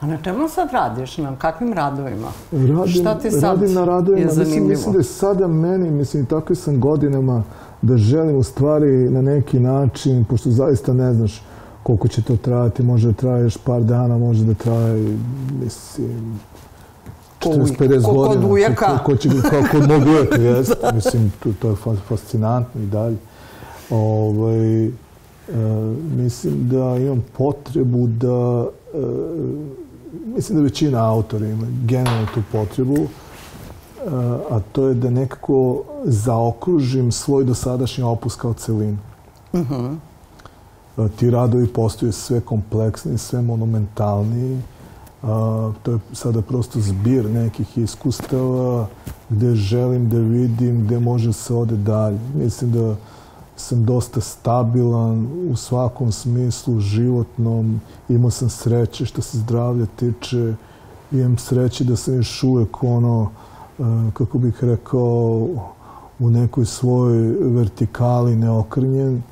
A 0.00 0.06
na 0.06 0.22
čemu 0.22 0.48
sad 0.48 0.68
radiš? 0.72 1.18
Na 1.18 1.36
kakvim 1.36 1.72
radovima? 1.72 2.28
Radim, 2.52 2.86
Šta 2.86 3.18
ti 3.18 3.30
sad 3.30 3.42
radim 3.42 3.74
na 3.74 3.84
radovima. 3.84 4.18
je 4.20 4.26
Mislim, 4.26 4.44
zanimljivo? 4.44 4.68
mislim 4.68 4.92
da 4.92 4.98
je 4.98 5.04
sada 5.04 5.48
meni, 5.48 5.90
mislim, 5.90 6.26
tako 6.26 6.54
sam 6.54 6.80
godinama 6.80 7.42
da 7.82 7.96
želim 7.96 8.36
u 8.36 8.42
stvari 8.42 9.10
na 9.10 9.22
neki 9.22 9.60
način, 9.60 10.24
pošto 10.24 10.50
zaista 10.50 10.92
ne 10.92 11.14
znaš 11.14 11.42
koliko 11.82 12.08
će 12.08 12.22
to 12.22 12.36
trajati, 12.36 12.82
može 12.82 13.06
da 13.08 13.12
traje 13.12 13.42
još 13.42 13.56
par 13.56 13.82
dana, 13.82 14.18
može 14.18 14.44
da 14.44 14.54
traje, 14.54 15.16
mislim, 15.62 16.40
Ko 17.46 17.52
40-50 17.52 18.02
ko 18.02 18.08
kod 18.08 18.28
godina. 18.28 18.46
ujaka. 18.46 18.98
Ko, 18.98 19.04
ko 19.04 19.16
će, 19.16 19.28
kao 19.42 19.62
kod 19.72 19.88
mog 19.88 20.02
ujaka, 20.04 20.36
jest. 20.48 20.74
Mislim, 20.94 21.32
to, 21.42 21.48
to 21.52 21.68
je 21.68 21.74
fa- 21.76 21.96
fascinantno 21.98 22.82
i 22.82 22.86
dalje. 22.86 23.16
Ovaj, 23.90 24.84
e, 24.84 24.90
mislim 26.16 26.68
da 26.68 26.96
imam 26.96 27.24
potrebu 27.32 28.06
da, 28.06 28.66
e, 28.94 28.98
mislim 30.26 30.58
da 30.58 30.62
većina 30.62 31.10
autora 31.10 31.46
ima 31.46 31.66
generalno 31.82 32.26
tu 32.34 32.42
potrebu, 32.52 32.96
e, 32.96 33.06
a 34.50 34.60
to 34.72 34.86
je 34.86 34.94
da 34.94 35.10
nekako 35.10 35.82
zaokružim 36.04 37.12
svoj 37.12 37.44
dosadašnji 37.44 38.04
opus 38.04 38.36
kao 38.36 38.54
celinu. 38.54 38.98
E, 39.54 39.60
Ti 41.16 41.30
radovi 41.30 41.66
postaju 41.66 42.12
sve 42.12 42.40
kompleksniji, 42.40 43.18
sve 43.18 43.42
monumentalniji. 43.42 44.58
A, 45.26 45.72
to 45.82 45.92
je 45.92 45.98
sada 46.12 46.42
prosto 46.42 46.80
zbir 46.80 47.30
nekih 47.30 47.78
iskustava 47.78 48.86
gde 49.28 49.54
želim 49.54 50.08
da 50.08 50.18
vidim 50.18 50.84
gde 50.84 50.98
može 50.98 51.32
se 51.32 51.54
ode 51.54 51.76
dalje. 51.76 52.18
Mislim 52.34 52.72
da 52.72 52.96
sam 53.56 53.84
dosta 53.84 54.20
stabilan 54.20 55.26
u 55.50 55.56
svakom 55.56 56.12
smislu 56.12 56.80
životnom. 56.80 57.80
Imao 58.08 58.30
sam 58.30 58.48
sreće 58.50 59.06
što 59.06 59.22
se 59.22 59.38
zdravlja 59.38 59.86
tiče. 59.96 60.54
Imam 61.12 61.38
sreće 61.38 61.84
da 61.84 61.96
sam 61.96 62.14
još 62.14 62.42
uvek 62.42 62.82
ono, 62.82 63.30
e, 63.78 63.82
kako 64.12 64.38
bih 64.38 64.64
rekao, 64.64 65.48
u 66.18 66.30
nekoj 66.30 66.64
svojoj 66.64 67.36
vertikali 67.40 68.36
neokrnjen 68.36 69.22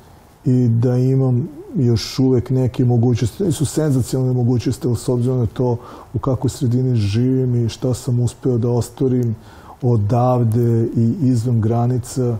i 0.45 0.67
da 0.67 0.97
imam 0.97 1.47
još 1.75 2.19
uvek 2.19 2.49
neke 2.49 2.85
mogućnosti. 2.85 3.43
Nisu 3.43 3.65
senzacijalne 3.65 4.33
mogućnosti, 4.33 4.87
ali 4.87 4.95
s 4.95 5.09
obzirom 5.09 5.37
na 5.39 5.45
to 5.45 5.77
u 6.13 6.19
kakvoj 6.19 6.49
sredini 6.49 6.95
živim 6.95 7.65
i 7.65 7.69
šta 7.69 7.93
sam 7.93 8.19
uspeo 8.19 8.57
da 8.57 8.69
ostvarim 8.69 9.35
odavde 9.81 10.87
i 10.95 11.15
izvan 11.21 11.61
granica, 11.61 12.37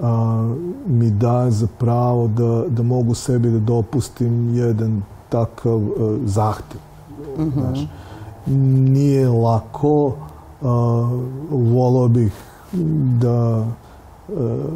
a, 0.00 0.54
mi 0.86 1.10
daje 1.10 1.50
za 1.50 1.66
pravo 1.78 2.28
da, 2.28 2.64
da 2.68 2.82
mogu 2.82 3.14
sebi 3.14 3.50
da 3.50 3.58
dopustim 3.58 4.54
jedan 4.54 5.02
takav 5.28 5.80
a, 5.80 6.18
zahtev. 6.24 6.80
Znaš, 7.52 7.88
nije 8.90 9.28
lako, 9.28 10.12
a, 10.62 11.08
volao 11.50 12.08
bih 12.08 12.32
da 13.20 13.66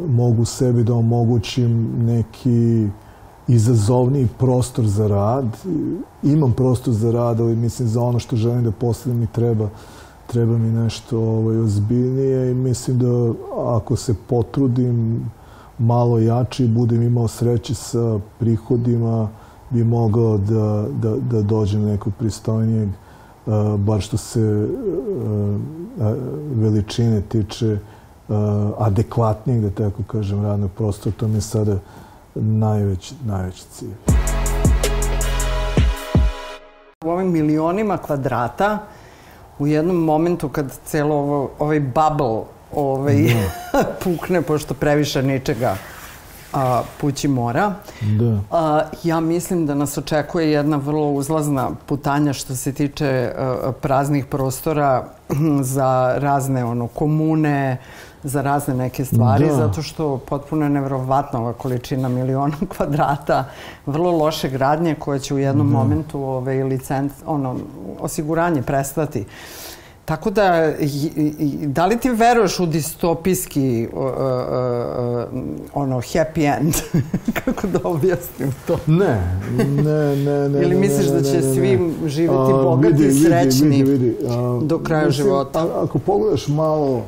mogu 0.09 0.45
sebi 0.45 0.83
da 0.83 0.93
omogućim 0.93 1.91
neki 1.97 2.87
izazovniji 3.47 4.27
prostor 4.37 4.85
za 4.85 5.07
rad. 5.07 5.57
Imam 6.23 6.53
prostor 6.53 6.93
za 6.93 7.11
rad, 7.11 7.39
ali 7.39 7.55
mislim 7.55 7.87
za 7.87 8.01
ono 8.01 8.19
što 8.19 8.35
želim 8.35 8.63
da 8.63 8.71
postavim 8.71 9.19
mi 9.19 9.27
treba 9.27 9.69
treba 10.27 10.57
mi 10.57 10.71
nešto 10.71 11.19
ovaj, 11.19 11.57
ozbiljnije 11.57 12.51
i 12.51 12.53
mislim 12.53 12.99
da 12.99 13.33
ako 13.75 13.95
se 13.95 14.15
potrudim 14.27 15.25
malo 15.79 16.19
jače 16.19 16.65
i 16.65 16.67
budem 16.67 17.01
imao 17.01 17.27
sreće 17.27 17.75
sa 17.75 18.19
prihodima, 18.39 19.29
bi 19.69 19.83
mogao 19.83 20.37
da, 20.37 20.87
da, 21.01 21.15
da 21.31 21.41
dođem 21.41 21.81
do 21.81 21.87
nekog 21.87 22.13
pristojnijeg, 22.19 22.89
uh, 22.89 23.53
bar 23.79 24.01
što 24.01 24.17
se 24.17 24.41
uh, 24.41 25.55
uh, 25.97 26.13
veličine 26.55 27.21
tiče, 27.21 27.79
adekvatnijeg, 28.77 29.61
da 29.61 29.69
tako 29.69 30.03
kažem, 30.03 30.43
radnog 30.43 30.71
prostora. 30.71 31.15
To 31.19 31.27
mi 31.27 31.35
je 31.35 31.41
sada 31.41 31.77
najveći, 32.35 33.15
najveći 33.25 33.63
cilj. 33.71 33.93
U 37.05 37.09
ovim 37.09 37.31
milionima 37.31 37.97
kvadrata, 37.97 38.79
u 39.59 39.67
jednom 39.67 39.97
momentu 40.03 40.49
kad 40.49 40.79
celo 40.85 41.15
ovo, 41.15 41.49
ovaj 41.59 41.79
bubble 41.79 42.41
ovaj, 42.75 43.15
pukne, 44.03 44.41
pošto 44.41 44.73
previše 44.73 45.23
ničega 45.23 45.77
a, 46.53 46.81
pući 47.01 47.27
mora, 47.27 47.73
Da. 48.01 48.39
a, 48.51 48.81
ja 49.03 49.19
mislim 49.19 49.65
da 49.65 49.75
nas 49.75 49.97
očekuje 49.97 50.51
jedna 50.51 50.77
vrlo 50.77 51.11
uzlazna 51.11 51.69
putanja 51.85 52.33
što 52.33 52.55
se 52.55 52.73
tiče 52.73 53.31
a, 53.37 53.71
praznih 53.81 54.25
prostora 54.25 55.03
za 55.73 56.15
razne 56.17 56.65
ono, 56.65 56.87
komune, 56.87 57.77
za 58.23 58.41
razne 58.41 58.73
neke 58.75 59.05
stvari, 59.05 59.47
Da. 59.47 59.53
zato 59.55 59.81
što 59.81 60.17
potpuno 60.17 60.65
je 60.65 60.69
nevjerovatna 60.69 61.39
ova 61.39 61.53
količina 61.53 62.09
miliona 62.09 62.55
kvadrata, 62.77 63.45
vrlo 63.85 64.11
loše 64.11 64.49
gradnje 64.49 64.95
koje 64.95 65.19
će 65.19 65.33
u 65.33 65.39
jednom 65.39 65.67
momentu 65.67 66.19
ovaj, 66.21 66.63
licenc, 66.63 67.11
ono, 67.25 67.55
osiguranje 67.99 68.61
prestati. 68.61 69.25
Tako 70.05 70.29
da, 70.29 70.73
da 71.61 71.85
li 71.85 71.97
ti 71.97 72.09
veruješ 72.09 72.59
u 72.59 72.65
distopijski 72.65 73.87
uh, 73.93 73.99
uh, 73.99 74.09
ono 75.73 75.97
happy 75.97 76.57
end. 76.57 76.73
Kako 77.45 77.67
da 77.67 77.79
objasnim 77.83 78.51
to? 78.67 78.77
Ne, 78.87 79.39
ne, 79.57 80.15
ne, 80.15 80.49
ne. 80.49 80.61
Ili 80.61 80.69
ne, 80.69 80.79
misliš 80.79 81.07
ne, 81.07 81.11
da 81.11 81.17
ne, 81.17 81.23
će 81.23 81.37
ne, 81.37 81.47
ne. 81.47 81.53
svi 81.53 81.69
živjeti 82.05 82.51
A, 82.51 82.63
bogati 82.63 82.87
vidi, 82.87 83.03
i 83.03 83.07
vidi, 83.07 83.19
srećni 83.19 83.69
vidi, 83.69 83.83
vidi, 83.91 84.15
a, 84.29 84.59
do 84.63 84.79
kraja 84.79 85.05
mislim, 85.05 85.25
života? 85.25 85.59
a- 85.59 85.83
ako 85.83 85.99
pogledaš 85.99 86.47
malo 86.47 87.01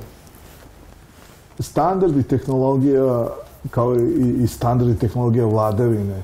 standardi 1.60 2.24
tehnologija 2.24 3.28
kao 3.70 3.96
i, 3.96 4.44
i 4.44 4.48
standardi 4.48 4.98
tehnologije 4.98 5.46
vladavine, 5.46 6.22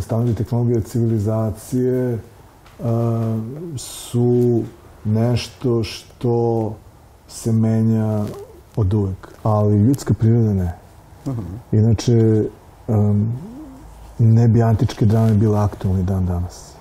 standardi 0.00 0.34
tehnologije 0.34 0.80
civilizacije 0.80 2.18
a, 2.84 3.38
su 3.76 4.62
nešto 5.04 5.84
što 5.84 6.74
se 7.28 7.52
menja 7.52 8.24
od 8.76 8.94
uvek. 8.94 9.28
Ali 9.42 9.82
ljudska 9.82 10.14
priroda 10.14 10.52
ne. 10.52 10.78
Inače, 11.72 12.44
um, 12.88 13.32
ne 14.18 14.48
bi 14.48 14.62
antičke 14.62 15.06
drame 15.06 15.34
bile 15.34 15.58
aktualne 15.58 16.02
dan 16.02 16.26
danas. 16.26 16.77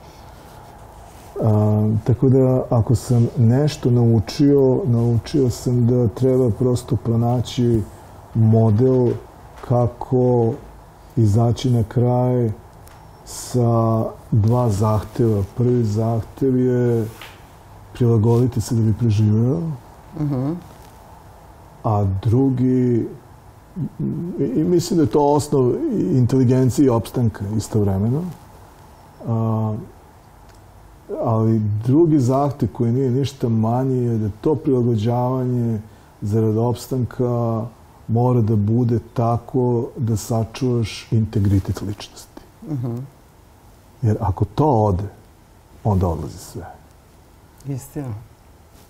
A, 1.43 1.89
tako 2.03 2.29
da, 2.29 2.63
ako 2.69 2.95
sam 2.95 3.27
nešto 3.37 3.91
naučio, 3.91 4.81
naučio 4.85 5.49
sam 5.49 5.87
da 5.87 6.07
treba 6.07 6.49
prosto 6.49 6.95
pronaći 6.95 7.81
model 8.33 9.07
kako 9.67 10.53
izaći 11.15 11.69
na 11.69 11.83
kraj 11.83 12.51
sa 13.25 14.03
dva 14.31 14.69
zahteva. 14.69 15.43
Prvi 15.57 15.83
zahtev 15.83 16.59
je 16.59 17.07
prilagoditi 17.93 18.61
se 18.61 18.75
da 18.75 18.81
bi 18.81 18.93
preživeo, 18.99 19.61
a 21.83 22.05
drugi 22.21 23.07
i, 24.39 24.63
mislim 24.63 24.97
da 24.97 25.03
je 25.03 25.09
to 25.09 25.33
osnov 25.33 25.73
inteligencije 25.95 26.85
i 26.85 26.89
opstanka 26.89 27.43
istovremeno. 27.57 28.21
A, 29.27 29.75
ali 31.23 31.61
drugi 31.85 32.19
zahtev 32.19 32.69
koji 32.73 32.91
nije 32.91 33.11
ništa 33.11 33.49
manji 33.49 33.97
je 33.97 34.17
da 34.17 34.29
to 34.41 34.55
prilagođavanje 34.55 35.79
zarad 36.21 36.57
opstanka 36.57 37.65
mora 38.07 38.41
da 38.41 38.55
bude 38.55 38.99
tako 39.13 39.87
da 39.97 40.17
sačuvaš 40.17 41.07
integritet 41.11 41.81
ličnosti. 41.81 42.41
Jer 44.01 44.17
ako 44.19 44.45
to 44.45 44.65
ode, 44.65 45.03
onda 45.83 46.07
odlazi 46.07 46.37
sve. 46.37 46.65
Istina. 47.65 48.13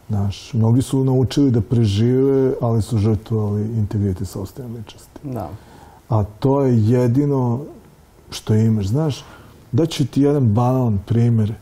Znaš, 0.10 0.54
mnogi 0.54 0.82
su 0.82 1.04
naučili 1.04 1.52
da 1.52 1.62
prežive, 1.62 2.54
ali 2.62 2.82
su 2.82 2.98
žrtvovali 2.98 3.62
integritet 3.62 4.28
sobstvene 4.28 4.78
ličnosti. 4.78 5.20
Da. 5.24 5.50
A 6.10 6.24
to 6.40 6.62
je 6.62 6.90
jedino 6.90 7.62
što 8.30 8.56
imaš. 8.56 8.88
Znaš, 8.88 9.26
daću 9.72 10.06
ti 10.08 10.22
jedan 10.22 10.54
banalan 10.54 11.00
primer. 11.06 11.54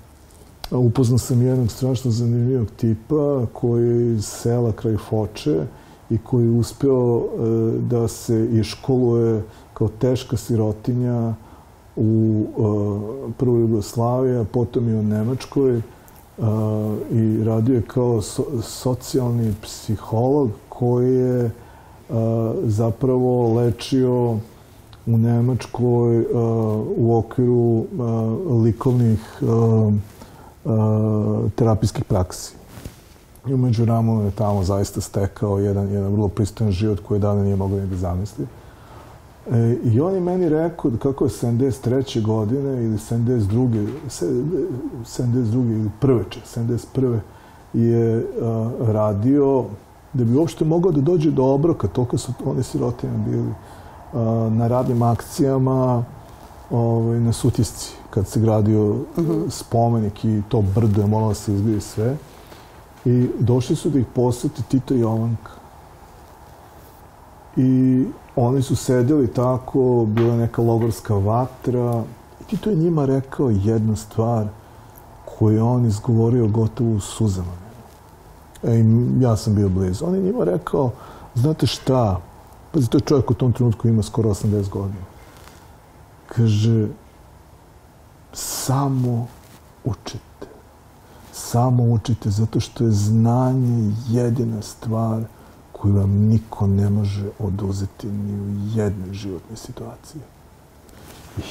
Upoznao 0.71 1.17
sam 1.17 1.41
jednog 1.41 1.71
strašno 1.71 2.11
zanimljivog 2.11 2.67
tipa 2.77 3.45
koji 3.53 3.87
je 3.87 4.15
iz 4.15 4.25
sela 4.25 4.71
kraj 4.71 4.97
Foče 5.09 5.65
i 6.09 6.17
koji 6.17 6.45
je 6.45 6.51
uspeo 6.51 7.19
e, 7.19 7.25
da 7.79 8.07
se 8.07 8.49
iškoluje 8.51 9.43
kao 9.73 9.87
teška 9.87 10.37
sirotinja 10.37 11.33
u 11.95 12.45
e, 12.47 13.33
prvoj 13.37 13.61
Jugoslaviji, 13.61 14.37
a 14.37 14.43
potom 14.43 14.89
i 14.89 14.95
u 14.95 15.03
Nemačkoj. 15.03 15.77
E, 15.77 15.81
I 17.11 17.43
radio 17.43 17.75
je 17.75 17.81
kao 17.81 18.21
so- 18.21 18.61
socijalni 18.61 19.53
psiholog 19.61 20.51
koji 20.69 21.15
je 21.15 21.51
zapravo 22.63 23.53
lečio 23.53 24.31
u 25.05 25.17
Nemačkoj 25.17 26.25
u 26.97 27.17
okviru 27.17 27.85
likovnih 28.63 29.41
terapijskih 31.55 32.03
praksi. 32.03 32.53
I 33.47 33.53
umeđu 33.53 33.85
ramu 33.85 34.21
je 34.21 34.31
tamo 34.31 34.63
zaista 34.63 35.01
stekao 35.01 35.59
jedan, 35.59 35.91
jedan 35.91 36.11
vrlo 36.11 36.27
pristojan 36.27 36.71
život 36.71 36.99
koji 36.99 37.19
dana 37.19 37.43
nije 37.43 37.55
mogao 37.55 37.79
ni 37.79 37.87
da 37.87 37.95
zamisli. 37.95 38.45
E, 39.51 39.75
I 39.83 40.01
on 40.01 40.13
je 40.13 40.19
meni 40.21 40.49
rekao 40.49 40.91
da 40.91 40.97
kako 40.97 41.25
je 41.25 41.29
73. 41.29 42.21
godine 42.21 42.83
ili 42.83 42.97
72. 42.97 43.87
se- 44.09 44.43
72. 45.05 45.71
ili 45.71 45.89
prve, 45.99 46.23
če, 46.29 46.39
71. 46.55 47.19
je 47.73 48.25
a, 48.41 48.71
radio 48.79 49.65
da 50.13 50.23
bi 50.23 50.35
uopšte 50.35 50.65
mogao 50.65 50.91
da 50.91 51.01
dođe 51.01 51.31
do 51.31 51.43
obroka, 51.45 51.87
toliko 51.87 52.17
su 52.17 52.33
oni 52.45 52.63
sirotinja 52.63 53.17
bili 53.27 53.53
a, 54.13 54.19
na 54.51 54.67
radnim 54.67 55.01
akcijama 55.01 56.03
ovaj, 56.69 57.19
na 57.19 57.33
Sutisci, 57.33 57.93
kad 58.09 58.27
se 58.27 58.39
gradio 58.39 58.95
spomenik 59.49 60.25
i 60.25 60.41
to 60.49 60.61
brdo 60.61 61.01
je 61.01 61.07
moralo 61.07 61.29
da 61.29 61.35
se 61.35 61.53
izbije 61.53 61.81
sve. 61.81 62.17
I 63.05 63.29
došli 63.39 63.75
su 63.75 63.89
da 63.89 63.99
ih 63.99 64.05
poseti 64.15 64.63
Tito 64.63 64.93
i 64.93 64.99
Jovanka. 64.99 65.51
I 67.57 68.03
oni 68.35 68.61
su 68.61 68.75
sedeli 68.75 69.27
tako, 69.27 70.05
bila 70.07 70.33
je 70.33 70.39
neka 70.39 70.61
logorska 70.61 71.15
vatra. 71.15 72.03
I 72.41 72.43
Tito 72.43 72.69
je 72.69 72.75
njima 72.75 73.05
rekao 73.05 73.49
jednu 73.49 73.95
stvar 73.95 74.47
koju 75.25 75.55
je 75.55 75.63
on 75.63 75.85
izgovorio 75.85 76.47
gotovo 76.47 76.95
u 76.95 76.99
suzama. 76.99 77.51
E, 78.63 78.83
ja 79.19 79.35
sam 79.37 79.55
bio 79.55 79.69
blizu. 79.69 80.05
On 80.05 80.15
je 80.15 80.21
njima 80.21 80.43
rekao, 80.43 80.91
znate 81.35 81.67
šta, 81.67 82.21
pazi, 82.71 82.89
to 82.89 82.97
je 82.97 83.01
čovjek 83.01 83.31
u 83.31 83.33
tom 83.33 83.53
trenutku 83.53 83.87
ima 83.87 84.03
skoro 84.03 84.29
80 84.29 84.69
godina. 84.69 85.14
Kaže, 86.27 86.87
samo 88.33 89.27
učite. 89.83 90.47
Samo 91.33 91.83
učite, 91.83 92.29
zato 92.29 92.59
što 92.59 92.83
je 92.83 92.91
znanje 92.91 93.93
jedina 94.07 94.61
stvar 94.61 95.23
koju 95.71 95.95
vam 95.95 96.11
niko 96.11 96.67
ne 96.67 96.89
može 96.89 97.29
oduzeti 97.39 98.07
ni 98.07 98.33
u 98.33 98.79
jednoj 98.79 99.13
životnoj 99.13 99.57
situaciji. 99.57 100.21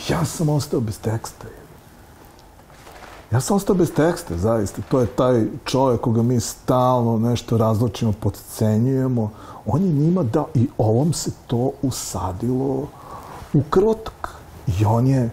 Ja 0.08 0.24
sam 0.24 0.48
ostao 0.48 0.80
bez 0.80 0.98
teksta. 0.98 1.46
Ja 3.32 3.40
sam 3.40 3.56
ostao 3.56 3.76
bez 3.76 3.92
teksta, 3.92 4.36
zaista. 4.36 4.82
To 4.88 5.00
je 5.00 5.06
taj 5.06 5.46
čovjek 5.64 6.00
koga 6.00 6.22
mi 6.22 6.40
stalno 6.40 7.18
nešto 7.18 7.58
razločimo, 7.58 8.12
podcenjujemo. 8.12 9.30
On 9.66 9.82
je 9.82 9.92
njima 9.92 10.22
dao, 10.22 10.46
i 10.54 10.68
ovom 10.78 11.12
se 11.12 11.30
to 11.46 11.70
usadilo 11.82 12.88
u 13.52 13.62
krvotok. 13.70 14.28
I 14.66 14.84
on 14.84 15.06
je 15.06 15.30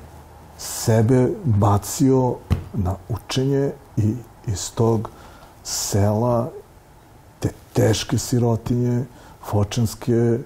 sebe 0.58 1.30
bacio 1.44 2.36
na 2.74 2.96
učenje 3.10 3.72
i 3.98 4.16
iz 4.48 4.72
tog 4.72 5.10
sela 5.64 6.50
te 7.40 7.50
teške 7.74 8.18
sirotinje 8.18 9.06
fočanske 9.46 10.40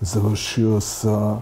završio 0.00 0.80
sa 0.80 1.40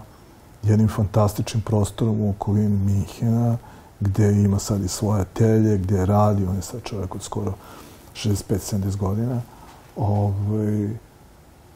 jednim 0.63 0.87
fantastičnim 0.87 1.61
prostorom 1.61 2.21
u 2.21 2.29
okolini 2.29 2.77
Minhena, 2.77 3.57
gde 3.99 4.31
ima 4.31 4.59
sad 4.59 4.83
i 4.83 4.87
svoje 4.87 5.21
atelje, 5.21 5.77
gde 5.77 6.05
radi, 6.05 6.45
on 6.45 6.55
je 6.55 6.61
sad 6.61 6.83
čovjek 6.83 7.15
od 7.15 7.21
skoro 7.21 7.53
65-70 8.13 8.97
godina. 8.97 9.41
Ovaj, 9.95 10.89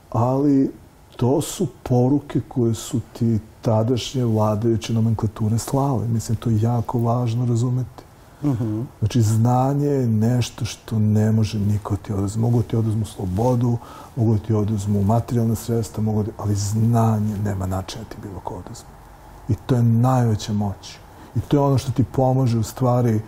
ali 0.09 0.71
to 1.15 1.41
su 1.41 1.67
poruke 1.83 2.41
koje 2.47 2.75
su 2.75 2.99
ti 3.13 3.39
tadašnje 3.61 4.25
vladajuće 4.25 4.93
nomenklature 4.93 5.57
slale. 5.57 6.07
Mislim, 6.07 6.35
to 6.35 6.49
je 6.49 6.61
jako 6.61 6.99
važno 6.99 7.45
razumeti. 7.45 8.03
Znači, 8.99 9.21
znanje 9.21 9.87
je 9.87 10.07
nešto 10.07 10.65
što 10.65 10.99
ne 10.99 11.31
može 11.31 11.59
niko 11.59 11.95
ti 11.95 12.13
oduzeti. 12.13 12.39
Mogu 12.39 12.61
ti 12.61 12.75
oduzmu 12.75 13.05
slobodu, 13.05 13.77
mogu 14.15 14.37
ti 14.37 14.53
oduzmu 14.53 15.03
materijalne 15.03 15.55
sredstva, 15.55 16.03
mogu 16.03 16.23
ti... 16.23 16.31
ali 16.37 16.55
znanje 16.55 17.37
nema 17.43 17.65
načina 17.65 18.03
da 18.03 18.09
ti 18.09 18.15
bilo 18.21 18.39
ko 18.43 18.55
oduzme. 18.55 18.89
I 19.49 19.55
to 19.65 19.75
je 19.75 19.83
najveća 19.83 20.53
moć. 20.53 20.95
I 21.35 21.39
to 21.39 21.57
je 21.57 21.61
ono 21.61 21.77
što 21.77 21.91
ti 21.91 22.03
pomaže 22.03 22.57
u 22.57 22.63
stvari 22.63 23.21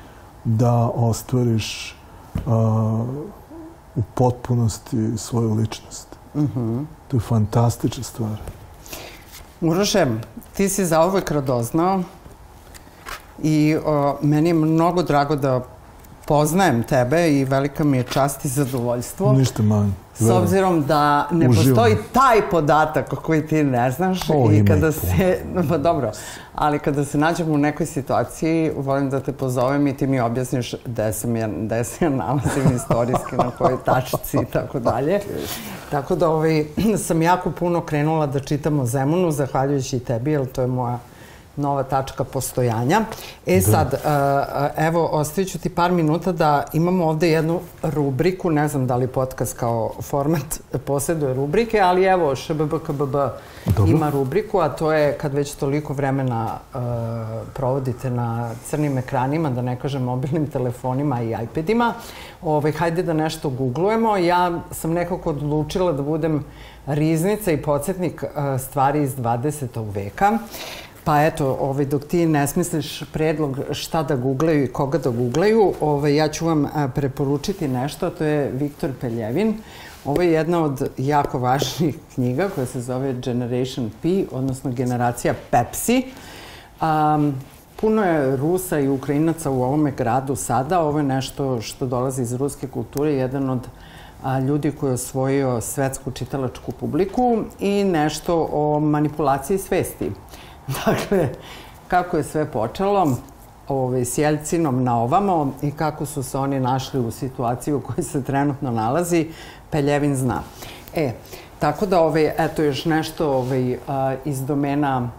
da 0.44 0.90
ostvariš 0.90 1.96
uh, 2.36 2.44
u 3.96 4.02
potpunosti 4.16 5.18
svoju 5.18 5.54
ličnost. 5.54 6.08
To 7.08 7.18
je 7.18 7.22
fantastična 7.22 8.04
stvar. 8.04 8.38
Uroše, 9.62 10.06
ti 10.54 10.70
si 10.70 10.86
zauvek 10.86 11.32
radoznao 11.32 12.04
i 13.44 13.78
o, 13.86 14.18
meni 14.22 14.50
je 14.50 14.54
mnogo 14.54 15.04
drago 15.04 15.36
da 15.36 15.62
poznajem 16.26 16.84
tebe 16.84 17.32
i 17.32 17.46
velika 17.46 17.84
mi 17.84 17.98
je 17.98 18.04
čast 18.04 18.46
i 18.46 18.48
zadovoljstvo. 18.48 19.34
Ništa 19.34 19.64
manje. 19.64 19.92
S 20.16 20.30
obzirom 20.30 20.86
da 20.86 21.28
ne 21.32 21.50
Uživam. 21.50 21.76
postoji 21.76 21.98
taj 22.14 22.50
podatak 22.52 23.10
koji 23.10 23.48
ti 23.48 23.64
ne 23.64 23.92
znaš 23.92 24.30
O, 24.30 24.52
i 24.52 24.66
kada 24.66 24.92
se, 24.92 25.40
pa 25.70 25.78
dobro, 25.78 26.12
ali 26.56 26.80
kada 26.80 27.06
se 27.06 27.18
nađemo 27.18 27.54
u 27.54 27.58
nekoj 27.58 27.86
situaciji, 27.86 28.72
volim 28.78 29.10
da 29.10 29.20
te 29.20 29.32
pozovem 29.32 29.88
i 29.88 29.98
ti 29.98 30.08
mi 30.08 30.20
objasniš 30.20 30.76
gde 30.86 31.14
sam 31.14 31.36
ja, 31.36 31.48
gde 31.48 31.84
se 31.84 32.06
ja 32.06 32.10
nalazim 32.10 32.76
istorijski, 32.76 33.36
na 33.38 33.52
kojoj 33.58 33.78
tačci 33.86 34.38
i 34.38 34.46
tako 34.46 34.80
dalje. 34.80 35.20
Tako 35.92 36.16
da 36.16 36.30
ovaj, 36.30 36.66
sam 37.08 37.22
jako 37.22 37.52
puno 37.52 37.82
krenula 37.82 38.28
da 38.28 38.40
čitam 38.40 38.80
o 38.80 38.86
Zemunu, 38.86 39.32
zahvaljujući 39.32 40.00
tebi, 40.00 40.32
jer 40.32 40.46
to 40.46 40.62
je 40.62 40.68
moja 40.68 41.00
nova 41.62 41.84
tačka 41.84 42.24
postojanja. 42.24 43.02
E 43.46 43.62
sad, 43.62 43.94
uh, 43.94 44.00
uh, 44.00 44.86
evo, 44.88 45.06
ostavit 45.06 45.52
ću 45.52 45.60
ti 45.60 45.70
par 45.70 45.92
minuta 45.92 46.32
da 46.32 46.64
imamo 46.74 47.06
ovde 47.06 47.30
jednu 47.30 47.60
rubriku, 47.84 48.50
ne 48.50 48.68
znam 48.68 48.88
da 48.88 48.96
li 48.96 49.08
podcast 49.08 49.58
kao 49.58 49.92
format 50.02 50.62
posjeduje 50.86 51.34
rubrike, 51.34 51.80
ali 51.80 52.04
evo, 52.04 52.36
ŠBBKBB 52.36 53.16
ima 53.88 54.10
rubriku, 54.10 54.60
a 54.60 54.70
to 54.70 54.94
je 54.94 55.18
kad 55.18 55.34
već 55.34 55.56
toliko 55.56 55.94
vremena 55.94 56.58
uh, 56.74 56.82
provodite 57.54 58.10
na 58.10 58.52
crnim 58.66 58.98
ekranima, 58.98 59.50
da 59.50 59.62
ne 59.62 59.80
kažem 59.80 60.04
mobilnim 60.04 60.48
telefonima 60.48 61.22
i 61.22 61.36
iPadima, 61.44 61.94
ovaj, 62.42 62.72
hajde 62.72 63.04
da 63.04 63.14
nešto 63.14 63.50
googlujemo. 63.50 64.18
Ja 64.18 64.52
sam 64.72 64.94
nekako 64.94 65.30
odlučila 65.30 65.92
da 65.92 66.04
budem 66.04 66.44
riznica 66.86 67.52
i 67.52 67.62
podsjetnik 67.62 68.24
uh, 68.24 68.62
stvari 68.62 69.04
iz 69.04 69.16
20. 69.16 69.94
veka. 69.94 70.38
Pa 71.04 71.24
eto, 71.26 71.58
ovaj, 71.62 71.86
dok 71.86 72.04
ti 72.06 72.26
ne 72.26 72.48
smisliš 72.48 73.04
predlog 73.14 73.60
šta 73.72 74.04
da 74.04 74.16
googlaju 74.16 74.64
i 74.64 74.68
koga 74.68 74.98
da 74.98 75.10
googlaju, 75.10 75.74
ovaj, 75.82 76.16
ja 76.16 76.28
ću 76.28 76.46
vam 76.46 76.68
preporučiti 76.96 77.68
nešto, 77.68 78.10
to 78.10 78.24
je 78.24 78.52
Viktor 78.52 78.92
Peljevin. 79.02 79.58
Ovo 80.06 80.22
je 80.22 80.32
jedna 80.32 80.64
od 80.64 80.90
jako 80.98 81.40
važnih 81.40 81.96
knjiga 82.14 82.50
koja 82.56 82.66
se 82.66 82.82
zove 82.82 83.14
Generation 83.14 83.92
P, 84.02 84.26
odnosno 84.32 84.72
generacija 84.72 85.34
Pepsi. 85.52 86.04
Um, 86.82 87.34
puno 87.76 88.04
je 88.04 88.36
Rusa 88.36 88.80
i 88.80 88.90
Ukrajinaca 88.90 89.50
u 89.50 89.64
ovome 89.64 89.92
gradu 89.92 90.36
sada. 90.36 90.80
Ovo 90.80 90.98
je 91.00 91.04
nešto 91.04 91.62
što 91.62 91.86
dolazi 91.86 92.22
iz 92.22 92.34
ruske 92.34 92.68
kulture, 92.68 93.14
jedan 93.14 93.50
od 93.50 93.68
a, 94.24 94.40
ljudi 94.40 94.72
koji 94.72 94.90
je 94.90 94.94
osvojio 94.94 95.62
svetsku 95.62 96.12
čitalačku 96.12 96.72
publiku 96.72 97.44
i 97.60 97.84
nešto 97.84 98.50
o 98.52 98.80
manipulaciji 98.80 99.58
svesti. 99.58 100.12
Dakle, 100.86 101.30
kako 101.88 102.18
je 102.18 102.24
sve 102.24 102.46
počelo 102.46 103.18
ovaj, 103.68 104.06
s 104.06 104.18
Jelcinom 104.18 104.84
na 104.84 105.00
ovamo 105.00 105.54
i 105.62 105.72
kako 105.72 106.06
su 106.06 106.24
se 106.24 106.38
oni 106.38 106.60
našli 106.60 107.00
u 107.00 107.12
situaciji 107.12 107.74
u 107.74 107.82
kojoj 107.82 108.04
se 108.04 108.24
trenutno 108.24 108.72
nalazi, 108.72 109.28
Peljevin 109.70 110.16
zna. 110.16 110.42
E, 110.96 111.12
tako 111.60 111.86
da, 111.86 112.02
ovaj, 112.02 112.34
eto 112.38 112.64
još 112.64 112.86
nešto 112.86 113.32
ovaj, 113.32 113.78
a, 113.88 114.16
iz 114.26 114.46
domena 114.46 115.10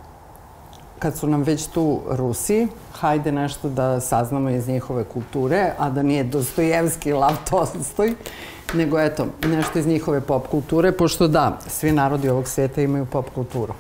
kad 0.99 1.19
su 1.19 1.27
nam 1.27 1.43
već 1.43 1.67
tu 1.67 2.01
Rusi, 2.11 2.69
hajde 2.93 3.33
nešto 3.33 3.69
da 3.69 4.01
saznamo 4.01 4.51
iz 4.51 4.69
njihove 4.69 5.05
kulture, 5.05 5.73
a 5.79 5.91
da 5.91 6.03
nije 6.03 6.25
Dostojevski, 6.25 7.13
Lav 7.13 7.37
Tolstoj, 7.51 8.15
nego 8.75 9.01
eto, 9.01 9.27
nešto 9.47 9.79
iz 9.79 9.87
njihove 9.87 10.21
pop 10.21 10.47
kulture, 10.47 10.93
pošto 10.93 11.29
da, 11.29 11.59
svi 11.69 11.93
narodi 11.93 12.29
ovog 12.29 12.49
svijeta 12.49 12.83
imaju 12.83 13.07
pop 13.07 13.31
kulturu. 13.35 13.75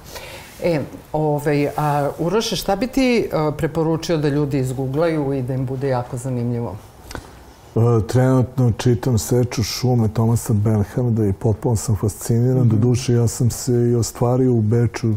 E, 0.65 0.81
ovaj, 1.13 1.69
a, 1.77 2.11
Uroše, 2.19 2.57
šta 2.57 2.77
bi 2.77 2.87
ti 2.87 3.29
a, 3.33 3.51
preporučio 3.59 4.17
da 4.17 4.29
ljudi 4.29 4.59
izguglaju 4.59 5.33
i 5.33 5.43
da 5.43 5.55
im 5.55 5.67
bude 5.67 5.89
jako 5.89 6.17
zanimljivo? 6.17 6.77
E, 7.77 8.07
Trenutno 8.07 8.73
čitam 8.79 9.19
Seču 9.19 9.63
šume 9.63 10.09
Tomasa 10.09 10.53
Bernharda 10.53 11.27
i 11.27 11.33
potpuno 11.33 11.77
sam 11.77 11.97
fasciniran. 11.97 12.69
Do 12.69 12.77
duše, 12.77 13.13
ja 13.13 13.29
sam 13.29 13.51
se 13.51 13.73
i 13.73 13.95
ostvario 13.95 14.53
u 14.53 14.61
Beču 14.61 15.15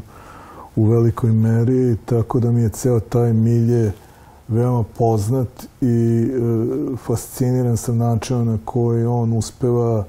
u 0.76 0.86
velikoj 0.86 1.32
meri, 1.32 1.98
tako 2.06 2.40
da 2.40 2.52
mi 2.52 2.62
je 2.62 2.70
ceo 2.70 3.00
taj 3.00 3.34
milje 3.34 3.92
veoma 4.48 4.84
poznat 4.98 5.48
i 5.82 5.88
e, 5.88 6.98
fasciniran 6.98 7.78
sam 7.78 7.98
načinom 7.98 8.48
na 8.48 8.58
koji 8.66 9.06
on 9.06 9.34
uspeva 9.34 10.04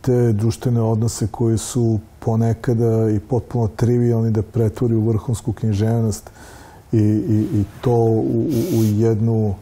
te 0.00 0.32
društvene 0.32 0.82
odnose 0.82 1.26
koji 1.30 1.58
su 1.58 1.98
ponekada 2.20 3.10
i 3.10 3.20
potpuno 3.20 3.68
trivialni 3.68 4.30
da 4.30 4.42
pretvori 4.42 4.94
u 4.94 5.08
vrhunsku 5.08 5.52
književnost 5.52 6.30
i, 6.92 6.98
i, 6.98 7.60
i 7.60 7.64
to 7.80 7.94
u, 7.94 8.46
u, 8.78 8.84
jednu 8.84 9.54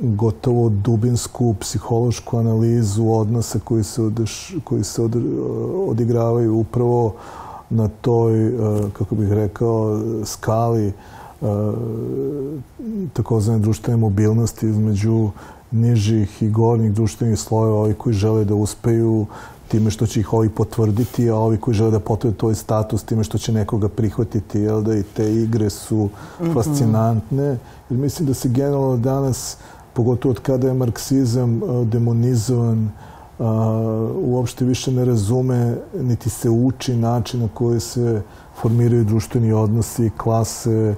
gotovo 0.00 0.68
dubinsku 0.68 1.54
psihološku 1.60 2.38
analizu 2.38 3.08
odnosa 3.08 3.58
koji 3.64 3.84
se, 3.84 4.02
koji 4.64 4.84
se 4.84 5.02
od, 5.02 5.16
odigravaju 5.88 6.56
upravo 6.56 7.14
na 7.70 7.88
toj, 7.88 8.46
eh, 8.46 8.52
kako 8.92 9.14
bih 9.14 9.32
rekao, 9.32 10.00
skali 10.24 10.86
eh, 10.86 10.92
takozvane 13.12 13.58
društvene 13.58 13.96
mobilnosti 13.96 14.66
između 14.68 15.30
nižih 15.70 16.42
i 16.42 16.50
gornjih 16.50 16.92
društvenih 16.92 17.38
slojeva, 17.38 17.78
ovi 17.78 17.94
koji 17.94 18.14
žele 18.14 18.44
da 18.44 18.54
uspeju 18.54 19.26
time 19.70 19.90
što 19.90 20.06
će 20.06 20.20
ih 20.20 20.32
ovi 20.32 20.48
potvrditi, 20.48 21.30
a 21.30 21.36
ovi 21.36 21.56
koji 21.56 21.74
žele 21.74 21.90
da 21.90 22.00
potvrde 22.00 22.36
tvoj 22.36 22.54
status 22.54 23.02
time 23.02 23.24
što 23.24 23.38
će 23.38 23.52
nekoga 23.52 23.88
prihvatiti, 23.88 24.60
jel 24.60 24.82
da 24.82 24.94
i 24.94 25.02
te 25.02 25.34
igre 25.34 25.70
su 25.70 26.08
fascinantne. 26.54 27.58
Jer 27.90 27.98
mislim 27.98 28.28
da 28.28 28.34
se 28.34 28.48
generalno 28.48 28.96
danas, 28.96 29.56
pogotovo 29.92 30.30
od 30.30 30.40
kada 30.40 30.68
je 30.68 30.74
marksizam 30.74 31.62
a, 31.62 31.84
demonizovan, 31.84 32.90
a, 33.38 33.44
uopšte 34.16 34.64
više 34.64 34.92
ne 34.92 35.04
razume, 35.04 35.76
niti 36.00 36.30
se 36.30 36.50
uči 36.50 36.96
način 36.96 37.40
na 37.40 37.48
koji 37.54 37.80
se 37.80 38.22
formiraju 38.60 39.04
društveni 39.04 39.52
odnosi, 39.52 40.10
klase, 40.16 40.94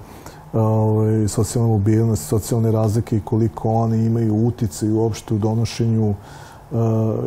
ovaj, 0.53 1.29
socijalna 1.29 1.68
mobilnost, 1.68 2.29
socijalne 2.29 2.73
razlike 2.73 3.16
i 3.16 3.20
koliko 3.25 3.68
one 3.68 4.07
imaju 4.07 4.47
uticaj 4.47 4.91
uopšte 4.91 5.35
u 5.35 5.39
donošenju 5.39 6.11
uh, 6.11 6.16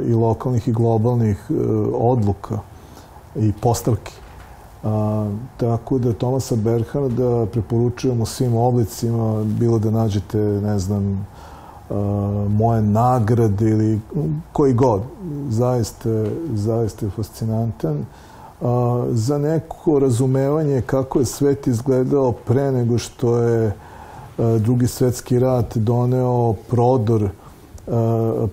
i 0.07 0.13
lokalnih 0.13 0.67
i 0.67 0.71
globalnih 0.71 1.45
uh, 1.49 1.57
odluka 1.93 2.59
i 3.35 3.53
postavki. 3.61 4.13
A, 4.83 5.29
tako 5.57 5.97
da 5.97 6.13
Tomasa 6.13 6.55
Berharda 6.55 7.45
preporučujemo 7.45 8.25
svim 8.25 8.55
oblicima, 8.55 9.43
bilo 9.43 9.79
da 9.79 9.91
nađete, 9.91 10.37
ne 10.37 10.79
znam, 10.79 11.27
a, 11.89 11.95
moje 12.49 12.81
nagrade 12.81 13.69
ili 13.69 13.99
koji 14.51 14.73
god. 14.73 15.01
Zaista, 15.49 16.09
zaista 16.53 17.05
je 17.05 17.11
fascinantan. 17.11 18.05
A, 18.61 19.05
za 19.11 19.37
neko 19.37 19.99
razumevanje 19.99 20.81
kako 20.81 21.19
je 21.19 21.25
svet 21.25 21.67
izgledao 21.67 22.31
pre 22.31 22.71
nego 22.71 22.97
što 22.97 23.37
je 23.37 23.73
drugi 24.59 24.87
svetski 24.87 25.39
rat 25.39 25.77
doneo 25.77 26.53
prodor 26.69 27.29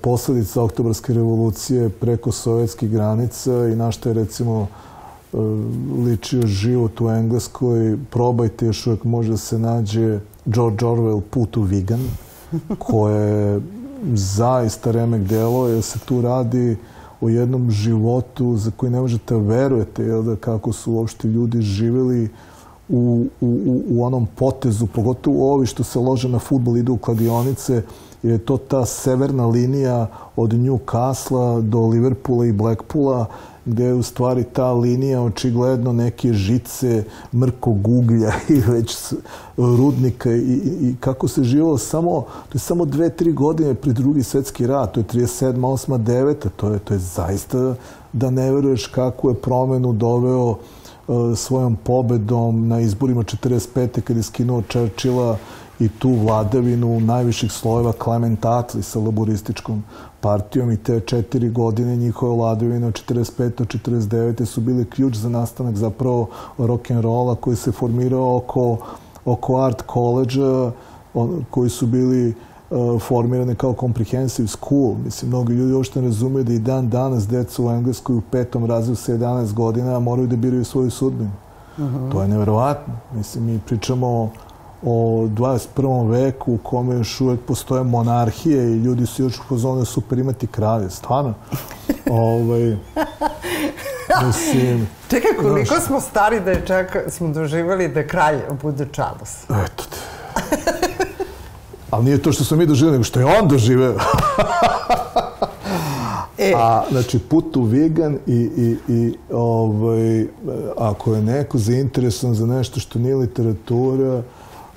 posledica 0.01 0.63
oktobarske 0.63 1.15
revolucije 1.15 1.89
preko 1.89 2.33
sovjetskih 2.33 2.91
granica 2.91 3.69
i 3.69 3.77
na 3.77 3.93
što 3.93 4.09
je 4.09 4.15
recimo 4.15 4.67
ličio 6.07 6.47
život 6.47 7.01
u 7.01 7.11
Engleskoj, 7.11 7.99
probajte, 8.11 8.67
još 8.67 8.87
uvijek 8.87 9.05
može 9.05 9.31
da 9.31 9.37
se 9.37 9.59
nađe 9.59 10.21
George 10.47 10.87
Orwell 10.87 11.21
Put 11.21 11.57
u 11.57 11.63
Vigan, 11.63 12.01
koje 12.79 13.55
je 13.55 13.61
zaista 14.15 14.91
remek 14.91 15.23
delo, 15.23 15.69
jer 15.69 15.83
se 15.83 15.99
tu 15.99 16.21
radi 16.21 16.77
o 17.21 17.29
jednom 17.29 17.71
životu 17.71 18.57
za 18.57 18.71
koji 18.77 18.93
ne 18.93 19.01
možete 19.01 19.37
verujete 19.37 20.03
jel 20.03 20.23
da, 20.23 20.37
kako 20.37 20.73
su 20.73 20.93
uopšte 20.93 21.29
ljudi 21.29 21.61
živjeli 21.61 22.29
u, 22.89 23.27
u, 23.41 23.83
u 23.89 24.05
onom 24.05 24.27
potezu, 24.37 24.87
pogotovo 24.87 25.55
ovi 25.55 25.67
što 25.67 25.85
se 25.85 25.99
lože 25.99 26.29
na 26.29 26.39
futbol, 26.39 26.77
idu 26.77 26.93
u 26.93 26.97
kladionice, 26.97 27.83
jer 28.23 28.33
je 28.33 28.39
to 28.39 28.57
ta 28.57 28.87
severna 28.87 29.47
linija 29.47 30.07
od 30.37 30.53
Newcastle 30.53 31.63
do 31.63 31.87
Liverpoola 31.87 32.47
i 32.47 32.53
Blackpoola, 32.53 33.27
gde 33.65 33.85
je 33.85 33.95
u 33.95 34.03
stvari 34.03 34.45
ta 34.45 34.73
linija 34.73 35.23
očigledno 35.23 35.93
neke 35.93 36.33
žice, 36.33 37.05
mrkog 37.35 37.89
uglja 37.89 38.33
i 38.57 38.61
već 38.71 38.97
rudnika 39.57 40.33
i, 40.33 40.61
i, 40.81 40.95
kako 41.01 41.29
se 41.29 41.45
živalo 41.45 41.79
samo, 41.79 42.21
to 42.21 42.55
je 42.55 42.59
samo 42.59 42.85
dve, 42.85 43.11
tri 43.11 43.33
godine 43.33 43.75
pri 43.75 43.93
drugi 43.93 44.23
svetski 44.23 44.67
rat, 44.67 44.93
to 44.93 45.01
je 45.01 45.05
37. 45.05 45.53
8. 45.53 45.99
9. 45.99 46.49
To 46.57 46.73
je, 46.73 46.79
to 46.79 46.95
je 46.95 46.99
zaista 46.99 47.75
da 48.13 48.31
ne 48.31 48.53
veruješ 48.53 48.87
kako 48.87 49.29
je 49.29 49.35
promenu 49.35 49.93
doveo 49.93 50.49
uh, 50.49 50.57
svojom 51.37 51.77
pobedom 51.77 52.69
na 52.69 52.81
izborima 52.81 53.23
45. 53.23 54.01
kad 54.01 54.17
je 54.17 54.23
skinuo 54.23 54.63
Churchilla 54.69 55.39
i 55.81 55.89
tu 55.89 56.11
vladavinu 56.15 57.01
najviših 57.01 57.53
slojeva 57.53 57.93
Clement 58.05 58.45
Attlee 58.45 58.83
sa 58.83 59.01
laborističkom 59.01 59.83
partijom 60.21 60.71
i 60.71 60.77
te 60.77 61.01
četiri 61.01 61.49
godine 61.51 61.97
njihove 61.97 62.37
vladavine 62.37 62.87
od 62.87 63.03
45. 63.09 63.51
49. 63.51 64.45
su 64.45 64.61
bili 64.61 64.91
ključ 64.91 65.15
za 65.15 65.29
nastanak 65.29 65.77
zapravo 65.77 66.29
rock'n'rolla 66.59 67.35
koji 67.35 67.57
se 67.57 67.73
formirao 67.73 68.37
oko, 68.37 68.77
oko 69.25 69.57
art 69.57 69.83
college 69.93 70.71
koji 71.51 71.71
su 71.71 71.87
bili 71.87 72.35
uh, 72.71 73.03
formirane 73.03 73.55
kao 73.55 73.75
comprehensive 73.81 74.49
school. 74.49 74.95
Mislim, 75.05 75.29
mnogi 75.29 75.53
ljudi 75.53 75.73
uopšte 75.73 76.01
ne 76.01 76.07
razumeju 76.07 76.45
da 76.45 76.53
i 76.53 76.59
dan 76.59 76.89
danas 76.89 77.29
deca 77.29 77.63
u 77.63 77.71
Engleskoj 77.71 78.17
u 78.17 78.21
petom 78.31 78.67
razredu 78.67 78.97
sa 78.97 79.13
11 79.13 79.53
godina 79.53 79.99
moraju 79.99 80.29
da 80.29 80.37
biraju 80.37 80.65
svoju 80.65 80.91
sudbinu. 80.91 81.31
Uh 81.79 81.85
-huh. 81.85 82.13
To 82.13 82.23
je 82.23 82.29
neverovatno. 82.29 82.95
Mislim, 83.15 83.45
mi 83.45 83.61
pričamo 83.67 84.31
o 84.83 85.27
21. 85.29 86.11
veku 86.11 86.53
u 86.53 86.59
kome 86.59 86.95
još 86.95 87.21
uvek 87.21 87.41
postoje 87.41 87.85
monarhije 87.85 88.73
i 88.73 88.77
ljudi 88.77 89.07
su 89.07 89.23
još 89.23 89.41
fazonu 89.49 89.79
da 89.79 89.85
super 89.85 90.19
imati 90.19 90.47
kralje. 90.47 90.91
Stvarno. 90.91 91.35
ovaj, 92.11 92.77
mislim, 94.27 94.89
Čekaj, 95.11 95.31
koliko 95.41 95.75
znaš, 95.75 95.85
smo 95.85 96.01
stari 96.01 96.41
da 96.41 96.51
je 96.51 96.67
čak, 96.67 96.97
smo 97.09 97.29
doživali 97.29 97.89
da 97.89 98.07
kralj 98.07 98.41
bude 98.63 98.87
Charles? 98.93 99.45
Eto 99.45 99.85
te. 99.91 99.97
Ali 101.91 102.05
nije 102.05 102.23
to 102.23 102.33
što 102.33 102.45
smo 102.45 102.57
mi 102.57 102.67
doživali, 102.67 102.93
nego 102.93 103.05
što 103.05 103.21
je 103.21 103.27
on 103.27 103.49
doživeo. 103.49 103.95
e. 106.39 106.53
A, 106.57 106.85
znači, 106.91 107.19
put 107.19 107.57
u 107.57 107.63
vegan 107.63 108.19
i, 108.27 108.51
i, 108.57 108.77
i 108.89 109.15
ovaj, 109.33 110.27
ako 110.79 111.15
je 111.15 111.23
neko 111.23 111.59
zainteresovan 111.59 112.35
za 112.35 112.47
nešto 112.47 112.81
što 112.81 112.99
nije 112.99 113.17
literatura, 113.17 114.23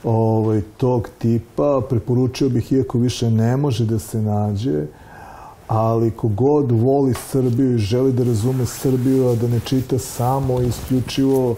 ovaj, 0.06 0.62
tog 0.78 1.10
tipa, 1.18 1.82
preporučio 1.89 2.49
bih, 2.49 2.72
iako 2.72 2.97
više 2.97 3.32
ne 3.32 3.58
može 3.58 3.86
da 3.86 3.99
se 3.99 4.22
nađe, 4.22 4.86
ali 5.68 6.12
kogod 6.12 6.72
voli 6.72 7.14
Srbiju 7.14 7.76
i 7.76 7.78
želi 7.78 8.14
da 8.14 8.24
razume 8.24 8.66
Srbiju, 8.66 9.28
a 9.28 9.36
da 9.36 9.47
ne 9.47 9.60
čita 9.60 9.99
samo 9.99 10.62
isključivo 10.62 11.56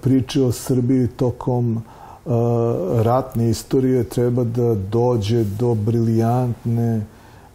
priče 0.00 0.42
o 0.42 0.52
Srbiji 0.52 1.06
tokom 1.06 1.76
uh, 1.76 2.32
ratne 3.02 3.50
istorije, 3.50 4.04
treba 4.04 4.44
da 4.44 4.74
dođe 4.74 5.44
do 5.44 5.74
briljantne, 5.74 6.96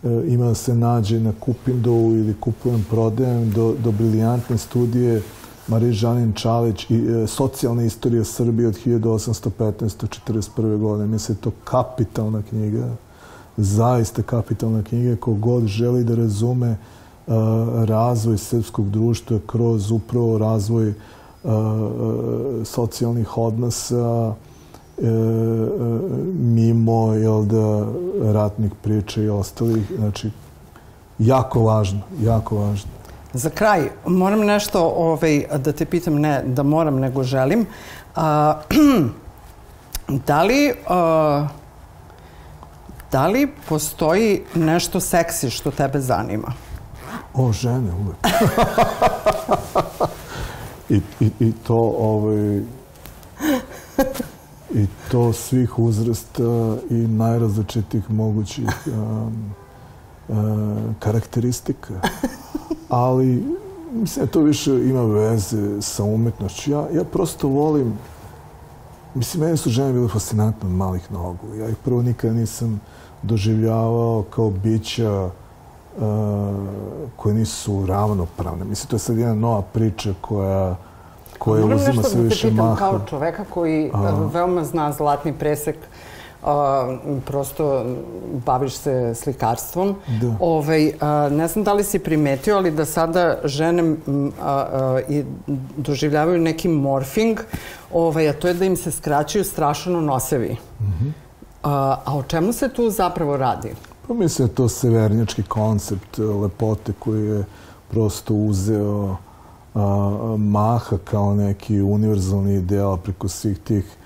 uh, 0.04 0.12
ima 0.28 0.46
da 0.46 0.56
se 0.56 0.76
nađe 0.76 1.20
na 1.20 1.34
Kupindovu 1.40 2.14
ili 2.14 2.36
kupujem, 2.40 2.86
prodajem, 2.90 3.52
do, 3.52 3.76
do 3.84 3.92
briljantne 3.92 4.58
studije 4.58 5.22
Marije 5.68 5.94
Žanin 5.94 6.34
Čalić 6.34 6.90
i 6.90 6.96
e, 6.96 7.28
socijalna 7.28 7.84
istorija 7.84 8.24
Srbije 8.24 8.68
od 8.68 8.78
1815. 8.86 9.80
do 9.80 10.08
41. 10.34 10.78
godine. 10.78 11.08
Mislim, 11.08 11.38
je 11.38 11.42
to 11.42 11.52
kapitalna 11.64 12.42
knjiga, 12.50 12.90
zaista 13.58 14.22
kapitalna 14.22 14.84
knjiga. 14.84 15.16
Kogod 15.16 15.66
želi 15.66 16.04
da 16.04 16.16
razume 16.16 16.70
uh, 17.28 17.34
razvoj 17.84 18.38
srpskog 18.38 18.90
društva 18.90 19.40
kroz 19.48 19.92
upravo 19.92 20.38
razvoj 20.38 20.90
uh, 20.90 21.52
socijalnih 22.64 23.38
odnosa, 23.38 24.34
mimo 26.40 27.14
jel 27.14 27.44
da, 27.44 27.88
ratnih 28.32 28.72
priča 28.84 29.22
i 29.22 29.30
ostalih. 29.30 29.92
Znači, 29.98 30.30
jako 31.20 31.62
važno, 31.62 32.02
jako 32.22 32.56
važno. 32.56 32.97
Za 33.38 33.50
kraj, 33.50 33.90
moram 34.06 34.40
nešto 34.40 34.82
ovaj, 34.82 35.46
da 35.58 35.72
te 35.72 35.86
pitam, 35.86 36.16
ne 36.16 36.44
da 36.46 36.64
moram, 36.64 37.00
nego 37.00 37.24
želim. 37.24 37.66
A, 38.16 38.62
da 40.28 40.44
li... 40.44 40.74
A, 40.88 41.48
da 43.12 43.28
li 43.28 43.48
postoji 43.70 44.44
nešto 44.56 45.00
seksi 45.00 45.50
što 45.50 45.72
tebe 45.72 46.00
zanima? 46.00 46.54
O, 47.34 47.52
žene, 47.52 47.92
uvek. 47.94 48.18
I, 50.96 51.02
i, 51.20 51.32
I 51.40 51.52
to, 51.52 51.94
ovaj, 52.00 52.62
i 54.74 54.88
to 55.12 55.34
svih 55.34 55.80
uzrasta 55.80 56.76
i 56.90 56.94
najrazličitih 56.94 58.12
mogućih 58.12 58.70
um, 58.86 59.54
um, 60.28 60.96
karakteristika 61.00 61.94
ali 62.90 63.44
mislim 63.92 64.26
da 64.26 64.32
to 64.32 64.40
više 64.40 64.72
ima 64.72 65.04
veze 65.04 65.82
sa 65.82 66.04
umetnošću. 66.04 66.72
Ja, 66.72 66.88
ja 66.94 67.04
prosto 67.04 67.48
volim, 67.48 67.94
mislim, 69.14 69.44
meni 69.44 69.58
su 69.58 69.70
žene 69.70 69.94
bile 69.94 70.08
fascinantne 70.08 70.70
od 70.70 70.76
malih 70.76 71.12
nogu. 71.12 71.56
Ja 71.60 71.70
ih 71.70 71.76
prvo 71.84 72.02
nikada 72.02 72.34
nisam 72.34 72.82
doživljavao 73.24 74.24
kao 74.30 74.50
bića 74.50 75.30
uh, 75.98 76.04
koje 77.16 77.36
nisu 77.36 77.86
ravnopravne. 77.86 78.66
Mislim, 78.66 78.90
to 78.90 78.96
je 78.96 79.00
sad 79.00 79.18
jedna 79.18 79.36
nova 79.36 79.62
priča 79.62 80.14
koja 80.22 80.76
koja 81.38 81.66
uzima 81.66 82.04
sve 82.04 82.22
više 82.22 82.52
maha. 82.52 82.64
Moram 82.64 82.74
nešto 82.74 82.98
da 82.98 83.00
te 83.00 83.00
pitam 83.00 83.00
kao 83.00 83.08
čoveka 83.10 83.44
koji 83.54 83.92
A... 83.94 84.30
veoma 84.34 84.64
zna 84.64 84.92
zlatni 84.92 85.34
presek 85.34 85.76
a, 86.48 86.98
prosto 87.26 87.86
baviš 88.46 88.74
se 88.74 89.16
slikarstvom. 89.16 89.96
Da. 90.22 90.36
Ovaj, 90.40 90.92
a, 91.00 91.30
ne 91.30 91.48
znam 91.48 91.64
da 91.64 91.74
li 91.74 91.84
si 91.84 92.00
primetio, 92.00 92.56
ali 92.56 92.72
da 92.72 92.86
sada 92.86 93.38
žene 93.44 93.96
a, 94.42 94.52
a, 94.52 95.00
i 95.10 95.24
doživljavaju 95.78 96.42
neki 96.42 96.68
morfing, 96.68 97.40
ovaj, 97.94 98.30
a 98.30 98.34
to 98.34 98.48
je 98.48 98.54
da 98.54 98.66
im 98.66 98.78
se 98.78 98.92
skraćuju 98.92 99.44
strašno 99.44 100.02
nosevi. 100.02 100.58
Mm 100.80 100.86
-hmm. 100.86 101.12
a, 101.64 101.98
a 102.06 102.18
o 102.18 102.24
čemu 102.24 102.54
se 102.54 102.70
tu 102.70 102.90
zapravo 102.90 103.38
radi? 103.38 103.72
Pa 104.08 104.14
mislim 104.14 104.48
da 104.48 104.54
to 104.54 104.70
severnjački 104.70 105.44
koncept 105.44 106.18
lepote 106.18 106.94
koji 107.00 107.28
je 107.28 107.46
prosto 107.92 108.34
uzeo 108.34 109.18
a, 109.76 110.36
maha 110.38 110.98
kao 111.04 111.36
neki 111.36 111.82
univerzalni 111.82 112.54
ideal 112.54 112.98
preko 112.98 113.28
svih 113.28 113.60
tih 113.60 113.98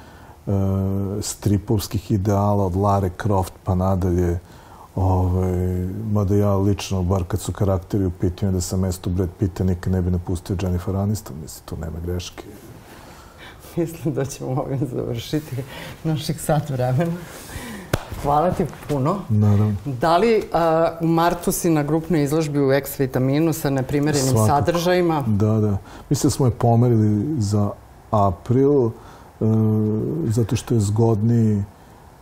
stripovskih 1.21 2.11
ideala 2.11 2.65
od 2.65 2.75
Lare 2.75 3.09
Croft 3.21 3.53
pa 3.63 3.75
nadalje. 3.75 4.39
Ovaj, 4.95 5.87
mada 6.11 6.35
ja 6.35 6.55
lično, 6.55 7.03
bar 7.03 7.23
kad 7.23 7.39
su 7.39 7.51
karakteri 7.53 8.05
u 8.05 8.11
pitanju 8.11 8.51
da 8.51 8.61
sam 8.61 8.79
mesto 8.79 9.09
Brad 9.09 9.29
Pitta 9.39 9.63
nikad 9.63 9.93
ne 9.93 10.01
bi 10.01 10.11
napustio 10.11 10.57
Jennifer 10.61 10.95
Aniston, 10.95 11.35
mislim, 11.41 11.65
to 11.65 11.75
nema 11.75 11.99
greške. 12.05 12.43
Mislim 13.77 14.13
da 14.13 14.25
ćemo 14.25 14.61
ovim 14.61 14.79
završiti 14.91 15.55
naših 16.03 16.41
sat 16.41 16.69
vremena. 16.69 17.11
Hvala 18.23 18.51
ti 18.51 18.65
puno. 18.89 19.19
Naravno. 19.29 19.75
Da 19.85 20.17
li 20.17 20.43
a, 20.53 20.91
u 21.01 21.07
martu 21.07 21.51
si 21.51 21.69
na 21.69 21.83
grupnoj 21.83 22.23
izložbi 22.23 22.59
u 22.59 22.71
X 22.71 22.99
vitaminu 22.99 23.53
sa 23.53 23.69
neprimerenim 23.69 24.27
Svakako. 24.29 24.47
sadržajima? 24.47 25.23
Da, 25.27 25.59
da. 25.59 25.77
Mislim 26.09 26.29
da 26.29 26.35
smo 26.35 26.45
je 26.45 26.51
pomerili 26.51 27.41
za 27.41 27.69
april. 28.11 28.87
E, 28.87 28.91
zato 30.27 30.55
što 30.55 30.73
je 30.73 30.79
zgodniji, 30.79 31.63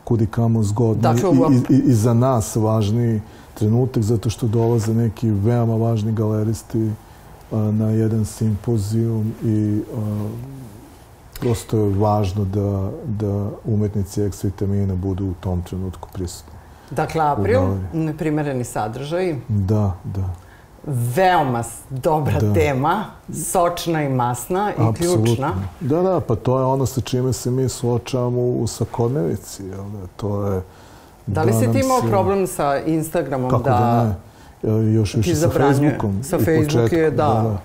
kudi 0.04 0.26
kamo 0.28 0.64
zgodniji 0.64 1.02
dakle, 1.02 1.30
i, 1.70 1.74
i, 1.74 1.78
i 1.78 1.94
za 1.94 2.14
nas 2.14 2.56
važniji 2.56 3.22
trenutak, 3.54 4.04
zato 4.04 4.30
što 4.30 4.48
dolaze 4.48 4.94
neki 4.94 5.30
veoma 5.30 5.76
važni 5.76 6.12
galeristi 6.12 6.80
e, 6.82 6.92
na 7.52 7.90
jedan 7.90 8.26
simpozijum 8.26 9.34
i 9.44 9.80
e, 9.80 9.82
prosto 11.40 11.78
je 11.78 11.96
važno 11.96 12.46
da, 12.46 12.92
da 13.06 13.50
umetnici 13.66 14.22
X 14.22 14.44
vitamina 14.44 14.96
budu 14.96 15.26
u 15.26 15.34
tom 15.40 15.62
trenutku 15.62 16.10
prisutni. 16.14 16.54
Dakle, 16.92 17.22
april, 17.24 17.62
neprimereni 17.94 18.64
sadržaj. 18.64 19.36
Da, 19.48 19.98
da 20.04 20.49
veoma 21.16 21.64
dobra 21.90 22.40
da. 22.40 22.54
tema, 22.54 23.06
sočna 23.34 24.04
i 24.04 24.10
masna 24.10 24.72
i 24.80 24.82
Absolutno. 24.82 25.24
ključna. 25.26 25.54
Da, 25.80 26.02
da, 26.02 26.20
pa 26.20 26.36
to 26.36 26.60
je 26.60 26.66
ono 26.66 26.86
sa 26.86 27.02
čime 27.02 27.34
se 27.34 27.52
mi 27.52 27.70
suočavamo 27.70 28.42
u 28.42 28.68
svakodnevici. 28.68 29.64
Jel 29.64 29.84
da? 29.84 30.08
To 30.16 30.48
je 30.48 30.62
da 31.26 31.44
li 31.44 31.52
da 31.52 31.60
si 31.60 31.72
ti 31.72 31.80
imao 31.80 32.02
se... 32.02 32.08
problem 32.08 32.48
sa 32.48 32.78
Instagramom? 32.86 33.50
Kako 33.50 33.64
da, 33.64 33.70
da 33.70 34.04
ne? 34.04 34.94
Još 34.94 35.16
više 35.16 35.36
sa 35.36 35.50
Facebookom. 35.50 36.24
Sa 36.24 36.38
Facebook 36.38 36.92
je, 36.92 37.12
da. 37.12 37.16
da, 37.16 37.42
da. 37.42 37.58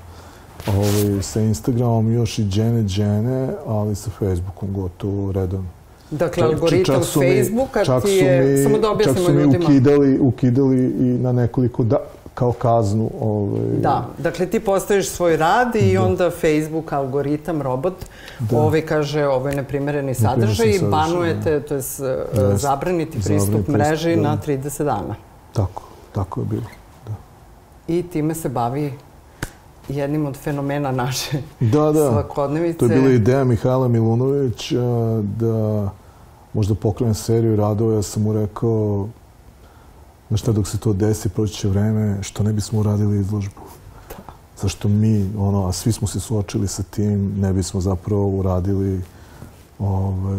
Ovaj, 0.72 1.22
sa 1.22 1.40
Instagramom 1.40 2.12
još 2.12 2.38
i 2.38 2.44
džene 2.44 2.82
džene, 2.82 3.48
ali 3.66 3.94
sa 3.94 4.10
Facebookom 4.10 4.72
gotovo 4.72 5.32
redovno. 5.32 5.68
Dakle, 6.10 6.42
algoritam 6.42 7.00
Facebooka 7.02 8.00
ti 8.00 8.10
je... 8.10 8.42
Mi, 8.42 8.62
samo 8.62 8.78
da 8.78 8.90
objasnimo 8.90 9.28
ljudima. 9.28 9.52
Čak 9.52 9.62
su 9.62 9.70
mi 9.70 9.74
ukidali, 9.74 10.18
ukidali 10.18 10.76
i 10.84 11.18
na 11.18 11.32
nekoliko 11.32 11.84
da, 11.84 11.96
kao 12.34 12.52
kaznu. 12.52 13.10
Ovaj... 13.20 13.60
Da, 13.80 14.06
dakle 14.18 14.46
ti 14.46 14.60
postaviš 14.60 15.08
svoj 15.08 15.36
rad 15.36 15.76
i 15.76 15.94
da. 15.94 16.02
onda 16.02 16.30
Facebook, 16.30 16.92
algoritam, 16.92 17.62
robot, 17.62 17.94
da. 18.38 18.58
ovaj 18.58 18.86
kaže 18.86 19.26
ovo 19.26 19.48
je 19.48 19.56
neprimereni 19.56 20.14
sadržaj 20.14 20.68
i 20.68 20.80
banujete, 20.90 21.60
da. 21.60 21.66
to 21.66 21.74
je 21.74 21.80
uh, 21.80 22.56
zabraniti 22.56 23.20
pristup 23.20 23.68
mreži 23.68 24.16
da. 24.16 24.22
na 24.22 24.38
30 24.46 24.84
dana. 24.84 25.14
Tako, 25.52 25.82
tako 26.12 26.40
je 26.40 26.46
bilo. 26.46 26.66
Da. 27.06 27.14
I 27.88 28.02
time 28.02 28.34
se 28.34 28.48
bavi 28.48 28.92
jednim 29.88 30.26
od 30.26 30.36
fenomena 30.36 30.92
naše 30.92 31.42
da, 31.60 31.92
da. 31.92 32.10
svakodnevice. 32.10 32.78
To 32.78 32.84
je 32.84 33.00
bila 33.00 33.10
ideja 33.10 33.44
Mihajla 33.44 33.88
Milunovića 33.88 34.82
da 35.22 35.90
možda 36.52 36.74
pokrenem 36.74 37.14
seriju 37.14 37.56
radova. 37.56 37.94
Ja 37.94 38.02
sam 38.02 38.22
mu 38.22 38.32
rekao 38.32 39.08
Znaš 40.28 40.40
šta, 40.40 40.52
dok 40.52 40.68
se 40.68 40.78
to 40.78 40.92
desi, 40.92 41.28
proći 41.28 41.54
će 41.54 41.68
vreme, 41.68 42.22
što 42.22 42.42
ne 42.42 42.52
bismo 42.52 42.80
uradili 42.80 43.20
izložbu. 43.20 43.60
Da. 44.08 44.32
Zašto 44.62 44.88
mi, 44.88 45.30
ono, 45.38 45.66
a 45.66 45.72
svi 45.72 45.92
smo 45.92 46.08
se 46.08 46.20
suočili 46.20 46.68
sa 46.68 46.82
tim, 46.82 47.34
ne 47.40 47.52
bismo 47.52 47.80
zapravo 47.80 48.28
uradili 48.28 49.02
ovaj, 49.78 50.38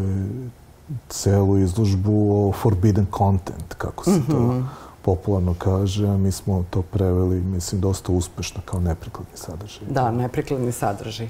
celu 1.10 1.58
izložbu 1.58 2.48
o 2.48 2.52
forbidden 2.52 3.06
content, 3.18 3.74
kako 3.78 4.06
se 4.06 4.22
to 4.30 4.64
popularno 5.02 5.54
kaže, 5.58 6.08
a 6.08 6.18
mi 6.18 6.32
smo 6.32 6.64
to 6.70 6.82
preveli, 6.82 7.42
mislim, 7.42 7.82
dosta 7.82 8.12
uspešno 8.12 8.62
kao 8.66 8.80
neprikladni 8.80 9.38
sadržaj. 9.38 9.88
Da, 9.90 10.12
neprikladni 10.12 10.72
sadržaj. 10.72 11.30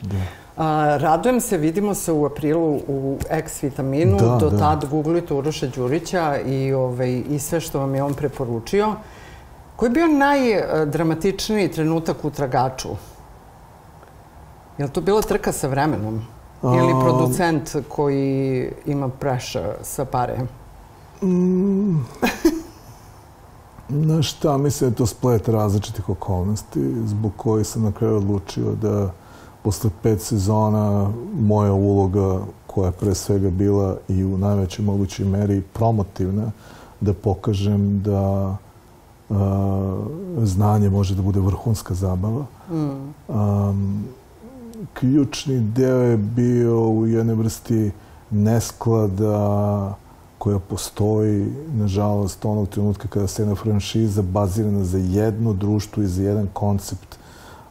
A, 0.58 0.97
radujem 0.97 1.41
se, 1.41 1.58
vidimo 1.58 1.93
se 1.93 2.12
u 2.12 2.26
aprilu 2.26 2.80
u 2.88 3.18
X 3.30 3.64
vitaminu. 3.64 4.18
Da, 4.18 4.38
Do 4.39 4.49
da. 4.49 4.58
tad 4.58 4.86
googlite 4.89 5.34
Uroša 5.34 5.68
Đurića 5.68 6.38
i, 6.39 6.74
ovaj, 6.74 7.24
i 7.30 7.39
sve 7.39 7.60
što 7.60 7.80
vam 7.80 7.95
je 7.95 8.03
on 8.03 8.14
preporučio. 8.14 8.93
Koji 9.76 9.89
je 9.89 9.93
bio 9.93 10.08
najdramatičniji 10.08 11.72
trenutak 11.72 12.26
u 12.26 12.30
tragaču? 12.30 12.89
Je 14.78 14.86
li 14.86 14.91
to 14.91 15.01
bila 15.01 15.22
trka 15.22 15.51
sa 15.51 15.68
vremenom? 15.68 16.22
Ili 16.64 16.93
producent 17.01 17.76
koji 17.88 18.72
ima 18.86 19.10
pressure 19.10 19.76
sa 19.82 20.06
pare? 20.06 20.39
Znaš 23.89 24.30
šta, 24.32 24.58
mislim 24.58 24.89
da 24.89 24.93
je 24.93 24.97
to 24.97 25.06
splet 25.06 25.47
različitih 25.47 26.10
okolnosti 26.10 26.93
zbog 27.06 27.32
kojih 27.38 27.68
sam 27.68 27.84
na 27.84 27.91
kraju 27.91 28.16
odlučio 28.16 28.72
da 28.82 29.12
posle 29.66 29.89
pet 30.03 30.22
sezona 30.22 31.11
moja 31.39 31.74
uloga 31.74 32.39
koja 32.68 32.86
je 32.86 32.91
pre 32.91 33.16
svega 33.16 33.49
bila 33.49 33.97
i 34.07 34.24
u 34.24 34.38
najvećoj 34.38 34.86
mogućoj 34.86 35.26
meri 35.26 35.61
promotivna, 35.74 36.51
da 37.01 37.13
pokažem 37.13 38.01
da 38.01 38.57
a, 39.30 40.05
znanje 40.43 40.89
može 40.89 41.16
da 41.16 41.22
bude 41.22 41.39
vrhunska 41.39 41.93
zabava. 41.93 42.45
Um, 43.28 44.05
ključni 44.93 45.59
deo 45.59 46.01
je 46.01 46.18
bio 46.18 46.89
u 46.89 47.07
jednoj 47.07 47.36
vrsti 47.36 47.91
nesklada 48.32 49.95
koja 50.38 50.59
postoji, 50.59 51.53
nažalost, 51.74 52.45
onog 52.45 52.70
trenutka 52.70 53.07
kada 53.07 53.28
se 53.28 53.41
jedna 53.41 53.55
franšiza 53.55 54.22
bazirana 54.22 54.84
za 54.84 54.97
jedno 54.97 55.53
društvo 55.53 56.03
i 56.03 56.07
za 56.07 56.24
jedan 56.24 56.47
koncept 56.53 57.24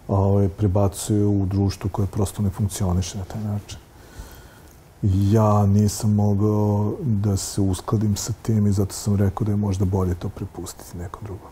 ovaj, 0.08 0.48
prebacuje 0.48 1.26
u 1.26 1.46
društvo 1.46 1.90
koje 1.92 2.06
prosto 2.06 2.42
ne 2.42 2.50
funkcioniše 2.50 3.18
na 3.18 3.24
taj 3.24 3.42
način. 3.42 3.78
Ja 5.02 5.66
nisam 5.66 6.14
mogao 6.14 6.92
da 7.00 7.36
se 7.36 7.60
uskladim 7.60 8.16
sa 8.16 8.32
tim 8.42 8.66
i 8.66 8.72
zato 8.72 8.92
sam 8.94 9.16
rekao 9.16 9.44
da 9.44 9.52
je 9.52 9.56
možda 9.56 9.84
bolje 9.84 10.14
to 10.14 10.28
prepustiti 10.28 10.98
nekom 10.98 11.22
drugom. 11.24 11.48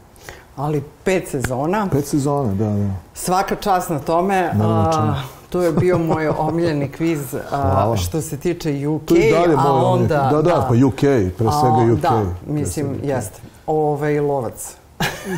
Ali 0.56 0.82
pet 1.04 1.28
sezona. 1.28 1.88
Pet 1.92 2.06
sezona, 2.06 2.54
da, 2.54 2.70
da. 2.70 2.90
Svaka 3.14 3.56
čast 3.56 3.90
na 3.90 3.98
tome. 3.98 4.50
Nema 4.52 4.82
na 4.82 4.92
čemu. 4.92 5.06
A, 5.06 5.22
to 5.50 5.62
je 5.62 5.72
bio 5.72 5.98
moj 5.98 6.28
omiljeni 6.28 6.92
kviz 6.92 7.34
a, 7.50 7.94
što 7.96 8.20
se 8.20 8.36
tiče 8.36 8.88
UK, 8.88 9.04
To 9.04 9.14
je 9.14 9.28
i 9.28 9.32
dalje 9.32 9.54
a 9.58 9.72
onda... 9.72 10.28
Da, 10.32 10.42
da, 10.42 10.66
pa 10.68 10.86
UK, 10.86 11.00
pre 11.38 11.48
svega 11.60 11.92
UK. 11.92 12.00
Da, 12.00 12.24
mislim, 12.46 13.00
jeste. 13.02 13.40
Ove, 13.66 14.20
lovac. 14.20 14.81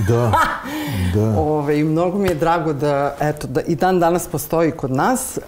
Da, 0.08 0.32
da. 1.14 1.40
Ove, 1.40 1.80
I 1.80 1.84
mnogo 1.84 2.18
mi 2.18 2.28
je 2.28 2.34
drago 2.34 2.72
da, 2.72 3.16
eto, 3.20 3.46
da 3.46 3.60
i 3.60 3.74
dan 3.74 4.00
danas 4.00 4.26
postoji 4.26 4.70
kod 4.70 4.90
nas. 4.90 5.38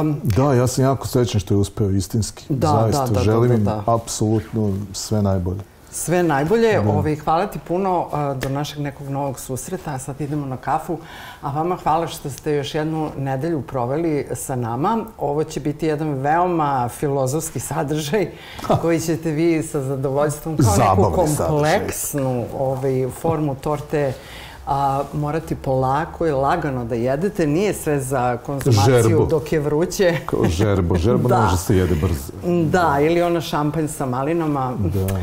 Um, 0.00 0.20
Da, 0.22 0.54
ja 0.54 0.66
sam 0.66 0.84
jako 0.84 1.06
srećan 1.06 1.40
što 1.40 1.54
je 1.54 1.58
uspeo 1.58 1.90
istinski. 1.90 2.44
Da, 2.48 2.68
Zaista, 2.68 3.06
da, 3.06 3.12
da, 3.12 3.20
želim 3.20 3.48
da, 3.48 3.54
im 3.54 3.64
da. 3.64 3.82
apsolutno 3.86 4.72
sve 4.92 5.22
najbolje. 5.22 5.60
Sve 5.94 6.22
najbolje. 6.22 6.80
Ove, 6.80 7.16
hvala 7.16 7.46
ti 7.46 7.58
puno 7.58 8.06
do 8.36 8.48
našeg 8.48 8.78
nekog 8.80 9.08
novog 9.08 9.40
susreta. 9.40 9.98
Sad 9.98 10.20
idemo 10.20 10.46
na 10.46 10.56
kafu. 10.56 10.98
A 11.40 11.50
vama 11.50 11.76
hvala 11.76 12.06
što 12.06 12.30
ste 12.30 12.52
još 12.52 12.74
jednu 12.74 13.10
nedelju 13.18 13.62
proveli 13.62 14.26
sa 14.34 14.56
nama. 14.56 14.98
Ovo 15.18 15.44
će 15.44 15.60
biti 15.60 15.86
jedan 15.86 16.08
veoma 16.10 16.88
filozofski 16.90 17.60
sadržaj 17.60 18.30
koji 18.82 19.00
ćete 19.00 19.30
vi 19.30 19.62
sa 19.62 19.80
zadovoljstvom 19.80 20.56
kao 20.56 20.66
neku 20.66 20.76
Zabavni 20.78 21.28
sadržaj. 21.28 21.46
kompleksnu 21.48 22.44
ovaj, 22.58 23.08
formu 23.12 23.54
torte 23.54 24.12
a, 24.66 25.02
morati 25.12 25.54
polako 25.54 26.26
i 26.26 26.32
lagano 26.32 26.84
da 26.84 26.94
jedete. 26.94 27.46
Nije 27.46 27.74
sve 27.74 28.00
za 28.00 28.36
konzumaciju 28.36 28.94
Žerbo. 29.02 29.26
dok 29.26 29.52
je 29.52 29.60
vruće. 29.60 30.16
Kao 30.26 30.44
žerbo. 30.44 30.96
Žerbo 30.96 31.28
Da. 31.28 31.40
može 31.40 31.56
se 31.56 31.76
jede 31.76 31.94
brzo. 31.94 32.32
Da, 32.64 32.96
ili 33.00 33.22
ona 33.22 33.40
šampanj 33.40 33.88
sa 33.88 34.06
malinama. 34.06 34.72
Da. 34.78 35.16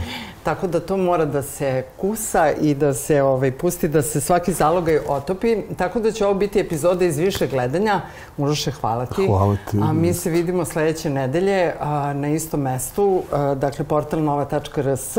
Tako 0.43 0.67
da 0.67 0.79
to 0.79 0.97
mora 0.97 1.25
da 1.25 1.41
se 1.41 1.83
kusa 1.97 2.51
i 2.51 2.73
da 2.75 2.93
se 2.93 3.21
ovaj, 3.21 3.51
pusti, 3.51 3.87
da 3.87 4.01
se 4.01 4.21
svaki 4.21 4.53
zalogaj 4.53 4.99
otopi. 5.07 5.57
Tako 5.77 5.99
da 5.99 6.11
će 6.11 6.25
ovo 6.25 6.33
biti 6.33 6.59
epizoda 6.59 7.05
iz 7.05 7.17
više 7.17 7.47
gledanja. 7.47 8.01
Uroše, 8.37 8.71
hvala 8.71 9.05
ti. 9.05 9.27
Hvala 9.27 9.57
ti. 9.71 9.77
A 9.83 9.93
mi 9.93 10.13
se 10.13 10.29
vidimo 10.29 10.65
sledeće 10.65 11.09
nedelje 11.09 11.73
a, 11.79 12.13
na 12.13 12.27
istom 12.27 12.61
mestu, 12.61 13.23
a, 13.31 13.55
dakle 13.55 13.85
portal 13.85 14.23
nova.rs 14.23 15.17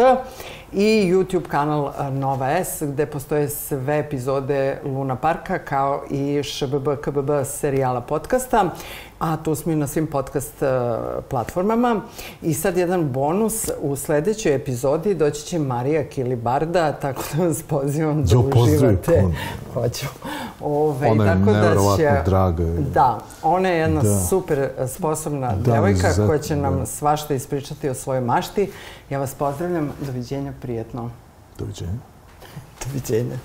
i 0.72 1.12
YouTube 1.12 1.48
kanal 1.48 1.92
Nova 2.12 2.64
S, 2.64 2.82
gde 2.82 3.06
postoje 3.06 3.48
sve 3.48 3.98
epizode 3.98 4.78
Luna 4.84 5.16
Parka, 5.16 5.58
kao 5.58 6.02
i 6.10 6.42
ŠBB, 6.42 6.88
KBB 7.02 7.30
serijala 7.44 8.00
podcasta. 8.00 8.70
A 9.22 9.36
tu 9.36 9.54
smo 9.54 9.72
i 9.72 9.76
na 9.76 9.86
svim 9.86 10.06
podcast 10.06 10.62
a, 10.62 10.98
platformama. 11.22 12.00
I 12.42 12.54
sad 12.54 12.76
jedan 12.76 13.04
bonus, 13.04 13.54
u 13.80 13.96
sledećoj 13.96 14.54
epizodi 14.54 15.14
doći 15.14 15.42
će 15.42 15.58
Marija 15.58 16.04
Kilibarda, 16.04 16.92
tako 16.92 17.22
da 17.34 17.44
vas 17.44 17.62
pozivam 17.62 18.24
da 18.24 18.32
Jo, 18.32 18.44
uživate. 18.56 19.24
Hoću. 19.74 20.06
Ove, 20.60 21.08
Ona 21.08 21.24
je 21.24 21.30
tako 21.30 21.44
da 21.44 21.52
neverovatno 21.52 21.96
će- 21.98 22.22
draga. 22.26 22.64
Da, 22.94 23.18
ona 23.42 23.68
je 23.68 23.78
jedna 23.78 24.02
Da. 24.02 24.18
super 24.20 24.58
e, 24.58 24.88
sposobna 24.88 25.54
Da, 25.54 25.72
devojka 25.72 25.90
izuzetno, 25.98 26.26
koja 26.26 26.38
će 26.38 26.56
nam 26.56 26.78
da. 26.78 26.86
svašta 26.86 27.34
ispričati 27.34 27.88
o 27.88 27.94
svojoj 27.94 28.20
mašti. 28.22 28.70
Ja 29.10 29.18
vas 29.18 29.34
pozdravljam, 29.34 29.90
doviđenja, 30.00 30.52
prijetno. 30.62 31.10
Doviđenja. 31.58 31.98
Doviđenja. 32.86 33.36